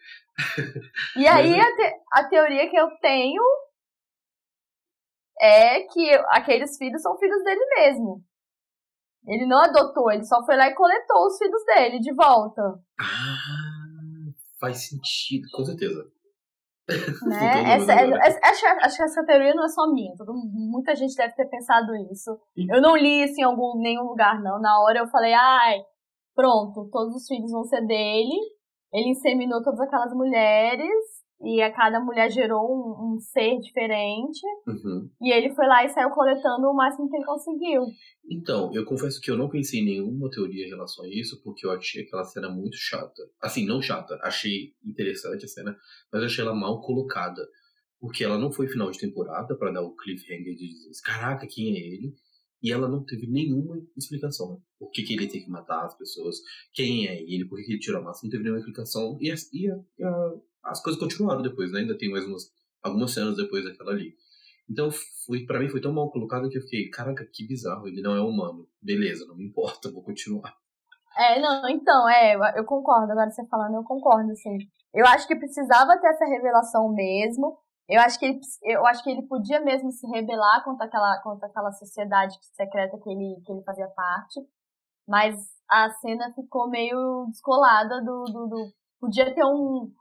E 1.16 1.28
aí 1.28 1.60
a, 1.60 1.76
te, 1.76 1.94
a 2.14 2.24
teoria 2.28 2.68
que 2.70 2.76
eu 2.76 2.90
tenho 3.02 3.42
é 5.42 5.82
que 5.82 6.12
aqueles 6.30 6.78
filhos 6.78 7.02
são 7.02 7.18
filhos 7.18 7.44
dele 7.44 7.66
mesmo. 7.78 8.24
Ele 9.28 9.46
não 9.46 9.60
adotou, 9.60 10.12
ele 10.12 10.24
só 10.24 10.44
foi 10.46 10.56
lá 10.56 10.68
e 10.68 10.76
coletou 10.76 11.26
os 11.26 11.38
filhos 11.38 11.64
dele 11.66 12.00
de 12.00 12.14
volta. 12.14 12.62
Ah, 13.00 14.32
faz 14.60 14.88
sentido, 14.88 15.48
com 15.52 15.66
certeza. 15.66 16.04
Né? 17.26 17.76
essa, 17.76 17.94
é, 17.94 18.50
acho, 18.50 18.66
acho 18.66 18.98
que 18.98 19.04
essa 19.04 19.26
teoria 19.26 19.54
não 19.54 19.64
é 19.64 19.70
só 19.70 19.90
minha. 19.94 20.14
Todo, 20.18 20.34
muita 20.34 20.94
gente 20.94 21.16
deve 21.16 21.34
ter 21.36 21.46
pensado 21.46 21.96
isso. 22.12 22.38
Eu 22.58 22.82
não 22.82 22.98
li 22.98 23.24
isso 23.24 23.40
em 23.40 23.44
algum, 23.44 23.80
nenhum 23.80 24.04
lugar, 24.04 24.42
não. 24.42 24.60
Na 24.60 24.82
hora 24.82 25.00
eu 25.00 25.08
falei, 25.08 25.34
ai, 25.34 25.80
pronto, 26.36 26.90
todos 26.92 27.16
os 27.16 27.28
filhos 27.28 27.52
vão 27.52 27.64
ser 27.64 27.86
dele. 27.86 28.36
Ele 28.92 29.12
inseminou 29.12 29.64
todas 29.64 29.80
aquelas 29.80 30.12
mulheres 30.14 30.92
e 31.44 31.62
a 31.62 31.72
cada 31.72 32.00
mulher 32.00 32.30
gerou 32.30 32.62
um, 32.72 33.16
um 33.16 33.20
ser 33.20 33.60
diferente. 33.60 34.42
Uhum. 34.68 35.10
E 35.22 35.34
ele 35.34 35.54
foi 35.54 35.66
lá 35.66 35.84
e 35.84 35.90
saiu 35.90 36.10
coletando 36.12 36.68
o 36.68 36.76
máximo 36.76 37.10
que 37.10 37.16
ele 37.16 37.26
conseguiu. 37.26 37.84
Então, 38.30 38.72
eu 38.74 38.86
confesso 38.86 39.20
que 39.20 39.32
eu 39.32 39.38
não 39.38 39.50
pensei 39.50 39.80
em 39.80 39.86
nenhuma 39.86 40.30
teoria 40.30 40.66
em 40.66 40.70
relação 40.70 41.06
a 41.06 41.10
isso, 41.10 41.42
porque 41.44 41.66
eu 41.66 41.72
achei 41.72 42.04
aquela 42.04 42.24
cena 42.24 42.50
muito 42.50 42.78
chata. 42.78 43.24
Assim, 43.42 43.66
não 43.66 43.82
chata, 43.82 44.20
achei 44.22 44.74
interessante 44.86 45.46
a 45.46 45.48
cena, 45.48 45.78
mas 46.12 46.24
achei 46.24 46.44
ela 46.44 46.56
mal 46.56 46.82
colocada. 46.82 47.42
Porque 48.00 48.24
ela 48.24 48.38
não 48.38 48.52
foi 48.52 48.68
final 48.68 48.90
de 48.90 49.00
temporada 49.00 49.56
para 49.56 49.72
dar 49.72 49.82
o 49.82 49.96
cliffhanger 49.96 50.56
de 50.56 50.68
dizer, 50.68 50.90
caraca, 51.04 51.46
quem 51.48 51.76
é 51.76 51.80
ele? 51.80 52.16
E 52.62 52.72
ela 52.72 52.88
não 52.88 53.04
teve 53.04 53.28
nenhuma 53.28 53.82
explicação. 53.98 54.62
Por 54.78 54.92
que, 54.92 55.04
que 55.04 55.14
ele 55.14 55.28
tem 55.28 55.44
que 55.44 55.50
matar 55.50 55.84
as 55.84 55.98
pessoas? 55.98 56.38
Quem 56.74 57.08
é 57.08 57.22
ele? 57.22 57.46
Por 57.46 57.58
que, 57.58 57.66
que 57.66 57.72
ele 57.74 57.80
tirou 57.80 58.02
a 58.02 58.04
massa? 58.04 58.22
Não 58.24 58.30
teve 58.30 58.44
nenhuma 58.44 58.60
explicação. 58.60 59.18
E, 59.20 59.32
e, 59.32 59.66
e 59.66 60.04
a, 60.04 60.34
as 60.64 60.82
coisas 60.82 61.00
continuaram 61.00 61.42
depois, 61.42 61.72
né? 61.72 61.80
Ainda 61.80 61.98
tem 61.98 62.10
mais 62.10 62.26
umas, 62.26 62.52
algumas 62.84 63.12
cenas 63.12 63.36
depois 63.36 63.64
daquela 63.64 63.92
ali. 63.92 64.14
Então, 64.70 64.90
foi, 65.26 65.46
para 65.46 65.60
mim 65.60 65.70
foi 65.70 65.82
tão 65.82 65.92
mal 65.92 66.10
colocado 66.12 66.50
que 66.50 66.58
eu 66.58 66.62
fiquei, 66.62 66.90
caraca, 66.90 67.26
que 67.32 67.48
bizarro, 67.48 67.88
ele 67.88 68.02
não 68.02 68.16
é 68.16 68.22
humano. 68.22 68.68
Beleza, 68.82 69.26
não 69.26 69.36
me 69.36 69.46
importa, 69.46 69.92
vou 69.92 70.04
continuar. 70.04 70.56
É, 71.18 71.42
não, 71.42 71.68
então, 71.68 72.10
é, 72.10 72.36
eu 72.58 72.64
concordo, 72.64 73.12
agora 73.12 73.30
você 73.30 73.46
falando, 73.48 73.76
eu 73.76 73.84
concordo, 73.84 74.32
assim. 74.32 74.58
Eu 74.94 75.06
acho 75.08 75.28
que 75.28 75.36
precisava 75.36 76.00
ter 76.00 76.08
essa 76.08 76.26
revelação 76.26 76.94
mesmo, 76.94 77.58
eu 77.92 78.00
acho 78.00 78.18
que 78.18 78.26
ele, 78.26 78.40
eu 78.64 78.86
acho 78.86 79.04
que 79.04 79.10
ele 79.10 79.28
podia 79.28 79.60
mesmo 79.60 79.92
se 79.92 80.08
rebelar 80.08 80.64
contra 80.64 80.86
aquela, 80.86 81.22
contra 81.22 81.48
aquela 81.50 81.74
sociedade 81.74 82.38
secreta 82.54 82.98
que 82.98 83.10
ele, 83.10 83.42
que 83.46 83.52
ele 83.52 83.64
fazia 83.64 83.88
parte. 83.90 84.40
Mas 85.06 85.36
a 85.70 85.90
cena 85.96 86.32
ficou 86.34 86.70
meio 86.70 87.26
descolada 87.28 88.02
do. 88.02 88.24
do, 88.24 88.48
do 88.48 88.72
podia 88.98 89.36
ter 89.36 89.44
um, 89.44 89.92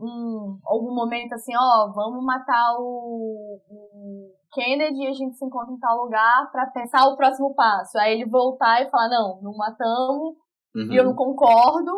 um. 0.00 0.58
algum 0.64 0.94
momento 0.94 1.34
assim, 1.34 1.52
ó, 1.56 1.92
vamos 1.92 2.24
matar 2.24 2.76
o, 2.78 3.60
o 3.70 4.32
Kennedy 4.52 5.04
e 5.04 5.08
a 5.08 5.12
gente 5.12 5.36
se 5.36 5.44
encontra 5.44 5.72
em 5.72 5.78
tal 5.78 6.04
lugar 6.04 6.50
para 6.50 6.66
pensar 6.66 7.06
o 7.06 7.16
próximo 7.16 7.54
passo. 7.54 7.98
Aí 7.98 8.14
ele 8.14 8.30
voltar 8.30 8.82
e 8.82 8.90
falar, 8.90 9.08
não, 9.08 9.40
não 9.42 9.56
matamos, 9.56 10.34
uhum. 10.74 10.92
e 10.92 10.96
eu 10.96 11.04
não 11.04 11.14
concordo, 11.14 11.92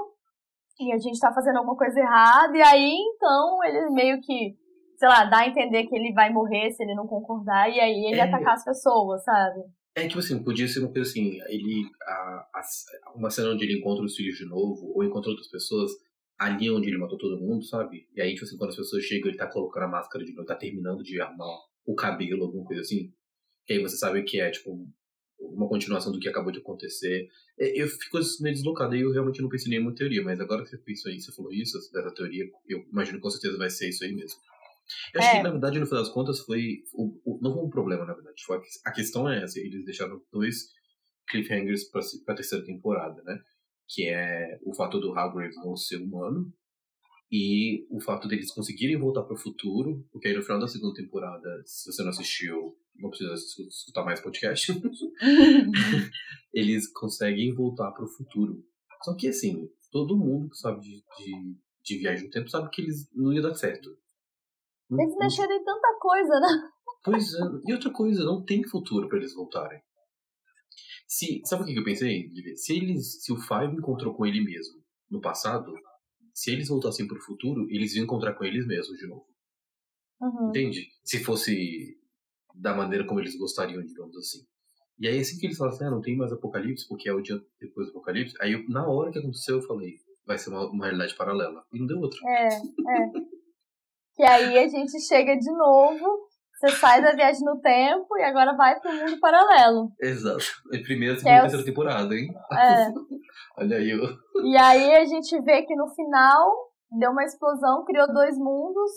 e 0.79 0.93
a 0.93 0.99
gente 0.99 1.19
tá 1.19 1.33
fazendo 1.33 1.59
alguma 1.59 1.77
coisa 1.77 1.99
errada, 1.99 2.57
e 2.57 2.63
aí 2.63 2.95
então 3.15 3.65
ele 3.65 3.91
meio 3.91 4.21
que 4.21 4.57
sei 4.99 5.09
lá, 5.09 5.25
dá 5.25 5.41
a 5.41 5.49
entender 5.49 5.85
que 5.85 5.95
ele 5.95 6.13
vai 6.13 6.33
morrer 6.33 6.71
se 6.71 6.83
ele 6.83 6.95
não 6.95 7.07
concordar 7.07 7.71
e 7.71 7.79
aí 7.79 8.07
ele 8.07 8.21
é, 8.21 8.23
atacar 8.23 8.55
as 8.55 8.65
pessoas, 8.65 9.23
sabe? 9.25 9.61
É 9.95 10.07
tipo 10.07 10.19
assim, 10.19 10.43
podia 10.43 10.67
ser 10.69 10.81
uma 10.81 10.93
coisa 10.93 11.09
assim, 11.09 11.39
ele. 11.49 11.85
A, 12.03 12.49
a, 12.55 12.61
uma 13.15 13.31
cena 13.31 13.51
onde 13.51 13.65
ele 13.65 13.79
encontra 13.79 14.05
os 14.05 14.15
filhos 14.15 14.37
de 14.37 14.47
novo, 14.47 14.93
ou 14.95 15.05
encontra 15.05 15.31
outras 15.31 15.49
pessoas, 15.49 15.91
ali 16.38 16.70
onde 16.70 16.88
ele 16.88 16.99
matou 16.99 17.18
todo 17.18 17.40
mundo, 17.40 17.64
sabe? 17.64 18.09
E 18.14 18.20
aí, 18.20 18.35
tipo 18.35 18.44
assim, 18.44 18.57
quando 18.57 18.70
as 18.70 18.77
pessoas 18.77 19.05
chegam, 19.05 19.29
ele 19.29 19.38
tá 19.38 19.46
colocando 19.46 19.85
a 19.85 19.88
máscara 19.88 20.25
de 20.25 20.33
novo, 20.33 20.46
tá 20.46 20.55
terminando 20.55 21.03
de 21.03 21.20
arrumar 21.20 21.59
o 21.87 21.94
cabelo, 21.94 22.44
alguma 22.44 22.64
coisa 22.64 22.83
assim. 22.83 23.12
Que 23.66 23.75
aí 23.75 23.81
você 23.81 23.96
sabe 23.96 24.22
que 24.22 24.40
é, 24.40 24.51
tipo, 24.51 24.87
uma 25.40 25.68
continuação 25.68 26.12
do 26.12 26.18
que 26.18 26.29
acabou 26.29 26.53
de 26.53 26.59
acontecer. 26.59 27.29
É, 27.59 27.81
eu 27.81 27.88
fico 27.88 28.18
meio 28.40 28.55
deslocado 28.55 28.94
e 28.94 29.01
eu 29.01 29.12
realmente 29.12 29.40
não 29.40 29.49
pensei 29.49 29.68
em 29.68 29.77
nenhuma 29.77 29.94
teoria, 29.94 30.22
mas 30.22 30.40
agora 30.40 30.62
que 30.62 30.68
você 30.68 30.79
pensou 30.79 31.11
aí, 31.11 31.20
você 31.20 31.33
falou 31.33 31.53
isso, 31.53 31.79
dessa 31.92 32.14
teoria, 32.14 32.44
eu 32.68 32.85
imagino 32.92 33.18
que 33.18 33.22
com 33.22 33.31
certeza 33.31 33.57
vai 33.57 33.70
ser 33.70 33.88
isso 33.88 34.05
aí 34.05 34.12
mesmo. 34.12 34.38
Eu 35.14 35.20
acho 35.20 35.31
é. 35.31 35.37
que, 35.38 35.42
na 35.42 35.51
verdade, 35.51 35.81
no 35.81 35.87
final 35.87 36.03
das 36.03 36.12
contas, 36.12 36.40
foi. 36.40 36.85
O, 36.92 37.20
o, 37.25 37.40
não 37.42 37.53
foi 37.53 37.64
um 37.64 37.70
problema, 37.70 38.05
na 38.05 38.14
verdade. 38.14 38.43
Foi 38.45 38.59
a, 38.59 38.61
a 38.91 38.93
questão 38.93 39.28
é 39.28 39.43
essa: 39.43 39.59
eles 39.59 39.84
deixaram 39.84 40.22
dois 40.32 40.68
cliffhangers 41.28 41.84
pra, 41.91 42.01
pra 42.24 42.37
terceira 42.37 42.64
temporada, 42.64 43.20
né? 43.24 43.41
Que 43.89 44.09
é 44.09 44.59
o 44.64 44.74
fato 44.74 44.99
do 44.99 45.12
Hargrave 45.12 45.55
não 45.57 45.76
ser 45.76 45.97
humano 45.97 46.53
e 47.30 47.87
o 47.91 48.01
fato 48.01 48.28
deles 48.28 48.53
conseguirem 48.53 48.99
voltar 48.99 49.22
para 49.22 49.34
o 49.34 49.39
futuro, 49.39 50.07
porque 50.12 50.28
aí 50.28 50.37
no 50.37 50.43
final 50.43 50.61
da 50.61 50.68
segunda 50.68 50.95
temporada, 50.95 51.62
se 51.64 51.91
você 51.91 52.03
não 52.03 52.11
assistiu, 52.11 52.76
não 52.95 53.11
precisa 53.11 53.34
escutar 53.34 54.05
mais 54.05 54.20
podcast, 54.20 54.72
eles 56.53 56.91
conseguem 56.93 57.55
voltar 57.55 57.91
para 57.93 58.05
o 58.05 58.09
futuro. 58.09 58.64
Só 59.03 59.14
que 59.16 59.28
assim, 59.28 59.68
todo 59.91 60.16
mundo 60.16 60.51
que 60.51 60.57
sabe 60.57 60.80
de, 60.80 61.05
de, 61.18 61.57
de 61.82 61.99
viagem 61.99 62.24
no 62.24 62.30
tempo 62.30 62.49
sabe 62.49 62.70
que 62.70 62.82
eles 62.82 63.09
não 63.12 63.32
ia 63.32 63.43
dar 63.43 63.55
certo. 63.55 63.91
Eles 64.91 65.11
não, 65.11 65.18
mexeram 65.18 65.57
em 65.57 65.64
tanta 65.64 65.99
coisa, 66.01 66.41
né? 66.41 66.70
Pois 67.05 67.34
é. 67.34 67.39
E 67.66 67.72
outra 67.72 67.91
coisa, 67.93 68.24
não 68.24 68.45
tem 68.45 68.66
futuro 68.68 69.09
para 69.09 69.18
eles 69.18 69.34
voltarem. 69.34 69.80
Se, 71.07 71.41
sabe 71.45 71.63
o 71.63 71.67
que 71.67 71.79
eu 71.79 71.85
pensei? 71.85 72.31
Se 72.57 72.77
eles, 72.77 73.23
se 73.23 73.33
o 73.33 73.37
Five 73.37 73.77
encontrou 73.77 74.15
com 74.15 74.27
ele 74.27 74.41
mesmo 74.43 74.83
no 75.11 75.21
passado, 75.21 75.73
se 76.35 76.51
eles 76.51 76.69
voltassem 76.69 77.07
pro 77.07 77.21
futuro, 77.23 77.67
eles 77.71 77.95
iam 77.95 78.05
encontrar 78.05 78.35
com 78.35 78.45
eles 78.45 78.67
mesmos 78.67 78.99
de 78.99 79.07
novo. 79.07 79.27
Uhum. 80.21 80.49
Entende? 80.49 80.89
Se 81.05 81.23
fosse 81.23 81.99
da 82.55 82.75
maneira 82.75 83.07
como 83.07 83.21
eles 83.21 83.37
gostariam, 83.37 83.85
digamos 83.85 84.17
assim. 84.17 84.45
E 84.99 85.07
aí, 85.07 85.19
assim 85.19 85.39
que 85.39 85.47
eles 85.47 85.59
falam 85.59 85.75
assim, 85.75 85.85
ah, 85.85 85.91
não 85.91 86.01
tem 86.01 86.17
mais 86.17 86.33
apocalipse, 86.33 86.89
porque 86.89 87.09
é 87.09 87.13
o 87.13 87.21
dia 87.21 87.39
depois 87.61 87.87
do 87.87 87.91
apocalipse, 87.91 88.35
aí 88.41 88.53
eu, 88.53 88.67
na 88.69 88.87
hora 88.89 89.13
que 89.13 89.19
aconteceu, 89.19 89.57
eu 89.57 89.63
falei, 89.63 89.97
vai 90.27 90.39
ser 90.39 90.51
uma, 90.51 90.67
uma 90.71 90.87
realidade 90.87 91.15
paralela. 91.17 91.65
E 91.73 91.79
não 91.79 91.87
deu 91.87 91.99
outra. 91.99 92.19
É, 92.27 92.47
é. 92.47 93.11
que 94.15 94.23
aí 94.25 94.59
a 94.59 94.69
gente 94.69 94.99
chega 95.01 95.37
de 95.37 95.53
novo, 95.53 96.29
você 96.57 96.71
sai 96.71 97.03
da 97.03 97.13
viagem 97.13 97.45
no 97.45 97.61
tempo 97.61 98.17
e 98.17 98.23
agora 98.23 98.57
vai 98.57 98.81
pro 98.81 98.91
mundo 98.91 99.21
paralelo. 99.21 99.93
Exato. 100.01 100.45
Em 100.73 100.83
primeira, 100.83 101.15
segunda 101.17 101.35
e 101.35 101.39
é 101.39 101.41
terceira 101.43 101.65
temporada, 101.67 102.15
hein? 102.15 102.29
É. 102.53 102.89
Olha 103.61 103.77
aí. 103.77 103.93
E 104.43 104.57
aí 104.57 104.97
a 104.97 105.05
gente 105.05 105.39
vê 105.43 105.63
que 105.63 105.77
no 105.77 105.89
final 105.95 106.51
deu 106.99 107.11
uma 107.11 107.25
explosão, 107.25 107.85
criou 107.85 108.07
dois 108.13 108.39
mundos. 108.39 108.91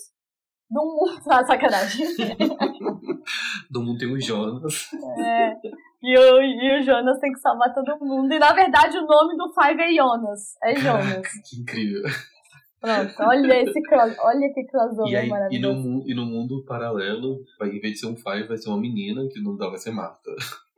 Do 0.71 0.81
mundo. 0.81 1.19
Ah, 1.29 1.43
sacanagem. 1.43 2.05
do 3.69 3.81
mundo 3.81 3.97
tem 3.97 4.11
o 4.11 4.21
Jonas. 4.21 4.89
É. 5.19 5.53
E 6.01 6.17
o, 6.17 6.41
e 6.41 6.79
o 6.79 6.83
Jonas 6.83 7.19
tem 7.19 7.31
que 7.31 7.39
salvar 7.39 7.73
todo 7.73 7.99
mundo. 7.99 8.33
E 8.33 8.39
na 8.39 8.53
verdade 8.53 8.97
o 8.97 9.05
nome 9.05 9.35
do 9.35 9.51
Five 9.53 9.81
é 9.81 9.91
Jonas. 9.91 10.55
É 10.63 10.75
Jonas. 10.75 11.27
que 11.49 11.61
incrível. 11.61 12.03
Pronto, 12.79 13.13
olha 13.19 13.61
esse 13.61 13.81
cross, 13.81 14.15
olha 14.19 14.53
que 14.53 14.63
crossover 14.65 15.11
e 15.11 15.15
aí, 15.17 15.29
maravilhoso. 15.29 15.79
E 15.79 15.83
no, 15.83 16.07
e 16.07 16.15
no 16.15 16.25
mundo 16.25 16.63
paralelo, 16.65 17.39
em 17.61 17.79
vez 17.79 17.93
de 17.93 17.99
ser 17.99 18.07
um 18.07 18.15
Five, 18.15 18.47
vai 18.47 18.57
ser 18.57 18.69
uma 18.69 18.79
menina, 18.79 19.27
que 19.29 19.39
o 19.39 19.43
nome 19.43 19.57
dela 19.57 19.71
vai 19.71 19.79
ser 19.79 19.91
Marta. 19.91 20.31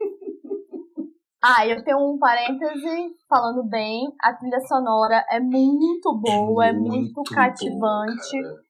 Ah, 1.44 1.66
eu 1.66 1.84
tenho 1.84 1.98
um 1.98 2.20
parêntese 2.20 3.16
falando 3.28 3.64
bem. 3.64 4.14
A 4.22 4.32
trilha 4.32 4.60
sonora 4.60 5.26
é 5.28 5.40
muito 5.40 6.16
boa, 6.16 6.68
é 6.68 6.72
muito, 6.72 6.94
é 6.94 6.98
muito 7.00 7.24
cativante. 7.34 8.42
Boa, 8.44 8.62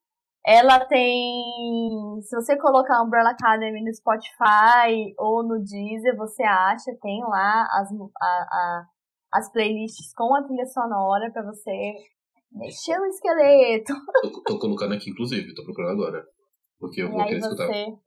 ela 0.46 0.80
tem. 0.86 2.22
Se 2.22 2.34
você 2.34 2.58
colocar 2.58 3.04
Umbrella 3.04 3.32
Academy 3.32 3.84
no 3.84 3.94
Spotify 3.94 5.14
ou 5.18 5.44
no 5.44 5.60
Deezer, 5.60 6.16
você 6.16 6.44
acha, 6.44 6.96
tem 7.02 7.22
lá 7.24 7.68
as, 7.74 7.92
a, 7.92 8.26
a, 8.26 8.86
as 9.34 9.52
playlists 9.52 10.14
com 10.16 10.34
a 10.34 10.42
trilha 10.42 10.66
sonora 10.66 11.30
para 11.30 11.44
você 11.44 11.94
mexer 12.52 13.00
o 13.00 13.06
esqueleto. 13.06 13.94
Tô, 14.22 14.44
tô, 14.44 14.60
colocando 14.60 14.94
aqui, 14.94 15.10
inclusive, 15.10 15.56
tô 15.56 15.64
procurando 15.64 16.02
agora. 16.02 16.24
Porque 16.80 17.02
eu 17.02 17.08
e 17.08 17.12
vou 17.12 17.24
querer 17.26 17.40
você... 17.40 17.48
escutar. 17.48 18.02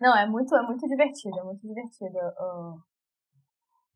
Não, 0.00 0.16
é 0.16 0.26
muito, 0.26 0.54
é 0.54 0.62
muito 0.62 0.86
divertido, 0.86 1.38
é 1.38 1.44
muito 1.44 1.66
divertido. 1.66 2.18
Uh, 2.18 2.80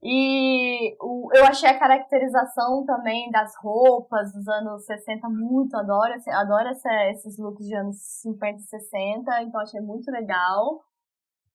e 0.03 0.97
o, 1.01 1.31
eu 1.35 1.45
achei 1.47 1.69
a 1.69 1.79
caracterização 1.79 2.85
também 2.85 3.31
das 3.31 3.53
roupas 3.61 4.33
dos 4.33 4.47
anos 4.47 4.85
60 4.85 5.29
muito, 5.29 5.77
adoro, 5.77 6.15
adoro 6.29 6.69
essa, 6.69 7.11
esses 7.11 7.39
looks 7.39 7.67
de 7.67 7.75
anos 7.75 7.97
50 8.23 8.59
e 8.59 8.63
60, 8.63 9.43
então 9.43 9.61
achei 9.61 9.81
muito 9.81 10.11
legal. 10.11 10.81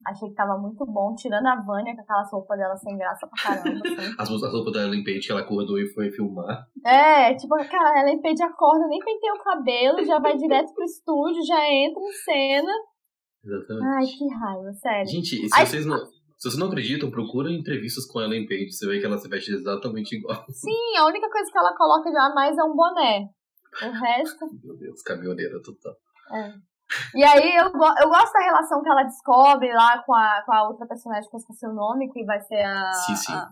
Achei 0.08 0.30
que 0.30 0.36
tava 0.36 0.58
muito 0.58 0.86
bom, 0.86 1.14
tirando 1.16 1.46
a 1.46 1.62
Vânia 1.62 1.96
com 1.96 2.02
aquelas 2.02 2.32
roupas 2.32 2.58
dela 2.58 2.76
sem 2.78 2.98
graça 2.98 3.28
pra 3.28 3.44
caramba. 3.44 3.82
Assim. 3.86 4.16
As, 4.18 4.32
as 4.32 4.54
roupas 4.54 4.74
da 4.74 4.84
Ellen 4.84 5.04
Page 5.04 5.20
que 5.20 5.32
ela 5.32 5.42
acordou 5.42 5.80
e 5.80 5.88
foi 5.94 6.10
filmar. 6.10 6.66
É, 6.86 7.36
tipo, 7.36 7.56
cara, 7.70 8.00
a 8.00 8.02
Ellen 8.02 8.22
Page 8.22 8.42
acorda, 8.42 8.88
nem 8.88 9.00
pentei 9.00 9.32
o 9.32 9.44
cabelo, 9.44 10.04
já 10.04 10.20
vai 10.20 10.36
direto 10.36 10.74
pro 10.74 10.84
estúdio, 10.84 11.46
já 11.46 11.72
entra 11.72 12.02
em 12.02 12.12
cena. 12.12 12.72
Exatamente. 13.44 13.86
Ai, 13.86 14.06
que 14.06 14.28
raiva, 14.34 14.74
sério. 14.74 15.08
Gente, 15.08 15.48
se 15.48 15.50
Ai, 15.54 15.66
vocês 15.66 15.86
não. 15.86 15.98
Se 16.42 16.50
vocês 16.50 16.58
não 16.58 16.68
acreditam, 16.68 17.12
procura 17.12 17.52
entrevistas 17.52 18.08
com 18.08 18.18
a 18.18 18.24
Ellen 18.24 18.48
Page. 18.48 18.72
Você 18.72 18.88
vê 18.88 19.00
que 19.00 19.06
ela 19.06 19.20
se 19.20 19.30
veste 19.30 19.52
exatamente 19.52 20.16
igual. 20.16 20.44
Sim, 20.50 20.98
a 20.98 21.06
única 21.06 21.30
coisa 21.30 21.52
que 21.52 21.58
ela 21.58 21.76
coloca 21.78 22.12
já 22.12 22.34
mais 22.34 22.58
é 22.58 22.64
um 22.64 22.76
boné. 22.76 23.30
O 23.84 23.92
resto. 23.92 24.46
Meu 24.64 24.76
Deus, 24.76 25.04
caminhoneira 25.04 25.62
total. 25.62 25.94
É. 26.34 26.71
E 27.16 27.24
aí 27.24 27.56
eu, 27.56 27.66
eu 27.66 28.10
gosto 28.10 28.34
da 28.34 28.40
relação 28.40 28.82
que 28.82 28.90
ela 28.90 29.04
descobre 29.04 29.72
lá 29.74 30.04
com 30.04 30.14
a, 30.14 30.44
com 30.46 30.54
a 30.54 30.68
outra 30.68 30.88
personagem 30.88 31.30
que 31.30 31.36
eu 31.36 31.40
esqueci 31.40 31.66
o 31.66 31.74
nome, 31.74 32.12
que 32.12 32.24
vai 32.26 32.42
ser 32.42 32.62
a. 32.64 32.92
Sim, 32.94 33.16
sim. 33.16 33.34
A, 33.34 33.52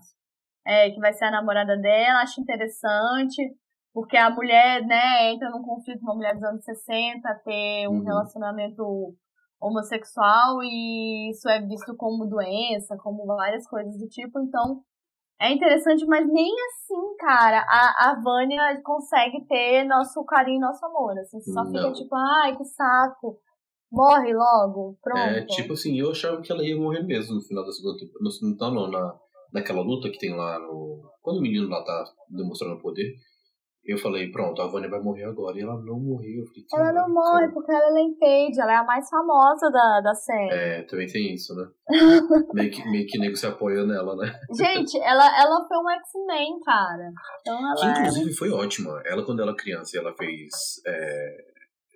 é, 0.68 0.90
que 0.92 1.00
vai 1.00 1.14
ser 1.14 1.26
a 1.26 1.32
namorada 1.32 1.78
dela. 1.78 2.22
Acho 2.22 2.42
interessante. 2.42 3.56
Porque 3.94 4.16
a 4.16 4.30
mulher, 4.30 4.86
né, 4.86 5.32
entra 5.32 5.50
num 5.50 5.64
conflito, 5.64 6.02
uma 6.02 6.16
mulher 6.16 6.36
dos 6.36 6.44
anos 6.44 6.64
60, 6.64 7.42
ter 7.44 7.88
um 7.88 7.94
uhum. 7.94 8.04
relacionamento 8.04 9.16
homossexual 9.60 10.64
e 10.64 11.32
isso 11.32 11.50
é 11.50 11.60
visto 11.60 11.96
como 11.98 12.26
doença, 12.26 12.96
como 12.98 13.26
várias 13.26 13.68
coisas 13.68 13.98
do 13.98 14.08
tipo, 14.08 14.40
então 14.40 14.82
é 15.42 15.54
interessante, 15.54 16.06
mas 16.06 16.28
nem 16.28 16.54
assim, 16.68 17.16
cara, 17.18 17.66
a, 17.68 18.12
a 18.12 18.22
Vânia 18.22 18.82
consegue 18.84 19.46
ter 19.46 19.86
nosso 19.86 20.24
carinho, 20.26 20.60
nosso 20.60 20.86
amor, 20.86 21.18
assim, 21.18 21.40
só 21.42 21.64
Não. 21.64 21.72
fica 21.72 21.94
tipo, 21.94 22.16
ai, 22.16 22.58
que 22.58 22.66
saco, 22.66 23.40
morre 23.92 24.34
logo, 24.34 24.98
pronto. 25.02 25.20
É, 25.20 25.46
tipo 25.46 25.74
assim, 25.74 25.98
eu 25.98 26.12
achava 26.12 26.42
que 26.42 26.52
ela 26.52 26.64
ia 26.64 26.76
morrer 26.78 27.04
mesmo 27.04 27.36
no 27.36 27.42
final 27.42 27.66
da 27.66 27.72
segunda 27.72 27.98
temporada, 27.98 28.30
não, 28.42 28.74
não, 28.74 28.92
na, 28.92 29.16
naquela 29.54 29.82
luta 29.82 30.10
que 30.10 30.20
tem 30.20 30.36
lá 30.36 30.60
no... 30.60 31.10
quando 31.22 31.38
o 31.38 31.42
menino 31.42 31.70
lá 31.70 31.84
tá 31.84 32.04
demonstrando 32.30 32.82
poder, 32.82 33.16
eu 33.92 33.98
falei, 33.98 34.32
pronto, 34.32 34.62
a 34.62 34.68
Vânia 34.68 34.90
vai 34.90 35.00
morrer 35.00 35.24
agora. 35.24 35.58
E 35.58 35.62
ela 35.62 35.82
não 35.82 36.00
morreu. 36.00 36.44
Falei, 36.70 36.90
ela 36.90 36.94
não 36.94 37.14
morre 37.14 37.48
porque 37.52 37.72
ela 37.72 37.90
é 37.90 37.92
Lempage, 37.92 38.60
ela 38.62 38.72
é 38.72 38.76
a 38.76 38.84
mais 38.84 39.10
famosa 39.10 39.70
da, 39.72 40.02
da 40.02 40.14
série. 40.14 40.54
É, 40.54 40.84
também 40.84 41.08
tem 41.08 41.34
isso, 41.34 41.56
né? 41.56 41.68
meio, 42.54 42.72
que, 42.72 42.84
meio 42.90 43.08
que 43.08 43.18
nego 43.18 43.36
se 43.36 43.48
apoia 43.48 43.86
nela, 43.86 44.16
né? 44.16 44.32
Gente, 44.56 44.98
ela, 45.00 45.42
ela 45.42 45.68
foi 45.68 45.78
um 45.78 45.90
X-Men, 45.90 46.60
cara. 46.64 47.12
Então 47.42 47.58
ela 47.58 47.94
que 47.94 48.00
inclusive 48.00 48.34
foi 48.34 48.52
ótima. 48.52 49.02
Ela, 49.06 49.26
quando 49.26 49.42
ela 49.42 49.56
criança, 49.56 49.98
ela 49.98 50.14
fez 50.16 50.50
é, 50.86 51.38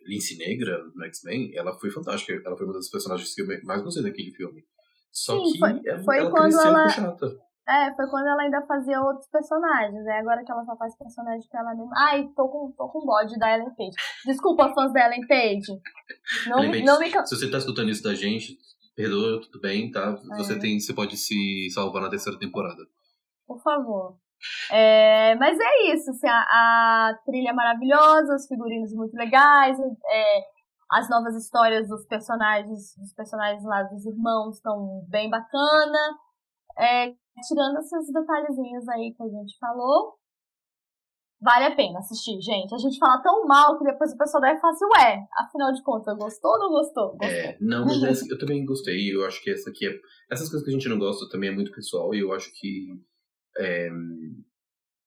Lince 0.08 0.38
Negra 0.38 0.80
no 0.96 1.06
X-Men, 1.06 1.52
ela 1.56 1.78
foi 1.80 1.92
fantástica. 1.92 2.34
Ela 2.46 2.58
foi 2.58 2.66
uma 2.66 2.74
das 2.74 2.90
personagens 2.90 3.34
que 3.34 3.42
eu 3.42 3.48
mais 3.64 3.82
gostei 3.82 4.04
daquele 4.04 4.32
filme. 4.32 4.64
Só 5.12 5.38
Sim, 5.38 5.52
que 5.52 5.60
foi, 5.60 5.82
ela, 5.86 6.04
foi 6.04 6.18
ela 6.18 6.32
quando 6.32 6.60
ela... 6.60 6.90
chata. 6.90 7.28
É, 7.68 7.96
foi 7.96 8.08
quando 8.10 8.28
ela 8.28 8.42
ainda 8.42 8.62
fazia 8.66 9.02
outros 9.02 9.28
personagens. 9.30 10.06
É 10.06 10.20
agora 10.20 10.44
que 10.44 10.52
ela 10.52 10.66
só 10.66 10.76
faz 10.76 10.98
personagem 10.98 11.48
que 11.50 11.58
ela 11.58 11.74
mesma. 11.74 11.94
Ai, 11.98 12.28
tô 12.36 12.50
com, 12.50 12.74
tô 12.78 12.90
com 12.90 13.06
bode 13.06 13.38
da 13.40 13.54
Ellen 13.54 13.74
Page. 13.76 13.96
Desculpa, 14.26 14.74
fãs 14.74 14.92
da 14.92 15.06
Ellen 15.06 15.26
Page. 15.26 15.82
Não, 16.48 16.64
Ellen 16.64 16.84
não 16.84 17.00
me... 17.00 17.10
Se 17.10 17.36
você 17.36 17.50
tá 17.50 17.58
escutando 17.58 17.90
isso 17.90 18.04
da 18.04 18.14
gente, 18.14 18.58
perdoa, 18.96 19.42
tudo 19.42 19.62
bem, 19.62 19.90
tá? 19.92 20.18
É. 20.34 20.38
Você, 20.38 20.60
tem, 20.60 20.80
você 20.80 20.94
pode 20.94 21.16
se 21.16 21.70
salvar 21.74 22.02
na 22.02 22.10
terceira 22.10 22.38
temporada. 22.38 22.84
Por 23.48 23.62
favor. 23.62 24.18
É, 24.70 25.36
mas 25.36 25.58
é 25.58 25.94
isso, 25.94 26.10
assim, 26.12 26.28
a, 26.28 26.42
a, 26.42 27.18
trilha 27.26 27.52
é 27.52 27.54
maravilhosa, 27.54 28.36
os 28.36 28.46
figurinos 28.46 28.94
muito 28.94 29.16
legais, 29.16 29.78
é, 29.80 30.42
as 30.92 31.10
novas 31.10 31.36
histórias 31.38 31.88
dos 31.88 32.06
personagens, 32.08 32.94
dos 32.98 33.14
personagens 33.16 33.64
lá 33.64 33.84
dos 33.84 34.06
irmãos 34.06 34.58
estão 34.58 35.06
bem 35.08 35.30
bacana. 35.30 36.00
É, 36.78 37.14
tirando 37.42 37.78
esses 37.80 38.14
detalhezinhos 38.14 38.88
aí 38.90 39.14
que 39.14 39.24
a 39.24 39.28
gente 39.28 39.58
falou, 39.60 40.16
vale 41.42 41.66
a 41.66 41.76
pena 41.76 42.00
assistir, 42.00 42.40
gente. 42.42 42.74
A 42.74 42.78
gente 42.78 42.98
fala 42.98 43.22
tão 43.22 43.46
mal 43.46 43.78
que 43.78 43.84
depois 43.84 44.14
o 44.14 44.18
pessoal 44.18 44.42
deve 44.42 44.60
falar 44.60 44.74
assim, 44.74 44.86
ué, 44.86 45.28
afinal 45.38 45.74
de 45.74 45.84
contas, 45.84 46.18
gostou 46.18 46.52
ou 46.52 46.60
não 46.60 46.70
gostou? 46.70 47.10
gostou. 47.12 47.28
É, 47.28 47.58
não, 47.60 47.86
mas 47.86 48.04
essa, 48.04 48.26
eu 48.30 48.38
também 48.38 48.66
gostei. 48.66 49.14
Eu 49.14 49.26
acho 49.26 49.42
que 49.44 49.52
essa 49.52 49.70
aqui 49.70 49.88
é. 49.88 50.00
Essas 50.32 50.50
coisas 50.50 50.64
que 50.64 50.70
a 50.70 50.74
gente 50.74 50.88
não 50.88 50.98
gosta 50.98 51.28
também 51.30 51.50
é 51.50 51.54
muito 51.54 51.72
pessoal, 51.72 52.14
e 52.14 52.20
eu 52.20 52.32
acho 52.32 52.52
que. 52.54 52.88
É, 53.58 53.90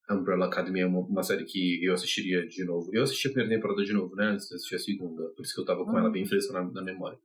Umbrella 0.08 0.46
Academy 0.46 0.80
é 0.80 0.86
uma, 0.86 1.00
uma, 1.00 1.22
série 1.24 1.44
que 1.44 1.84
eu 1.84 1.92
assistiria 1.92 2.46
de 2.46 2.64
novo. 2.64 2.90
Eu 2.92 3.02
assisti 3.02 3.26
a 3.26 3.32
primeira 3.32 3.56
temporada 3.56 3.84
de 3.84 3.92
novo, 3.92 4.14
né? 4.14 4.26
Antes 4.26 4.48
de 4.48 4.54
assistir 4.54 4.76
a 4.76 4.78
segunda. 4.78 5.24
Por 5.30 5.42
isso 5.42 5.52
que 5.52 5.60
eu 5.60 5.64
tava 5.64 5.84
com 5.84 5.90
uhum. 5.90 5.98
ela 5.98 6.10
bem 6.10 6.24
fresca 6.24 6.52
na, 6.52 6.62
na 6.70 6.82
memória. 6.82 7.18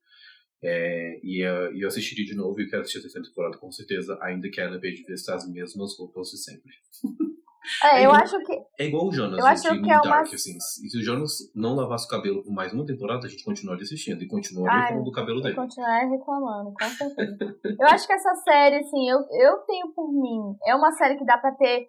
É, 0.64 1.20
e 1.24 1.44
uh, 1.44 1.76
eu 1.76 1.88
assistiria 1.88 2.26
de 2.26 2.36
novo 2.36 2.60
e 2.62 2.70
quero 2.70 2.82
assistir 2.82 3.00
a 3.00 3.02
terceira 3.02 3.28
temporada 3.28 3.58
com 3.58 3.72
certeza, 3.72 4.18
ainda 4.22 4.50
que 4.50 4.62
ela 4.62 4.80
veja 4.80 5.04
vestir 5.08 5.34
as 5.34 5.50
mesmas 5.50 5.98
roupas 5.98 6.30
de 6.30 6.38
sempre. 6.38 6.72
É, 7.84 7.88
é 7.88 8.00
eu 8.00 8.10
igual, 8.10 8.16
acho 8.22 8.44
que. 8.44 8.54
É 8.80 8.86
igual 8.86 9.08
o 9.08 9.12
Jonas, 9.12 9.40
eu 9.40 9.46
acho 9.46 9.62
que 9.62 9.92
é 9.92 10.02
Dark, 10.02 10.06
uma... 10.06 10.22
assim. 10.22 10.58
E 10.58 10.90
se 10.90 10.98
o 10.98 11.04
Jonas 11.04 11.32
não 11.56 11.76
lavasse 11.76 12.06
o 12.06 12.10
cabelo 12.10 12.44
por 12.44 12.52
mais 12.52 12.74
uma 12.74 12.86
temporada, 12.86 13.28
a 13.28 13.30
gente 13.30 13.44
continuaria 13.44 13.84
assistindo 13.84 14.22
e 14.24 14.28
continuaria 14.28 14.80
reclamando 14.80 15.06
do 15.06 15.12
cabelo 15.12 15.42
dele. 15.42 15.56
Continuar 15.56 16.10
reclamando, 16.10 16.74
com 16.74 16.86
certeza. 16.90 17.60
eu 17.80 17.88
acho 17.88 18.08
que 18.08 18.14
essa 18.14 18.36
série, 18.36 18.78
assim, 18.78 19.10
eu, 19.10 19.20
eu 19.32 19.58
tenho 19.68 19.94
por 19.94 20.12
mim, 20.12 20.58
é 20.66 20.76
uma 20.76 20.92
série 20.94 21.18
que 21.18 21.26
dá 21.26 21.38
pra 21.38 21.52
ter 21.52 21.88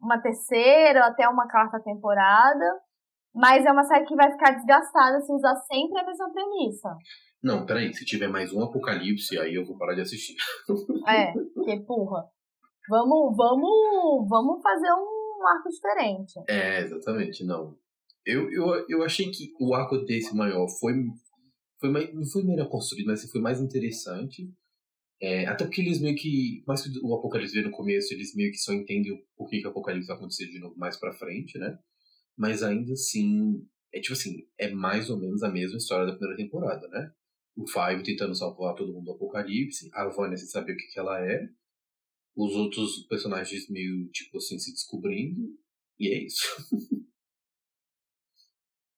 uma 0.00 0.18
terceira 0.20 1.00
ou 1.00 1.06
até 1.06 1.28
uma 1.28 1.48
quarta 1.48 1.80
temporada, 1.80 2.80
mas 3.34 3.66
é 3.66 3.72
uma 3.72 3.84
série 3.84 4.06
que 4.06 4.16
vai 4.16 4.30
ficar 4.30 4.52
desgastada 4.52 5.20
se 5.20 5.32
usar 5.32 5.56
sempre 5.56 6.00
a 6.00 6.06
mesma 6.06 6.32
premissa. 6.32 6.96
Não, 7.42 7.64
peraí, 7.64 7.92
se 7.94 8.04
tiver 8.04 8.28
mais 8.28 8.52
um 8.52 8.62
apocalipse, 8.62 9.38
aí 9.38 9.54
eu 9.54 9.64
vou 9.64 9.78
parar 9.78 9.94
de 9.94 10.02
assistir. 10.02 10.36
É, 11.08 11.32
porque, 11.32 11.80
porra. 11.80 12.28
Vamos, 12.88 13.36
vamos, 13.36 14.28
vamos 14.28 14.62
fazer 14.62 14.92
um 14.92 15.46
arco 15.46 15.68
diferente. 15.68 16.34
É, 16.48 16.80
exatamente, 16.80 17.44
não. 17.44 17.76
Eu, 18.26 18.50
eu, 18.50 18.86
eu 18.88 19.02
achei 19.02 19.30
que 19.30 19.54
o 19.58 19.74
arco 19.74 19.98
desse 19.98 20.34
maior 20.34 20.68
foi, 20.68 20.94
foi 21.78 21.90
mais, 21.90 22.14
não 22.14 22.24
foi 22.26 22.42
melhor 22.42 22.68
construído, 22.68 23.06
mas 23.06 23.30
foi 23.30 23.40
mais 23.40 23.60
interessante. 23.60 24.52
É, 25.22 25.46
até 25.46 25.64
porque 25.64 25.82
eles 25.82 26.00
meio 26.00 26.16
que, 26.16 26.62
mais 26.66 26.82
que 26.82 26.98
o 27.02 27.14
Apocalipse 27.14 27.54
veio 27.54 27.66
no 27.66 27.76
começo, 27.76 28.12
eles 28.12 28.34
meio 28.34 28.50
que 28.50 28.58
só 28.58 28.72
entendem 28.72 29.22
o 29.36 29.46
que, 29.46 29.60
que 29.60 29.66
o 29.66 29.70
Apocalipse 29.70 30.08
vai 30.08 30.16
acontecer 30.16 30.46
de 30.46 30.58
novo 30.58 30.76
mais 30.78 30.96
pra 30.96 31.12
frente, 31.12 31.58
né? 31.58 31.78
Mas 32.36 32.62
ainda 32.62 32.92
assim, 32.92 33.66
é 33.92 34.00
tipo 34.00 34.14
assim, 34.14 34.46
é 34.58 34.70
mais 34.70 35.10
ou 35.10 35.18
menos 35.18 35.42
a 35.42 35.50
mesma 35.50 35.76
história 35.76 36.06
da 36.06 36.12
primeira 36.12 36.36
temporada, 36.36 36.88
né? 36.88 37.12
O 37.56 37.66
Five 37.66 38.02
tentando 38.02 38.34
salvar 38.34 38.74
todo 38.74 38.92
mundo 38.92 39.04
do 39.04 39.12
apocalipse, 39.12 39.90
a 39.92 40.08
Vânia 40.08 40.36
sem 40.36 40.48
saber 40.48 40.72
o 40.72 40.76
que, 40.76 40.86
que 40.92 40.98
ela 40.98 41.20
é, 41.20 41.48
os 42.36 42.54
outros 42.54 43.06
personagens 43.06 43.68
meio, 43.68 44.08
tipo 44.10 44.36
assim, 44.38 44.58
se 44.58 44.72
descobrindo, 44.72 45.40
e 45.98 46.08
é 46.08 46.24
isso. 46.24 46.40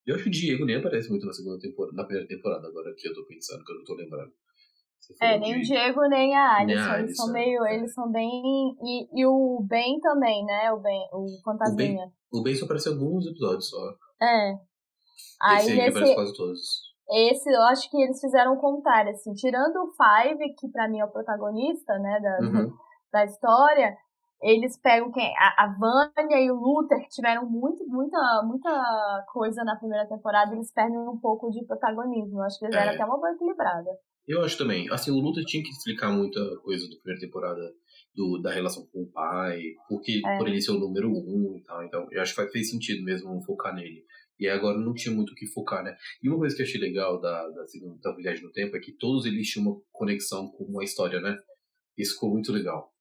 eu 0.05 0.15
acho 0.15 0.23
que 0.23 0.29
o 0.29 0.33
Diego 0.33 0.65
nem 0.65 0.77
aparece 0.77 1.09
muito 1.09 1.25
na 1.25 1.33
segunda 1.33 1.59
temporada, 1.59 1.95
na 1.95 2.05
primeira 2.05 2.27
temporada, 2.27 2.67
agora 2.67 2.93
que 2.95 3.07
eu 3.07 3.13
tô 3.13 3.25
pensando, 3.25 3.63
que 3.63 3.71
eu 3.71 3.77
não 3.77 3.83
tô 3.83 3.95
lembrando. 3.95 4.33
É, 5.21 5.37
nem 5.37 5.59
o 5.59 5.61
Diego 5.61 6.07
nem 6.07 6.33
a 6.33 6.59
Alison. 6.59 6.65
Nem 6.65 6.77
a 6.77 6.93
Alison 6.93 7.03
eles 7.03 7.17
são 7.17 7.33
meio. 7.33 7.65
É. 7.65 7.75
Eles 7.75 7.93
são 7.93 8.09
bem. 8.09 8.31
E, 8.81 9.21
e 9.21 9.25
o 9.25 9.61
Ben 9.67 9.99
também, 9.99 10.45
né? 10.45 10.71
O 10.71 10.79
Ben, 10.79 11.09
o 11.11 11.27
Fantasminha. 11.43 12.05
O 12.31 12.41
Ben, 12.41 12.41
o 12.41 12.43
ben 12.43 12.55
só 12.55 12.63
apareceu 12.63 12.93
alguns 12.93 13.27
episódios 13.27 13.69
só. 13.69 13.97
É. 14.21 14.53
Aí 15.41 15.57
esse, 15.57 15.71
esse 15.73 15.89
aparece 15.89 16.15
quase 16.15 16.33
todos. 16.33 16.92
Esse 17.09 17.49
eu 17.49 17.61
acho 17.63 17.89
que 17.89 18.01
eles 18.01 18.19
fizeram 18.19 18.53
o 18.53 18.59
contrário, 18.59 19.11
assim, 19.11 19.33
tirando 19.33 19.75
o 19.75 19.91
Five, 19.91 20.55
que 20.57 20.69
pra 20.69 20.87
mim 20.87 20.99
é 20.99 21.05
o 21.05 21.11
protagonista, 21.11 21.97
né, 21.99 22.19
da, 22.19 22.47
uhum. 22.47 22.71
da 23.11 23.25
história, 23.25 23.95
eles 24.43 24.77
pegam 24.81 25.11
quem? 25.11 25.33
A, 25.37 25.63
a 25.63 25.67
Vânia 25.77 26.39
e 26.39 26.51
o 26.51 26.55
Luther, 26.55 26.99
que 26.99 27.09
tiveram 27.09 27.49
muito, 27.49 27.85
muita, 27.87 28.17
muita 28.45 29.25
coisa 29.31 29.63
na 29.63 29.77
primeira 29.77 30.05
temporada, 30.07 30.53
eles 30.53 30.71
perdem 30.73 30.97
um 30.97 31.17
pouco 31.17 31.49
de 31.49 31.65
protagonismo. 31.65 32.39
Eu 32.39 32.43
acho 32.43 32.59
que 32.59 32.65
eles 32.65 32.75
é. 32.75 32.79
deram 32.79 32.93
até 32.93 33.05
uma 33.05 33.17
boa 33.17 33.31
equilibrada. 33.31 33.89
Eu 34.27 34.41
acho 34.43 34.57
também. 34.57 34.89
Assim, 34.91 35.11
o 35.11 35.19
Luther 35.19 35.45
tinha 35.45 35.63
que 35.63 35.69
explicar 35.69 36.11
muita 36.11 36.39
coisa 36.61 36.85
da 36.89 36.95
primeira 36.97 37.21
temporada 37.21 37.61
do, 38.13 38.41
da 38.41 38.51
relação 38.51 38.85
com 38.91 39.03
o 39.03 39.11
pai, 39.11 39.61
porque 39.87 40.21
é. 40.25 40.37
por 40.37 40.47
ele 40.47 40.61
ser 40.61 40.71
o 40.71 40.79
número 40.79 41.09
um 41.09 41.57
e 41.57 41.63
tal. 41.63 41.83
Então, 41.83 42.07
eu 42.11 42.21
acho 42.21 42.35
que 42.35 42.47
fez 42.47 42.69
sentido 42.69 43.03
mesmo 43.03 43.41
focar 43.43 43.73
nele. 43.73 44.03
E 44.43 44.49
agora 44.49 44.77
não 44.77 44.93
tinha 44.93 45.15
muito 45.15 45.31
o 45.31 45.35
que 45.35 45.47
focar, 45.47 45.81
né? 45.81 45.95
E 46.21 46.27
uma 46.27 46.37
coisa 46.37 46.53
que 46.53 46.61
eu 46.61 46.65
achei 46.65 46.77
legal 46.77 47.17
da, 47.17 47.47
da 47.47 47.65
segunda 47.65 47.97
da 48.01 48.13
viagem 48.13 48.43
no 48.43 48.51
tempo 48.51 48.75
é 48.75 48.79
que 48.81 48.91
todos 48.91 49.25
eles 49.25 49.47
tinham 49.47 49.71
uma 49.71 49.81
conexão 49.89 50.49
com 50.49 50.65
uma 50.65 50.83
história, 50.83 51.21
né? 51.21 51.39
Isso 51.97 52.15
ficou 52.15 52.29
muito 52.29 52.51
legal. 52.51 52.93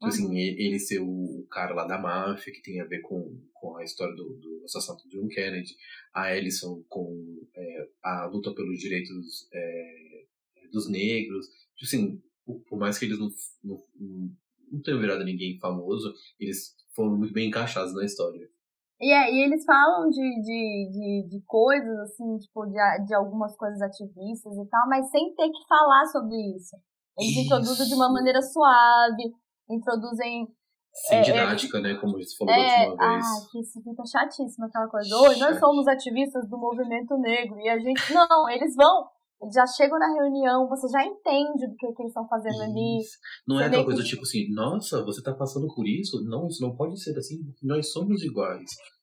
Uhum. 0.00 0.08
Assim, 0.08 0.38
ele 0.38 0.78
ser 0.78 1.00
o 1.00 1.46
cara 1.50 1.74
lá 1.74 1.86
da 1.86 1.98
máfia, 1.98 2.50
que 2.50 2.62
tem 2.62 2.80
a 2.80 2.86
ver 2.86 3.02
com, 3.02 3.38
com 3.52 3.76
a 3.76 3.84
história 3.84 4.14
do, 4.16 4.38
do 4.38 4.62
assassinato 4.64 5.06
de 5.06 5.18
John 5.18 5.28
Kennedy, 5.28 5.76
a 6.14 6.34
Ellison 6.34 6.82
com 6.88 7.46
é, 7.54 7.88
a 8.02 8.24
luta 8.32 8.54
pelos 8.54 8.78
direitos 8.78 9.46
é, 9.52 10.24
dos 10.72 10.88
negros. 10.88 11.46
Tipo 11.76 11.84
assim, 11.84 12.22
por, 12.46 12.60
por, 12.60 12.78
mais 12.78 12.98
que 12.98 13.04
eles 13.04 13.18
não, 13.18 13.28
não, 13.62 13.84
não 14.72 14.80
tenham 14.80 15.00
virado 15.00 15.26
ninguém 15.26 15.58
famoso, 15.58 16.14
eles 16.40 16.74
foram 16.94 17.18
muito 17.18 17.34
bem 17.34 17.48
encaixados 17.48 17.94
na 17.94 18.06
história. 18.06 18.48
E, 19.00 19.12
é, 19.12 19.30
e 19.30 19.44
eles 19.44 19.64
falam 19.64 20.08
de, 20.08 20.22
de, 20.40 20.90
de, 20.90 21.28
de, 21.28 21.42
coisas, 21.46 21.98
assim, 22.00 22.38
tipo, 22.38 22.64
de, 22.64 23.04
de 23.04 23.14
algumas 23.14 23.54
coisas 23.56 23.80
ativistas 23.82 24.56
e 24.56 24.68
tal, 24.70 24.88
mas 24.88 25.10
sem 25.10 25.34
ter 25.34 25.50
que 25.50 25.68
falar 25.68 26.06
sobre 26.06 26.36
isso. 26.56 26.76
Eles 27.18 27.32
isso. 27.32 27.40
introduzem 27.40 27.86
de 27.86 27.94
uma 27.94 28.10
maneira 28.10 28.40
suave, 28.40 29.34
introduzem. 29.70 30.48
Sem 31.08 31.18
é, 31.18 31.20
é 31.20 31.24
didática, 31.24 31.78
né? 31.80 31.94
Como 32.00 32.14
você 32.14 32.34
falou 32.38 32.54
é, 32.54 32.86
da 32.86 32.90
última 32.90 33.12
vez. 33.12 33.26
Ah, 33.26 33.48
que 33.50 33.60
isso 33.60 33.82
fica 33.82 34.02
chatíssimo 34.06 34.66
aquela 34.66 34.88
coisa. 34.88 35.14
Oi, 35.14 35.36
nós 35.36 35.58
somos 35.58 35.86
ativistas 35.86 36.48
do 36.48 36.56
movimento 36.56 37.18
negro. 37.18 37.60
E 37.60 37.68
a 37.68 37.78
gente. 37.78 38.14
Não, 38.14 38.48
eles 38.48 38.74
vão 38.74 39.06
já 39.52 39.66
chegam 39.66 39.98
na 39.98 40.12
reunião, 40.12 40.68
você 40.68 40.88
já 40.88 41.04
entende 41.04 41.66
do 41.66 41.76
que, 41.76 41.92
que 41.92 42.02
eles 42.02 42.10
estão 42.10 42.26
fazendo 42.28 42.62
ali. 42.62 43.00
Não 43.46 43.60
é 43.60 43.66
aquela 43.66 43.84
coisa 43.84 44.02
que... 44.02 44.08
tipo 44.08 44.22
assim, 44.22 44.52
nossa, 44.52 45.04
você 45.04 45.22
tá 45.22 45.34
passando 45.34 45.66
por 45.74 45.86
isso? 45.86 46.22
Não, 46.24 46.46
isso 46.46 46.62
não 46.62 46.74
pode 46.74 47.00
ser 47.00 47.16
assim, 47.18 47.38
nós 47.62 47.92
somos 47.92 48.22
iguais. 48.22 48.70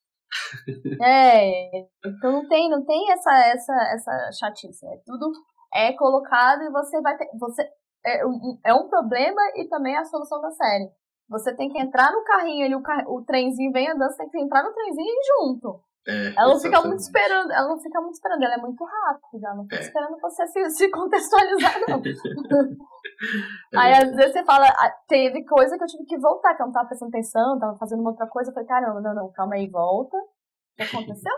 É, 1.00 1.68
então 2.04 2.32
não 2.32 2.48
tem, 2.48 2.68
não 2.68 2.84
tem 2.84 3.12
essa, 3.12 3.32
essa, 3.50 3.74
essa 3.94 4.30
chatice. 4.40 4.84
É 4.88 4.98
tudo 5.06 5.32
é 5.74 5.94
colocado 5.94 6.62
e 6.64 6.72
você 6.72 7.02
vai 7.02 7.18
ter. 7.18 7.28
Você, 7.40 7.64
é, 8.06 8.22
é 8.66 8.74
um 8.74 8.88
problema 8.88 9.42
e 9.56 9.68
também 9.68 9.96
é 9.96 10.00
a 10.00 10.06
solução 10.06 10.42
da 10.42 10.52
série. 10.52 10.90
Você 11.30 11.56
tem 11.56 11.70
que 11.70 11.80
entrar 11.80 12.12
no 12.12 12.24
carrinho 12.24 12.66
ali, 12.66 12.76
o, 12.76 12.82
car, 12.82 13.04
o 13.08 13.24
trenzinho 13.24 13.72
vem 13.72 13.90
andando, 13.90 14.12
você 14.12 14.24
tem 14.24 14.30
que 14.30 14.42
entrar 14.42 14.64
no 14.64 14.74
trenzinho 14.74 15.08
e 15.08 15.10
ir 15.10 15.22
junto. 15.28 15.82
É, 16.06 16.34
ela 16.36 16.54
não 16.54 16.60
fica 16.60 16.82
muito 16.82 17.00
esperando, 17.00 17.52
ela 17.52 17.70
não 17.70 17.80
fica 17.80 18.02
muito 18.02 18.16
esperando, 18.16 18.44
ela 18.44 18.56
é 18.56 18.58
muito 18.58 18.84
rápida, 18.84 19.48
ela 19.48 19.56
não 19.56 19.64
fica 19.64 19.78
é. 19.78 19.82
esperando 19.82 20.20
você 20.20 20.48
se, 20.48 20.70
se 20.72 20.92
contextualizar, 20.92 21.80
não. 21.88 22.02
é 23.74 23.78
Aí 23.78 23.94
às 23.94 24.14
vezes 24.14 24.34
você 24.34 24.44
fala, 24.44 24.68
ah, 24.68 24.92
teve 25.08 25.46
coisa 25.46 25.78
que 25.78 25.84
eu 25.84 25.88
tive 25.88 26.06
que 26.06 26.20
voltar, 26.20 26.56
que 26.56 26.62
eu 26.62 26.66
não 26.66 26.74
tava 26.74 26.88
prestando 26.88 27.10
atenção, 27.10 27.58
tava 27.58 27.78
fazendo 27.78 28.02
uma 28.02 28.10
outra 28.10 28.28
coisa, 28.28 28.50
eu 28.50 28.54
falei, 28.54 28.68
caramba, 28.68 29.00
não, 29.00 29.16
não, 29.16 29.32
calma 29.32 29.56
aí, 29.56 29.70
volta. 29.70 30.18
O 30.18 30.76
que 30.76 30.84
aconteceu? 30.84 31.32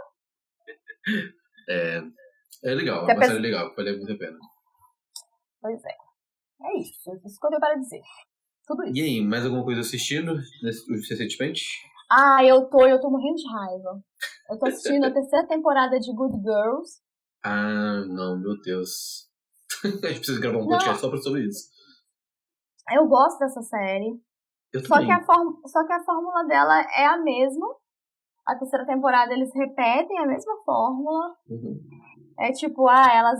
é, 1.69 2.01
é 2.63 2.73
legal, 2.73 3.07
é 3.07 3.13
uma 3.13 3.25
série 3.25 3.39
legal, 3.39 3.71
vale 3.75 3.97
muito 3.97 4.13
a 4.13 4.17
pena. 4.17 4.37
Pois 5.61 5.83
é. 5.85 5.95
É 6.63 6.79
isso, 6.79 7.11
isso 7.23 7.39
que 7.39 7.45
eu 7.45 7.49
tenho 7.49 7.59
para 7.59 7.75
dizer. 7.75 8.01
Tudo 8.65 8.83
isso. 8.85 8.97
E 8.97 9.01
aí, 9.01 9.21
mais 9.21 9.45
alguma 9.45 9.63
coisa 9.63 9.81
assistindo 9.81 10.35
recentemente? 11.07 11.63
Ah, 12.09 12.43
eu 12.43 12.69
tô, 12.69 12.85
eu 12.85 12.99
tô 12.99 13.09
morrendo 13.09 13.35
de 13.35 13.51
raiva. 13.51 14.01
Eu 14.49 14.59
tô 14.59 14.67
assistindo 14.67 15.05
a 15.05 15.13
terceira 15.13 15.47
temporada 15.47 15.99
de 15.99 16.13
Good 16.13 16.37
Girls. 16.41 17.01
Ah, 17.43 18.03
não, 18.07 18.39
meu 18.39 18.59
Deus. 18.61 19.29
a 19.83 20.07
gente 20.07 20.17
precisa 20.17 20.39
gravar 20.39 20.59
um 20.59 20.67
podcast 20.67 21.01
só 21.01 21.17
sobre 21.17 21.45
isso. 21.45 21.69
Eu 22.91 23.07
gosto 23.07 23.39
dessa 23.39 23.61
série. 23.63 24.19
Só 24.85 24.99
que, 24.99 25.11
a 25.11 25.23
só 25.65 25.85
que 25.85 25.93
a 25.93 26.03
fórmula 26.03 26.43
dela 26.45 26.81
é 26.95 27.05
a 27.05 27.17
mesma. 27.17 27.65
A 28.45 28.55
terceira 28.55 28.85
temporada 28.85 29.33
eles 29.33 29.51
repetem 29.55 30.19
a 30.19 30.27
mesma 30.27 30.53
fórmula. 30.65 31.35
Uhum. 31.49 31.79
É 32.37 32.51
tipo, 32.51 32.87
ah, 32.89 33.07
elas, 33.13 33.39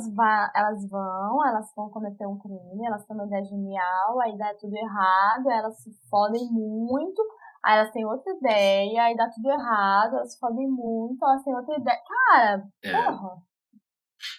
elas 0.55 0.89
vão, 0.89 1.45
elas 1.45 1.70
vão 1.76 1.89
cometer 1.89 2.26
um 2.26 2.39
crime, 2.39 2.86
elas 2.86 3.05
têm 3.05 3.16
uma 3.16 3.26
ideia 3.26 3.43
genial, 3.43 4.22
aí 4.22 4.38
dá 4.38 4.53
tudo 4.55 4.74
errado, 4.74 5.49
elas 5.51 5.78
se 5.84 5.91
fodem 6.09 6.47
muito, 6.49 7.22
Aí 7.66 7.80
elas 7.80 7.91
têm 7.91 8.05
outra 8.05 8.32
ideia, 8.32 9.03
aí 9.03 9.16
dá 9.16 9.28
tudo 9.28 9.49
errado, 9.49 10.18
elas 10.18 10.38
fodem 10.38 10.70
muito, 10.70 11.18
elas 11.26 11.43
têm 11.43 11.55
outra 11.55 11.80
ideia. 11.80 11.99
Cara, 12.07 12.70
é. 12.84 12.91
porra. 12.91 13.41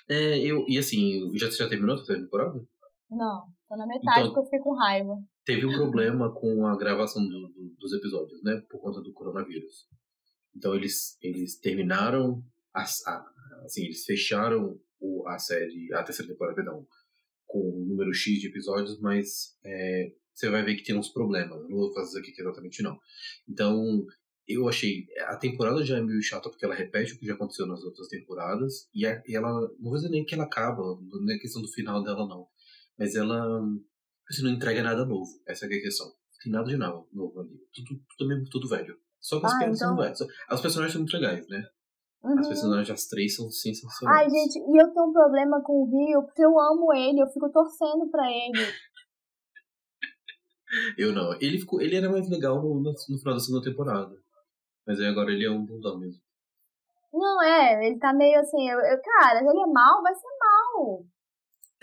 É, 0.08 0.38
eu, 0.38 0.64
e 0.68 0.78
assim, 0.78 1.36
já, 1.36 1.50
já 1.50 1.68
terminou 1.68 1.94
a 1.94 1.98
terceira 1.98 2.22
temporada? 2.22 2.64
Não, 3.10 3.46
tô 3.68 3.76
na 3.76 3.86
metade 3.86 4.20
então, 4.20 4.28
porque 4.28 4.38
eu 4.38 4.44
fiquei 4.44 4.58
com 4.60 4.76
raiva. 4.76 5.18
Teve 5.44 5.66
um 5.66 5.72
problema 5.72 6.32
com 6.32 6.66
a 6.66 6.76
gravação 6.76 7.20
do, 7.26 7.48
do, 7.48 7.74
dos 7.78 7.92
episódios, 7.92 8.40
né? 8.44 8.62
Por 8.70 8.80
conta 8.80 9.00
do 9.00 9.12
coronavírus. 9.12 9.88
Então 10.54 10.74
eles, 10.76 11.18
eles 11.20 11.58
terminaram, 11.58 12.44
a, 12.72 12.82
a, 12.82 13.26
assim, 13.64 13.84
eles 13.84 14.04
fecharam 14.04 14.78
o, 15.00 15.26
a 15.26 15.36
série, 15.38 15.92
a 15.94 16.02
terceira 16.04 16.30
temporada, 16.30 16.54
perdão, 16.54 16.86
com 17.44 17.58
um 17.58 17.86
número 17.86 18.14
X 18.14 18.40
de 18.40 18.46
episódios, 18.46 19.00
mas 19.00 19.56
é, 19.64 20.12
você 20.37 20.51
vai 20.51 20.62
ver 20.62 20.76
que 20.76 20.84
tem 20.84 20.97
uns 20.97 21.09
problemas. 21.09 21.62
Não 21.62 21.78
vou 21.78 21.93
fazer 21.95 22.20
aqui 22.20 22.34
exatamente 22.39 22.82
não. 22.82 22.99
Então, 23.49 24.05
eu 24.47 24.68
achei. 24.68 25.07
A 25.28 25.37
temporada 25.37 25.82
já 25.82 25.97
é 25.97 26.03
meio 26.03 26.22
chata 26.22 26.51
porque 26.51 26.64
ela 26.64 26.74
repete 26.74 27.14
o 27.14 27.18
que 27.18 27.26
já 27.26 27.32
aconteceu 27.32 27.66
nas 27.66 27.82
outras 27.82 28.07
temporadas. 28.09 28.89
E, 28.95 29.07
a, 29.07 29.22
e 29.26 29.34
ela. 29.34 29.51
Não 29.51 29.91
vou 29.91 29.95
dizer 29.95 30.11
nem 30.11 30.24
que 30.26 30.34
ela 30.34 30.45
acaba, 30.45 30.82
não 30.82 31.34
é 31.34 31.39
questão 31.39 31.62
do 31.62 31.68
final 31.68 32.03
dela, 32.05 32.28
não. 32.28 32.47
Mas 32.99 33.14
ela. 33.14 33.62
Você 34.30 34.43
não 34.43 34.51
entrega 34.51 34.82
nada 34.82 35.07
novo. 35.07 35.30
Essa 35.47 35.64
é 35.64 35.68
a 35.68 35.80
questão. 35.80 36.12
Tem 36.43 36.53
nada 36.53 36.68
de 36.68 36.76
nada 36.76 37.03
novo 37.12 37.41
ali. 37.41 37.59
Tudo, 37.72 38.01
tudo 38.16 38.28
mesmo, 38.28 38.45
tudo 38.51 38.68
velho. 38.68 38.99
Só 39.20 39.41
que 39.41 39.47
as 39.47 39.55
ah, 39.55 39.59
piadas 39.59 39.76
então... 39.78 39.89
são 39.89 39.97
velhas. 39.97 40.18
As 40.49 40.61
personagens 40.61 40.93
são 40.93 41.01
muito 41.01 41.16
legais, 41.16 41.49
né? 41.49 41.64
Uhum. 42.22 42.39
As 42.39 42.49
personagens, 42.49 42.91
as 42.91 43.07
três, 43.07 43.37
são 43.37 43.51
sensacionais. 43.51 44.24
Ai, 44.24 44.30
gente, 44.30 44.59
e 44.59 44.82
eu 44.82 44.93
tenho 44.93 45.07
um 45.07 45.12
problema 45.12 45.62
com 45.62 45.72
o 45.72 45.87
Rio, 45.87 46.22
porque 46.24 46.45
eu 46.45 46.59
amo 46.59 46.93
ele, 46.93 47.22
eu 47.22 47.28
fico 47.28 47.51
torcendo 47.51 48.11
pra 48.11 48.28
ele. 48.30 48.53
Eu 50.96 51.12
não. 51.12 51.34
Ele, 51.40 51.58
ficou, 51.58 51.80
ele 51.80 51.96
era 51.96 52.10
mais 52.10 52.28
legal 52.28 52.62
no, 52.62 52.80
no, 52.80 52.96
final 52.96 53.34
da 53.34 53.40
segunda 53.40 53.64
temporada. 53.64 54.16
Mas 54.86 55.00
aí 55.00 55.06
agora 55.06 55.30
ele 55.30 55.44
é 55.44 55.50
um 55.50 55.64
bundão 55.64 55.98
mesmo. 55.98 56.20
Não, 57.12 57.42
é, 57.42 57.86
ele 57.86 57.98
tá 57.98 58.12
meio 58.12 58.38
assim, 58.40 58.68
eu, 58.68 58.78
eu, 58.78 59.00
cara, 59.02 59.40
ele 59.40 59.48
é 59.48 59.66
mal, 59.66 60.02
vai 60.02 60.14
ser 60.14 60.28
mal. 60.38 61.04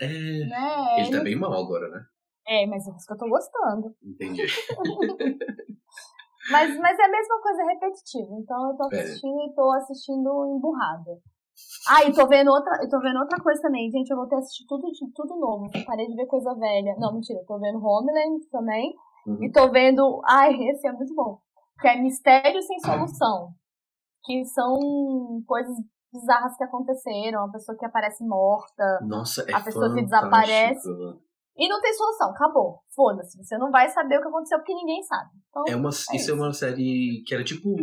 É. 0.00 0.06
Né? 0.06 0.96
Ele, 0.96 1.06
ele 1.06 1.16
tá 1.16 1.24
bem 1.24 1.36
mal 1.36 1.52
agora, 1.52 1.88
né? 1.88 2.06
É, 2.46 2.66
mas 2.66 2.86
é 2.86 2.90
isso 2.90 3.06
que 3.06 3.12
eu 3.12 3.18
tô 3.18 3.28
gostando. 3.28 3.94
Entendi. 4.02 4.42
mas, 6.50 6.78
mas 6.78 6.98
é 6.98 7.04
a 7.04 7.10
mesma 7.10 7.40
coisa 7.40 7.64
repetitiva. 7.64 8.34
Então 8.38 8.70
eu 8.70 8.76
tô 8.76 8.94
é. 8.94 9.00
assistindo 9.00 9.40
é. 9.40 9.46
e 9.46 9.54
tô 9.54 9.72
assistindo 9.72 10.56
emburrada. 10.56 11.18
Ah, 11.88 12.04
e 12.04 12.12
tô 12.12 12.26
vendo 12.26 12.50
outra, 12.50 12.82
eu 12.82 12.88
tô 12.88 12.98
vendo 13.00 13.18
outra 13.20 13.38
coisa 13.42 13.60
também, 13.62 13.90
gente. 13.90 14.10
Eu 14.10 14.16
vou 14.16 14.26
ter 14.26 14.36
assistir 14.36 14.64
tudo, 14.66 14.88
tudo 15.14 15.36
novo. 15.36 15.66
Parei 15.86 16.06
de 16.06 16.16
ver 16.16 16.26
coisa 16.26 16.54
velha. 16.54 16.96
Não, 16.98 17.12
mentira, 17.12 17.40
tô 17.46 17.58
vendo 17.58 17.78
Homeland 17.78 18.40
também. 18.50 18.94
Uhum. 19.26 19.44
E 19.44 19.52
tô 19.52 19.70
vendo. 19.70 20.20
Ai, 20.26 20.54
esse 20.70 20.86
é 20.86 20.92
muito 20.92 21.14
bom. 21.14 21.38
Que 21.80 21.88
é 21.88 22.00
Mistério 22.00 22.62
Sem 22.62 22.78
Solução. 22.80 23.50
Que 24.24 24.44
são 24.46 24.74
coisas 25.46 25.76
bizarras 26.12 26.56
que 26.56 26.64
aconteceram. 26.64 27.44
A 27.44 27.50
pessoa 27.50 27.76
que 27.76 27.84
aparece 27.84 28.26
morta. 28.26 29.00
Nossa, 29.02 29.42
é 29.42 29.54
A 29.54 29.60
pessoa 29.60 29.88
fantástico. 29.88 29.94
que 29.96 30.04
desaparece. 30.04 30.88
E 31.56 31.68
não 31.68 31.80
tem 31.80 31.94
solução, 31.94 32.30
acabou. 32.30 32.80
Foda-se. 32.94 33.38
Você 33.38 33.56
não 33.58 33.70
vai 33.70 33.88
saber 33.88 34.18
o 34.18 34.22
que 34.22 34.28
aconteceu 34.28 34.58
porque 34.58 34.74
ninguém 34.74 35.02
sabe. 35.04 35.30
Então, 35.48 35.64
é 35.68 35.76
uma, 35.76 35.88
é 35.88 35.90
isso, 35.90 36.14
isso 36.14 36.30
é 36.30 36.34
uma 36.34 36.52
série 36.52 37.22
que 37.26 37.34
era 37.34 37.44
tipo 37.44 37.76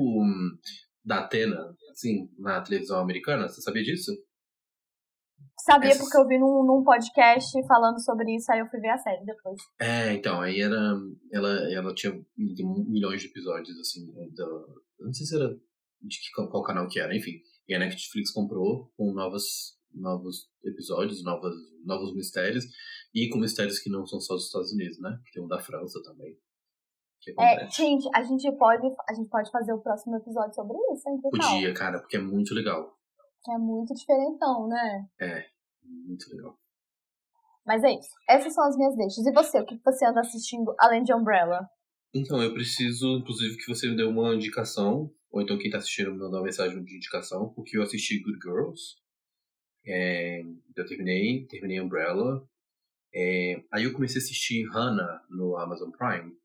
da 1.05 1.19
Atena, 1.19 1.73
assim, 1.91 2.29
na 2.37 2.61
televisão 2.61 2.99
americana? 2.99 3.47
Você 3.47 3.61
sabia 3.61 3.83
disso? 3.83 4.11
Sabia 5.59 5.89
Essas... 5.89 6.01
porque 6.01 6.17
eu 6.17 6.27
vi 6.27 6.39
num, 6.39 6.65
num, 6.65 6.83
podcast 6.83 7.51
falando 7.67 7.99
sobre 8.03 8.35
isso, 8.35 8.51
aí 8.51 8.59
eu 8.59 8.67
fui 8.67 8.79
ver 8.79 8.89
a 8.89 8.97
série 8.97 9.23
depois. 9.25 9.61
É, 9.79 10.13
então, 10.13 10.41
aí 10.41 10.59
era. 10.59 10.95
Ela, 11.31 11.73
ela 11.73 11.93
tinha 11.93 12.13
milhões 12.37 13.21
de 13.21 13.27
episódios, 13.27 13.77
assim, 13.79 14.11
do, 14.33 14.83
não 14.99 15.13
sei 15.13 15.25
se 15.25 15.35
era 15.35 15.49
de 16.01 16.17
qual 16.33 16.63
canal 16.63 16.87
que 16.87 16.99
era, 16.99 17.15
enfim. 17.15 17.39
E 17.67 17.75
a 17.75 17.79
Netflix 17.79 18.31
comprou 18.31 18.91
com 18.97 19.13
novas, 19.13 19.77
novos 19.93 20.49
episódios, 20.63 21.23
novas, 21.23 21.53
novos 21.85 22.13
mistérios, 22.15 22.65
e 23.13 23.29
com 23.29 23.39
mistérios 23.39 23.79
que 23.79 23.89
não 23.89 24.05
são 24.05 24.19
só 24.19 24.33
dos 24.33 24.45
Estados 24.45 24.71
Unidos, 24.73 24.99
né? 24.99 25.19
Tem 25.31 25.43
um 25.43 25.47
da 25.47 25.59
França 25.59 26.01
também. 26.03 26.35
É, 27.39 27.67
gente, 27.69 28.09
a 28.15 28.23
gente 28.23 28.51
pode, 28.57 28.87
a 29.07 29.13
gente 29.13 29.29
pode 29.29 29.51
fazer 29.51 29.73
o 29.73 29.81
próximo 29.81 30.15
episódio 30.17 30.53
sobre 30.55 30.75
isso, 30.93 31.09
hein? 31.09 31.19
Podia, 31.21 31.73
cara, 31.73 31.99
porque 31.99 32.17
é 32.17 32.21
muito 32.21 32.53
legal. 32.53 32.97
É 33.49 33.57
muito 33.57 33.93
diferentão, 33.93 34.67
né? 34.67 35.05
É, 35.19 35.45
muito 35.83 36.29
legal. 36.31 36.57
Mas 37.65 37.83
é 37.83 37.91
isso. 37.91 38.09
Essas 38.27 38.53
são 38.53 38.63
as 38.67 38.75
minhas 38.75 38.95
deixas. 38.95 39.25
E 39.25 39.31
você, 39.31 39.59
o 39.59 39.65
que 39.65 39.79
você 39.83 40.05
anda 40.05 40.21
assistindo 40.21 40.73
além 40.79 41.03
de 41.03 41.13
Umbrella? 41.13 41.67
Então, 42.13 42.41
eu 42.41 42.53
preciso, 42.53 43.17
inclusive, 43.17 43.57
que 43.57 43.67
você 43.67 43.87
me 43.87 43.95
dê 43.95 44.03
uma 44.03 44.35
indicação, 44.35 45.11
ou 45.31 45.41
então 45.41 45.57
quem 45.57 45.71
tá 45.71 45.77
assistindo 45.77 46.11
me 46.11 46.17
mandar 46.17 46.37
uma 46.37 46.45
mensagem 46.45 46.83
de 46.83 46.95
indicação, 46.95 47.53
porque 47.53 47.77
eu 47.77 47.83
assisti 47.83 48.19
Good 48.19 48.39
Girls. 48.43 48.95
É, 49.85 50.41
eu 50.75 50.85
terminei, 50.85 51.45
terminei 51.47 51.79
Umbrella. 51.79 52.45
É, 53.13 53.63
aí 53.71 53.83
eu 53.83 53.93
comecei 53.93 54.21
a 54.21 54.23
assistir 54.23 54.65
Hannah 54.69 55.23
no 55.29 55.57
Amazon 55.57 55.91
Prime, 55.91 56.35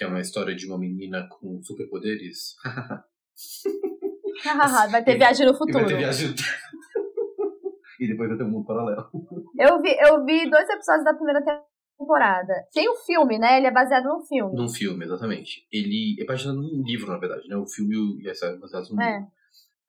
que 0.00 0.04
é 0.04 0.06
uma 0.06 0.20
história 0.20 0.56
de 0.56 0.66
uma 0.66 0.78
menina 0.78 1.28
com 1.28 1.62
superpoderes. 1.62 2.56
vai 4.90 5.04
ter 5.04 5.18
viagem 5.18 5.46
no 5.46 5.52
futuro. 5.52 5.80
E 5.80 5.82
vai 5.82 5.88
ter 5.88 5.98
viagem... 5.98 6.32
e 8.00 8.08
depois 8.08 8.30
vai 8.30 8.38
ter 8.38 8.44
um 8.44 8.48
mundo 8.48 8.64
paralelo. 8.64 9.10
Eu 9.58 9.78
vi, 9.82 9.94
eu 10.00 10.24
vi 10.24 10.48
dois 10.48 10.66
episódios 10.70 11.04
da 11.04 11.12
primeira 11.12 11.44
temporada. 11.98 12.66
Tem 12.72 12.90
um 12.90 12.96
filme, 12.96 13.38
né? 13.38 13.58
Ele 13.58 13.66
é 13.66 13.70
baseado 13.70 14.04
num 14.04 14.24
filme. 14.24 14.56
Num 14.56 14.70
filme, 14.70 15.04
exatamente. 15.04 15.68
Ele 15.70 16.16
é 16.18 16.24
baseado 16.24 16.56
num 16.56 16.82
livro, 16.82 17.08
na 17.08 17.18
verdade, 17.18 17.46
né? 17.46 17.56
O 17.56 17.66
filme 17.66 18.26
é 18.26 18.56
baseado 18.56 18.88
num 18.88 19.02
é. 19.02 19.18
livro. 19.18 19.30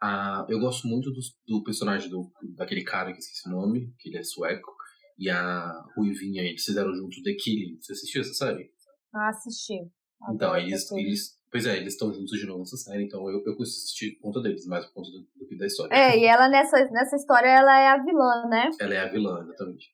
Ah, 0.03 0.45
eu 0.49 0.59
gosto 0.59 0.89
muito 0.89 1.09
do, 1.09 1.21
do 1.47 1.63
personagem 1.63 2.09
do, 2.09 2.29
daquele 2.57 2.83
cara 2.83 3.13
que 3.13 3.19
esqueci 3.19 3.47
o 3.47 3.51
nome, 3.53 3.95
que 3.97 4.09
ele 4.09 4.17
é 4.17 4.23
sueco, 4.23 4.75
e 5.17 5.29
a 5.29 5.71
Ruivinha, 5.95 6.43
eles 6.43 6.65
fizeram 6.65 6.93
junto 6.93 7.23
The 7.23 7.33
Killing. 7.35 7.77
Você 7.79 7.93
assistiu 7.93 8.19
essa 8.19 8.33
série? 8.33 8.69
Ah, 9.13 9.29
assisti. 9.29 9.89
Então, 10.29 10.55
eles, 10.55 10.91
eles, 10.91 11.39
pois 11.51 11.65
é, 11.65 11.77
eles 11.77 11.93
estão 11.93 12.13
juntos 12.13 12.39
de 12.39 12.45
novo 12.45 12.59
nessa 12.59 12.77
série, 12.77 13.03
então 13.03 13.27
eu, 13.29 13.43
eu 13.45 13.61
assisti 13.61 14.11
por 14.11 14.27
conta 14.27 14.41
deles, 14.41 14.65
mais 14.65 14.85
por 14.85 14.93
conta 14.93 15.09
do, 15.11 15.19
do, 15.19 15.57
da 15.57 15.65
história. 15.65 15.93
É, 15.93 16.17
e 16.17 16.25
ela 16.25 16.47
nessa, 16.47 16.77
nessa 16.91 17.15
história, 17.15 17.47
ela 17.47 17.79
é 17.79 17.87
a 17.87 18.03
vilã, 18.03 18.47
né? 18.47 18.69
Ela 18.79 18.93
é 18.93 18.99
a 18.99 19.07
vilã, 19.07 19.41
exatamente. 19.41 19.89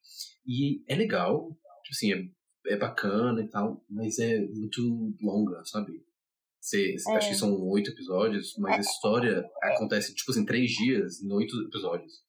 E 0.46 0.84
é 0.88 0.96
legal, 0.96 1.50
tipo 1.84 1.94
assim, 1.94 2.14
é, 2.14 2.74
é 2.74 2.78
bacana 2.78 3.42
e 3.42 3.48
tal, 3.48 3.84
mas 3.90 4.20
é 4.20 4.40
muito 4.40 4.82
longa, 5.22 5.64
sabe? 5.66 6.06
Você, 6.60 6.96
é. 7.08 7.16
Acho 7.16 7.30
que 7.30 7.36
são 7.36 7.58
oito 7.70 7.92
episódios, 7.92 8.56
mas 8.58 8.74
é. 8.74 8.78
a 8.78 8.82
história 8.82 9.50
acontece, 9.62 10.14
tipo 10.14 10.32
assim, 10.32 10.46
três 10.46 10.72
dias 10.72 11.22
em 11.22 11.32
oito 11.32 11.56
episódios. 11.62 12.26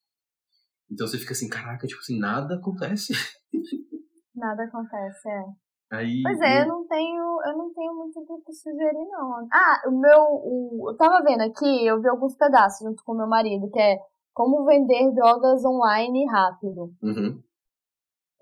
Então 0.91 1.07
você 1.07 1.19
fica 1.19 1.33
assim, 1.33 1.49
caraca, 1.49 1.87
tipo 1.87 2.01
assim, 2.01 2.19
nada 2.19 2.55
acontece. 2.55 3.13
Nada 4.35 4.63
acontece, 4.63 5.29
é. 5.29 5.43
Aí, 5.91 6.23
pois 6.23 6.41
é, 6.41 6.59
eu... 6.59 6.63
eu 6.63 6.69
não 6.69 6.87
tenho, 6.87 7.41
eu 7.47 7.57
não 7.57 7.73
tenho 7.73 7.95
muito 7.95 8.21
o 8.21 8.43
que 8.43 8.53
sugerir, 8.53 9.09
não. 9.09 9.49
Ah, 9.53 9.89
o 9.89 9.91
meu. 9.91 10.21
O, 10.21 10.91
eu 10.91 10.97
tava 10.97 11.23
vendo 11.25 11.43
aqui, 11.43 11.87
eu 11.87 12.01
vi 12.01 12.09
alguns 12.09 12.37
pedaços 12.37 12.87
junto 12.87 13.03
com 13.05 13.15
meu 13.15 13.27
marido, 13.27 13.71
que 13.71 13.81
é 13.81 13.99
como 14.35 14.65
vender 14.65 15.13
drogas 15.15 15.65
online 15.65 16.27
rápido. 16.27 16.93
Uhum. 17.03 17.43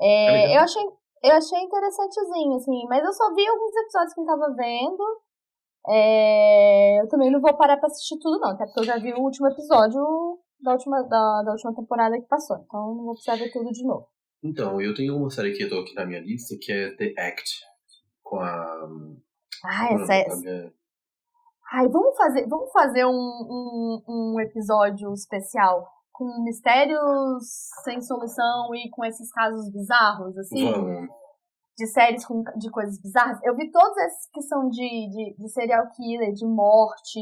É, 0.00 0.52
é 0.52 0.56
eu 0.56 0.60
achei 0.60 0.82
eu 1.22 1.32
achei 1.32 1.58
interessantezinho, 1.60 2.54
assim, 2.56 2.84
mas 2.88 3.04
eu 3.04 3.12
só 3.12 3.34
vi 3.34 3.46
alguns 3.46 3.74
episódios 3.76 4.14
que 4.14 4.20
eu 4.20 4.26
tava 4.26 4.54
vendo. 4.54 5.02
É, 5.88 7.00
eu 7.00 7.08
também 7.08 7.30
não 7.30 7.40
vou 7.40 7.56
parar 7.56 7.76
pra 7.76 7.86
assistir 7.86 8.18
tudo, 8.18 8.40
não, 8.40 8.50
até 8.50 8.64
porque 8.66 8.80
eu 8.80 8.84
já 8.84 8.98
vi 8.98 9.12
o 9.12 9.20
último 9.20 9.46
episódio 9.48 10.00
da 10.60 10.72
última, 10.72 11.02
da, 11.04 11.42
da 11.42 11.52
última 11.52 11.74
temporada 11.74 12.20
que 12.20 12.26
passou, 12.26 12.56
então 12.58 12.94
não 12.94 13.04
vou 13.04 13.12
precisar 13.14 13.36
ver 13.36 13.52
tudo 13.52 13.70
de 13.70 13.84
novo. 13.84 14.08
Então, 14.46 14.80
eu 14.80 14.94
tenho 14.94 15.16
uma 15.16 15.30
série 15.30 15.52
que 15.52 15.64
eu 15.64 15.68
tô 15.68 15.80
aqui 15.80 15.94
na 15.94 16.06
minha 16.06 16.20
lista 16.20 16.56
que 16.60 16.72
é 16.72 16.94
The 16.94 17.14
Act, 17.18 17.60
com 18.22 18.38
a. 18.40 18.88
Ah, 19.64 19.92
essa 19.92 20.14
é. 20.14 20.36
Minha... 20.36 20.72
Ai, 21.72 21.88
vamos 21.88 22.16
fazer, 22.16 22.46
vamos 22.48 22.70
fazer 22.70 23.04
um, 23.04 23.10
um, 23.10 24.02
um 24.08 24.40
episódio 24.40 25.12
especial 25.12 25.86
com 26.12 26.42
mistérios 26.44 27.44
sem 27.84 28.00
solução 28.00 28.74
e 28.74 28.88
com 28.90 29.04
esses 29.04 29.30
casos 29.32 29.70
bizarros, 29.70 30.38
assim. 30.38 30.70
Vamos. 30.70 31.08
De 31.76 31.86
séries 31.88 32.24
com, 32.24 32.42
de 32.56 32.70
coisas 32.70 32.98
bizarras. 33.02 33.38
Eu 33.42 33.54
vi 33.54 33.70
todos 33.70 33.96
esses 33.98 34.30
que 34.32 34.40
são 34.42 34.68
de, 34.70 35.10
de, 35.10 35.36
de 35.38 35.48
serial 35.50 35.86
killer, 35.94 36.32
de 36.32 36.46
morte, 36.46 37.20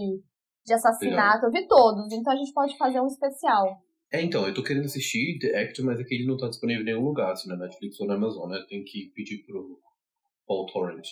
de 0.65 0.75
assassinato. 0.75 1.47
Legal. 1.47 1.51
Eu 1.51 1.51
vi 1.51 1.67
todos, 1.67 2.13
então 2.13 2.33
a 2.33 2.37
gente 2.37 2.53
pode 2.53 2.77
fazer 2.77 3.01
um 3.01 3.07
especial. 3.07 3.67
É, 4.15 4.23
então, 4.23 4.47
eu 4.47 4.55
tô 4.55 4.63
querendo 4.63 4.85
assistir 4.85 5.41
The 5.41 5.61
Act, 5.61 5.83
mas 5.83 5.99
é 5.99 6.05
não 6.25 6.37
tá 6.37 6.47
disponível 6.47 6.83
em 6.83 6.85
nenhum 6.85 7.05
lugar, 7.05 7.33
assim, 7.33 7.49
na 7.49 7.57
Netflix 7.57 7.99
ou 7.99 8.07
na 8.07 8.15
Amazon, 8.15 8.49
né? 8.49 8.65
Tem 8.69 8.85
que 8.85 9.11
pedir 9.13 9.39
pro 9.39 9.81
Paul 10.47 10.67
Torrent. 10.67 11.05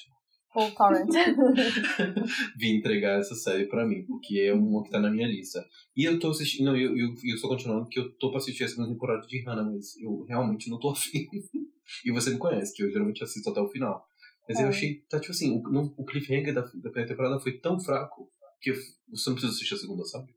Paul 0.55 0.71
Torrent. 0.71 1.09
Vim 2.57 2.77
entregar 2.77 3.19
essa 3.19 3.35
série 3.35 3.67
pra 3.67 3.85
mim, 3.85 4.05
porque 4.07 4.39
é 4.39 4.55
uma 4.55 4.85
que 4.85 4.91
tá 4.91 5.01
na 5.01 5.11
minha 5.11 5.27
lista. 5.27 5.67
E 5.97 6.05
eu 6.05 6.17
tô 6.21 6.31
assistindo, 6.31 6.67
não, 6.67 6.77
eu, 6.77 6.97
eu, 6.97 7.09
eu 7.09 7.35
estou 7.35 7.51
continuando, 7.51 7.87
porque 7.87 7.99
eu 7.99 8.13
tô 8.19 8.31
pra 8.31 8.39
assistir 8.39 8.63
a 8.63 8.69
segunda 8.69 8.93
temporada 8.93 9.27
de 9.27 9.43
Hannah, 9.43 9.65
mas 9.65 9.97
eu 10.01 10.23
realmente 10.29 10.71
não 10.71 10.79
tô 10.79 10.91
afim. 10.91 11.27
e 12.07 12.13
você 12.13 12.31
me 12.31 12.39
conhece, 12.39 12.73
que 12.73 12.85
eu 12.85 12.91
geralmente 12.93 13.25
assisto 13.25 13.51
até 13.51 13.61
o 13.61 13.69
final. 13.69 14.07
Mas 14.49 14.61
é. 14.61 14.63
eu 14.63 14.69
achei, 14.69 15.03
tá 15.11 15.19
tipo 15.19 15.33
assim, 15.33 15.51
o, 15.51 15.95
o 15.97 16.05
cliffhanger 16.05 16.55
da, 16.55 16.61
da 16.61 16.69
primeira 16.69 17.09
temporada 17.09 17.41
foi 17.41 17.59
tão 17.59 17.81
fraco 17.81 18.31
que 18.61 18.73
você 18.73 19.29
não 19.29 19.35
precisa 19.35 19.53
assistir 19.55 19.75
a 19.75 19.79
segunda, 19.79 20.05
sabe? 20.05 20.33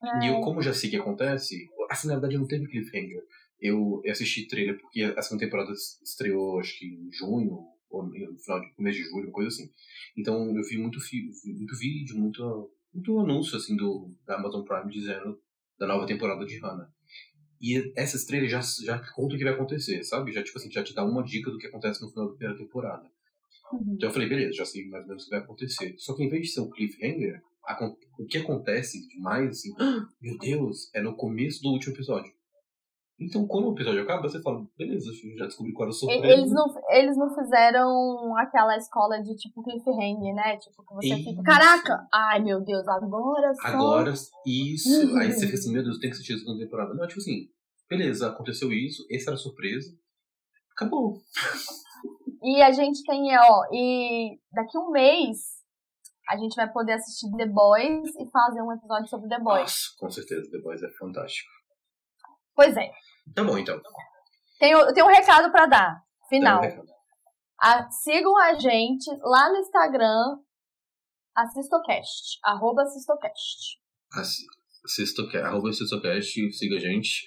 É. 0.00 0.26
E 0.26 0.28
eu, 0.28 0.40
como 0.42 0.62
já 0.62 0.72
sei 0.72 0.90
o 0.90 0.92
que 0.92 0.98
acontece, 0.98 1.68
assim, 1.88 2.08
na 2.08 2.14
verdade 2.14 2.36
não 2.36 2.46
teve 2.46 2.66
cliffhanger. 2.66 3.22
Eu, 3.60 4.00
eu 4.04 4.12
assisti 4.12 4.46
trailer 4.46 4.78
porque 4.80 5.02
a 5.02 5.22
segunda 5.22 5.44
temporada 5.44 5.72
estreou, 5.72 6.60
acho 6.60 6.78
que 6.78 6.86
em 6.86 7.12
junho, 7.12 7.58
ou 7.90 8.06
no 8.06 8.38
final 8.38 8.60
de 8.60 8.72
mês 8.78 8.96
de 8.96 9.02
julho, 9.02 9.30
coisa 9.30 9.48
assim. 9.48 9.70
Então 10.16 10.56
eu 10.56 10.62
vi 10.62 10.78
muito, 10.78 10.98
muito 11.46 11.76
vídeo, 11.76 12.16
muito, 12.16 12.70
muito 12.92 13.18
anúncio 13.18 13.56
assim 13.56 13.76
do 13.76 14.14
da 14.26 14.36
Amazon 14.36 14.64
Prime 14.64 14.90
dizendo 14.90 15.40
da 15.78 15.86
nova 15.86 16.06
temporada 16.06 16.44
de 16.44 16.58
Hannah. 16.58 16.90
E 17.60 17.92
essas 17.96 18.24
trailers 18.24 18.52
já, 18.52 18.60
já 18.84 18.98
contam 19.12 19.34
o 19.34 19.38
que 19.38 19.44
vai 19.44 19.54
acontecer, 19.54 20.04
sabe? 20.04 20.32
Já, 20.32 20.42
tipo 20.42 20.58
assim, 20.58 20.70
já 20.70 20.82
te 20.82 20.94
dá 20.94 21.04
uma 21.04 21.24
dica 21.24 21.50
do 21.50 21.58
que 21.58 21.66
acontece 21.66 22.00
no 22.02 22.10
final 22.10 22.26
da 22.26 22.34
primeira 22.34 22.56
temporada. 22.56 23.10
Uhum. 23.72 23.94
Então 23.94 24.08
eu 24.08 24.12
falei, 24.12 24.28
beleza, 24.28 24.52
já 24.52 24.64
sei 24.64 24.86
mais 24.86 25.02
ou 25.02 25.08
menos 25.08 25.24
o 25.24 25.26
que 25.26 25.30
vai 25.30 25.40
acontecer. 25.40 25.94
Só 25.98 26.14
que 26.14 26.22
em 26.22 26.28
vez 26.28 26.46
de 26.46 26.52
ser 26.52 26.60
um 26.60 26.70
cliffhanger, 26.70 27.42
o 28.18 28.26
que 28.26 28.38
acontece 28.38 29.06
demais, 29.08 29.50
assim, 29.50 29.74
meu 30.20 30.38
Deus, 30.38 30.90
é 30.94 31.00
no 31.00 31.16
começo 31.16 31.62
do 31.62 31.70
último 31.70 31.94
episódio. 31.94 32.32
Então, 33.20 33.48
quando 33.48 33.68
o 33.68 33.72
episódio 33.72 34.02
acaba, 34.02 34.22
você 34.22 34.40
fala, 34.40 34.64
beleza, 34.76 35.10
já 35.36 35.46
descobri 35.46 35.72
qual 35.72 35.86
era 35.86 35.90
o 35.90 35.92
surpresa. 35.92 36.24
Eles 36.24 36.52
não, 36.52 36.66
eles 36.90 37.16
não 37.16 37.34
fizeram 37.34 38.36
aquela 38.36 38.76
escola 38.76 39.20
de 39.20 39.34
tipo 39.34 39.60
cliffhanger, 39.64 40.34
né? 40.36 40.56
Tipo, 40.56 40.84
que 40.84 40.94
você 40.94 41.14
isso. 41.14 41.30
fica, 41.30 41.42
caraca, 41.42 42.06
ai 42.14 42.40
meu 42.40 42.60
Deus, 42.60 42.86
agora 42.86 43.52
só... 43.54 43.66
Agora, 43.66 44.14
isso. 44.46 45.18
Aí 45.18 45.32
você 45.32 45.46
fica 45.46 45.58
assim, 45.58 45.72
meu 45.72 45.82
Deus, 45.82 45.98
tem 45.98 46.10
que 46.10 46.14
assistir 46.14 46.34
a 46.34 46.38
segunda 46.38 46.64
temporada. 46.64 46.94
Não, 46.94 47.08
tipo 47.08 47.18
assim, 47.18 47.48
beleza, 47.90 48.28
aconteceu 48.28 48.72
isso, 48.72 49.04
essa 49.10 49.30
era 49.30 49.34
a 49.34 49.38
surpresa, 49.38 49.90
acabou. 50.76 51.20
E 52.40 52.62
a 52.62 52.70
gente 52.70 53.02
tem, 53.02 53.36
ó, 53.36 53.64
e 53.72 54.38
daqui 54.52 54.78
um 54.78 54.92
mês 54.92 55.57
a 56.28 56.36
gente 56.36 56.54
vai 56.54 56.70
poder 56.70 56.92
assistir 56.92 57.30
The 57.36 57.46
Boys 57.46 58.14
e 58.16 58.30
fazer 58.30 58.60
um 58.60 58.72
episódio 58.72 59.08
sobre 59.08 59.28
The 59.28 59.38
Boys. 59.38 59.60
Nossa, 59.60 59.96
com 59.98 60.10
certeza, 60.10 60.50
The 60.50 60.58
Boys 60.58 60.82
é 60.82 60.90
fantástico. 60.90 61.50
Pois 62.54 62.76
é. 62.76 62.90
Tá 63.34 63.42
bom, 63.44 63.56
então. 63.56 63.80
Tenho, 64.58 64.92
tenho 64.92 65.06
um 65.06 65.10
recado 65.10 65.50
para 65.50 65.66
dar. 65.66 66.04
Final. 66.28 66.62
Um 66.62 66.84
a, 67.60 67.90
sigam 67.90 68.36
a 68.36 68.54
gente 68.54 69.10
lá 69.22 69.50
no 69.50 69.56
Instagram, 69.56 70.38
assistocast. 71.34 72.38
Arroba 72.44 72.82
assistocast. 72.82 73.78
Assistocast. 74.84 75.44
Arroba 75.44 75.70
assistocast. 75.70 76.52
Siga 76.52 76.76
a 76.76 76.80
gente 76.80 77.26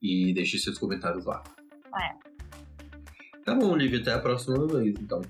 e 0.00 0.32
deixe 0.32 0.58
seus 0.58 0.78
comentários 0.78 1.24
lá. 1.26 1.42
É. 1.94 2.28
Tá 3.44 3.54
bom, 3.54 3.72
Olivia. 3.72 4.00
Até 4.00 4.14
a 4.14 4.18
próxima 4.20 4.66
vez, 4.66 4.94
então. 4.98 5.20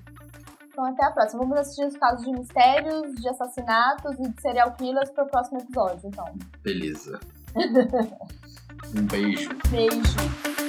Então, 0.79 0.85
até 0.85 1.05
a 1.05 1.11
próxima. 1.11 1.41
Vamos 1.41 1.59
assistir 1.59 1.85
os 1.85 1.97
casos 1.97 2.25
de 2.25 2.31
mistérios, 2.31 3.13
de 3.15 3.27
assassinatos 3.27 4.17
e 4.19 4.29
de 4.29 4.41
serial 4.41 4.71
killers 4.75 5.09
pro 5.11 5.27
próximo 5.27 5.59
episódio, 5.59 6.07
então. 6.07 6.25
Beleza. 6.63 7.19
um 8.95 9.05
beijo. 9.07 9.49
Beijo. 9.69 10.68